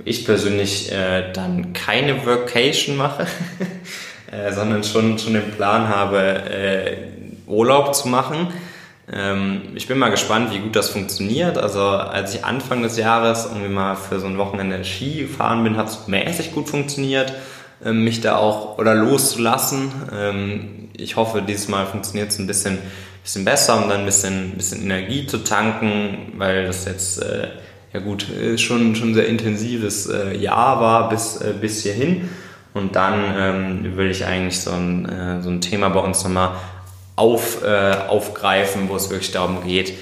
Ich 0.06 0.26
persönlich 0.26 0.92
äh, 0.92 1.32
dann 1.34 1.74
keine 1.74 2.26
Workation 2.26 2.96
mache. 2.96 3.28
äh, 4.32 4.54
sondern 4.54 4.84
schon, 4.84 5.20
schon 5.20 5.34
den 5.34 5.52
Plan 5.52 5.90
habe, 5.90 6.20
äh, 6.20 6.98
Urlaub 7.48 7.94
zu 7.94 8.08
machen. 8.08 8.48
Ähm, 9.12 9.64
ich 9.76 9.88
bin 9.88 9.98
mal 9.98 10.10
gespannt, 10.10 10.54
wie 10.54 10.60
gut 10.60 10.76
das 10.76 10.90
funktioniert. 10.90 11.58
Also 11.58 11.82
als 11.82 12.34
ich 12.34 12.46
Anfang 12.46 12.82
des 12.82 12.98
Jahres 12.98 13.46
irgendwie 13.46 13.74
mal 13.74 13.96
für 13.96 14.20
so 14.20 14.28
ein 14.28 14.38
Wochenende 14.38 14.84
Ski 14.86 15.24
gefahren 15.24 15.64
bin, 15.64 15.76
hat 15.76 15.90
es 15.90 16.08
mäßig 16.08 16.54
gut 16.54 16.70
funktioniert, 16.70 17.34
äh, 17.84 17.92
mich 17.92 18.22
da 18.22 18.38
auch 18.38 18.78
oder 18.78 18.96
loszulassen. 18.96 19.92
Ähm, 20.14 20.90
ich 20.96 21.18
hoffe, 21.18 21.42
dieses 21.42 21.68
Mal 21.68 21.86
funktioniert 21.86 22.32
es 22.32 22.40
ein 22.40 22.48
bisschen, 22.48 22.78
bisschen 23.24 23.44
besser, 23.44 23.84
um 23.84 23.90
dann 23.90 24.02
ein 24.02 24.06
bisschen, 24.06 24.52
bisschen 24.52 24.82
Energie 24.84 25.28
zu 25.28 25.40
tanken, 25.40 26.34
weil 26.38 26.68
das 26.68 26.86
jetzt 26.86 27.22
äh, 27.22 27.50
ja 27.94 28.00
gut, 28.00 28.26
schon, 28.56 28.96
schon 28.96 29.10
ein 29.10 29.14
sehr 29.14 29.28
intensives 29.28 30.08
äh, 30.08 30.38
Jahr 30.38 30.80
war 30.80 31.10
bis, 31.10 31.36
äh, 31.42 31.54
bis 31.60 31.84
hierhin. 31.84 32.30
Und 32.74 32.96
dann 32.96 33.34
ähm, 33.38 33.98
will 33.98 34.10
ich 34.10 34.26
eigentlich 34.26 34.62
so 34.62 34.72
ein, 34.72 35.10
äh, 35.10 35.42
so 35.42 35.50
ein 35.50 35.62
Thema 35.62 35.90
bei 35.90 36.00
uns 36.00 36.24
nochmal 36.24 36.52
auf, 37.16 37.64
äh, 37.64 37.96
aufgreifen, 38.08 38.90
wo 38.90 38.96
es 38.96 39.10
wirklich 39.10 39.32
darum 39.32 39.64
geht, 39.64 39.94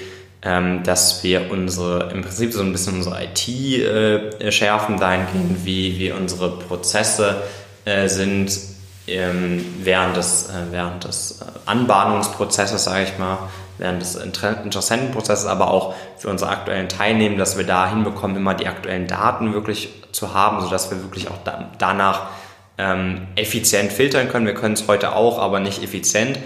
ähm, 0.42 0.82
dass 0.84 1.22
wir 1.22 1.50
unsere, 1.50 2.10
im 2.12 2.22
Prinzip 2.22 2.52
so 2.52 2.62
ein 2.62 2.72
bisschen 2.72 2.94
unsere 2.94 3.22
IT 3.24 3.48
äh, 3.48 4.52
schärfen, 4.52 4.98
dahingehend, 4.98 5.64
wie, 5.64 5.98
wie 5.98 6.12
unsere 6.12 6.58
Prozesse 6.58 7.42
äh, 7.84 8.08
sind 8.08 8.52
ähm, 9.06 9.64
während 9.82 10.16
des, 10.16 10.48
äh, 10.48 10.70
während 10.70 11.04
des 11.04 11.40
Anbahnungsprozesses, 11.66 12.84
sage 12.84 13.04
ich 13.04 13.18
mal, 13.18 13.38
während 13.78 14.00
des 14.00 14.14
Interessentenprozesses, 14.14 15.46
aber 15.46 15.70
auch 15.70 15.94
für 16.18 16.28
unsere 16.28 16.50
aktuellen 16.50 16.88
Teilnehmer, 16.88 17.38
dass 17.38 17.56
wir 17.58 17.66
da 17.66 17.88
hinbekommen, 17.88 18.36
immer 18.36 18.54
die 18.54 18.66
aktuellen 18.66 19.06
Daten 19.06 19.52
wirklich 19.52 19.90
zu 20.12 20.34
haben, 20.34 20.60
sodass 20.60 20.90
wir 20.90 21.02
wirklich 21.02 21.28
auch 21.28 21.38
da, 21.44 21.70
danach 21.78 22.28
ähm, 22.80 23.26
effizient 23.36 23.92
filtern 23.92 24.28
können. 24.28 24.46
Wir 24.46 24.54
können 24.54 24.74
es 24.74 24.88
heute 24.88 25.14
auch, 25.14 25.38
aber 25.38 25.60
nicht 25.60 25.82
effizient. 25.82 26.38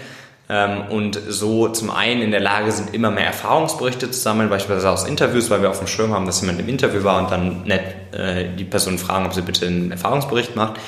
Ähm, 0.47 0.83
und 0.89 1.19
so 1.27 1.69
zum 1.69 1.89
einen 1.89 2.21
in 2.21 2.31
der 2.31 2.41
Lage 2.41 2.71
sind, 2.71 2.93
immer 2.93 3.09
mehr 3.09 3.25
Erfahrungsberichte 3.25 4.11
zu 4.11 4.19
sammeln, 4.19 4.49
beispielsweise 4.49 4.89
aus 4.91 5.07
Interviews, 5.07 5.49
weil 5.49 5.61
wir 5.61 5.69
auf 5.69 5.79
dem 5.79 5.87
Schirm 5.87 6.13
haben, 6.13 6.25
dass 6.25 6.41
jemand 6.41 6.59
im 6.59 6.69
Interview 6.69 7.03
war 7.03 7.19
und 7.19 7.31
dann 7.31 7.63
nett 7.63 7.81
äh, 8.13 8.45
die 8.55 8.65
Person 8.65 8.97
fragen, 8.97 9.25
ob 9.25 9.33
sie 9.33 9.41
bitte 9.41 9.65
einen 9.65 9.91
Erfahrungsbericht 9.91 10.55
macht. 10.55 10.79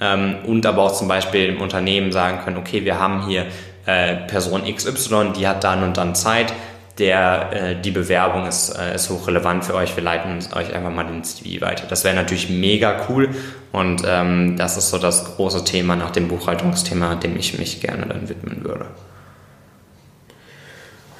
Ähm, 0.00 0.36
und 0.44 0.66
aber 0.66 0.82
auch 0.82 0.92
zum 0.92 1.08
Beispiel 1.08 1.46
im 1.46 1.60
Unternehmen 1.60 2.12
sagen 2.12 2.40
können, 2.44 2.56
okay, 2.58 2.84
wir 2.84 2.98
haben 2.98 3.26
hier 3.26 3.46
äh, 3.86 4.16
Person 4.26 4.62
XY, 4.64 5.32
die 5.36 5.48
hat 5.48 5.64
dann 5.64 5.82
und 5.82 5.96
dann 5.96 6.14
Zeit, 6.14 6.52
der, 6.98 7.50
äh, 7.52 7.80
die 7.80 7.90
Bewerbung 7.90 8.46
ist, 8.46 8.70
äh, 8.70 8.94
ist 8.94 9.08
hochrelevant 9.10 9.64
für 9.64 9.74
euch, 9.74 9.94
wir 9.96 10.02
leiten 10.02 10.38
euch 10.54 10.74
einfach 10.74 10.90
mal 10.90 11.04
den 11.04 11.22
CV 11.22 11.64
weiter. 11.64 11.86
Das 11.88 12.04
wäre 12.04 12.16
natürlich 12.16 12.50
mega 12.50 13.06
cool 13.08 13.30
und 13.72 14.02
ähm, 14.06 14.56
das 14.56 14.76
ist 14.76 14.90
so 14.90 14.98
das 14.98 15.36
große 15.36 15.64
Thema 15.64 15.96
nach 15.96 16.10
dem 16.10 16.28
Buchhaltungsthema, 16.28 17.14
dem 17.16 17.36
ich 17.36 17.58
mich 17.58 17.80
gerne 17.80 18.06
dann 18.06 18.28
widmen 18.28 18.64
würde. 18.64 18.86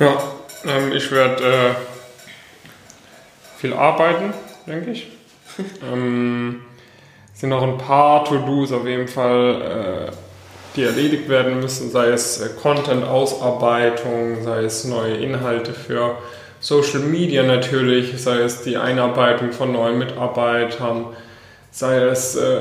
Ja, 0.00 0.16
ähm, 0.64 0.92
ich 0.92 1.10
werde 1.10 1.44
äh, 1.44 1.74
viel 3.58 3.72
arbeiten, 3.72 4.32
denke 4.66 4.90
ich. 4.90 5.08
ähm, 5.92 6.62
sind 7.34 7.50
noch 7.50 7.62
ein 7.62 7.78
paar 7.78 8.24
To-Dos 8.24 8.72
auf 8.72 8.86
jeden 8.86 9.08
Fall, 9.08 10.10
äh, 10.10 10.27
die 10.78 10.84
erledigt 10.84 11.28
werden 11.28 11.58
müssen, 11.58 11.90
sei 11.90 12.10
es 12.10 12.40
äh, 12.40 12.48
Content-Ausarbeitung, 12.62 14.44
sei 14.44 14.62
es 14.62 14.84
neue 14.84 15.16
Inhalte 15.16 15.72
für 15.72 16.16
Social 16.60 17.00
Media 17.00 17.42
natürlich, 17.42 18.22
sei 18.22 18.38
es 18.38 18.62
die 18.62 18.76
Einarbeitung 18.76 19.52
von 19.52 19.72
neuen 19.72 19.98
Mitarbeitern, 19.98 21.06
sei 21.72 21.98
es 22.02 22.36
äh, 22.36 22.60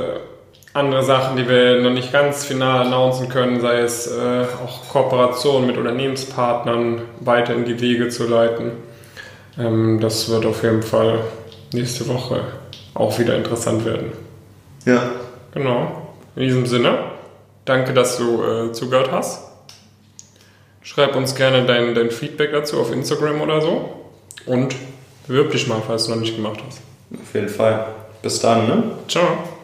andere 0.74 1.04
Sachen, 1.04 1.38
die 1.38 1.48
wir 1.48 1.82
noch 1.82 1.92
nicht 1.92 2.12
ganz 2.12 2.46
final 2.46 2.88
announcen 2.88 3.30
können, 3.30 3.62
sei 3.62 3.80
es 3.80 4.08
äh, 4.08 4.46
auch 4.66 4.90
Kooperationen 4.90 5.68
mit 5.68 5.78
Unternehmenspartnern 5.78 7.02
weiter 7.20 7.54
in 7.54 7.66
die 7.66 7.80
Wege 7.80 8.10
zu 8.10 8.28
leiten. 8.28 8.72
Ähm, 9.60 10.00
das 10.00 10.30
wird 10.30 10.46
auf 10.46 10.64
jeden 10.64 10.84
Fall 10.84 11.20
nächste 11.72 12.08
Woche 12.08 12.42
auch 12.96 13.18
wieder 13.20 13.36
interessant 13.36 13.86
werden. 13.86 14.12
Ja. 14.86 15.04
Genau. 15.54 16.08
In 16.36 16.44
diesem 16.44 16.66
Sinne, 16.68 17.17
danke, 17.68 17.94
dass 17.94 18.18
du 18.18 18.44
äh, 18.44 18.72
zugehört 18.72 19.12
hast. 19.12 19.44
Schreib 20.82 21.16
uns 21.16 21.36
gerne 21.36 21.66
dein, 21.66 21.94
dein 21.94 22.12
Feedback 22.12 22.52
dazu 22.52 22.80
auf 22.80 22.92
Instagram 22.92 23.42
oder 23.42 23.62
so. 23.62 23.90
Und 24.46 24.76
bewirb 25.28 25.52
dich 25.52 25.68
mal, 25.68 25.82
falls 25.86 26.06
du 26.06 26.12
noch 26.12 26.22
nicht 26.22 26.36
gemacht 26.36 26.60
hast. 26.66 26.80
Auf 27.14 27.34
jeden 27.34 27.50
Fall. 27.50 27.88
Bis 28.22 28.40
dann, 28.40 28.68
ne? 28.68 28.84
Ciao. 29.08 29.57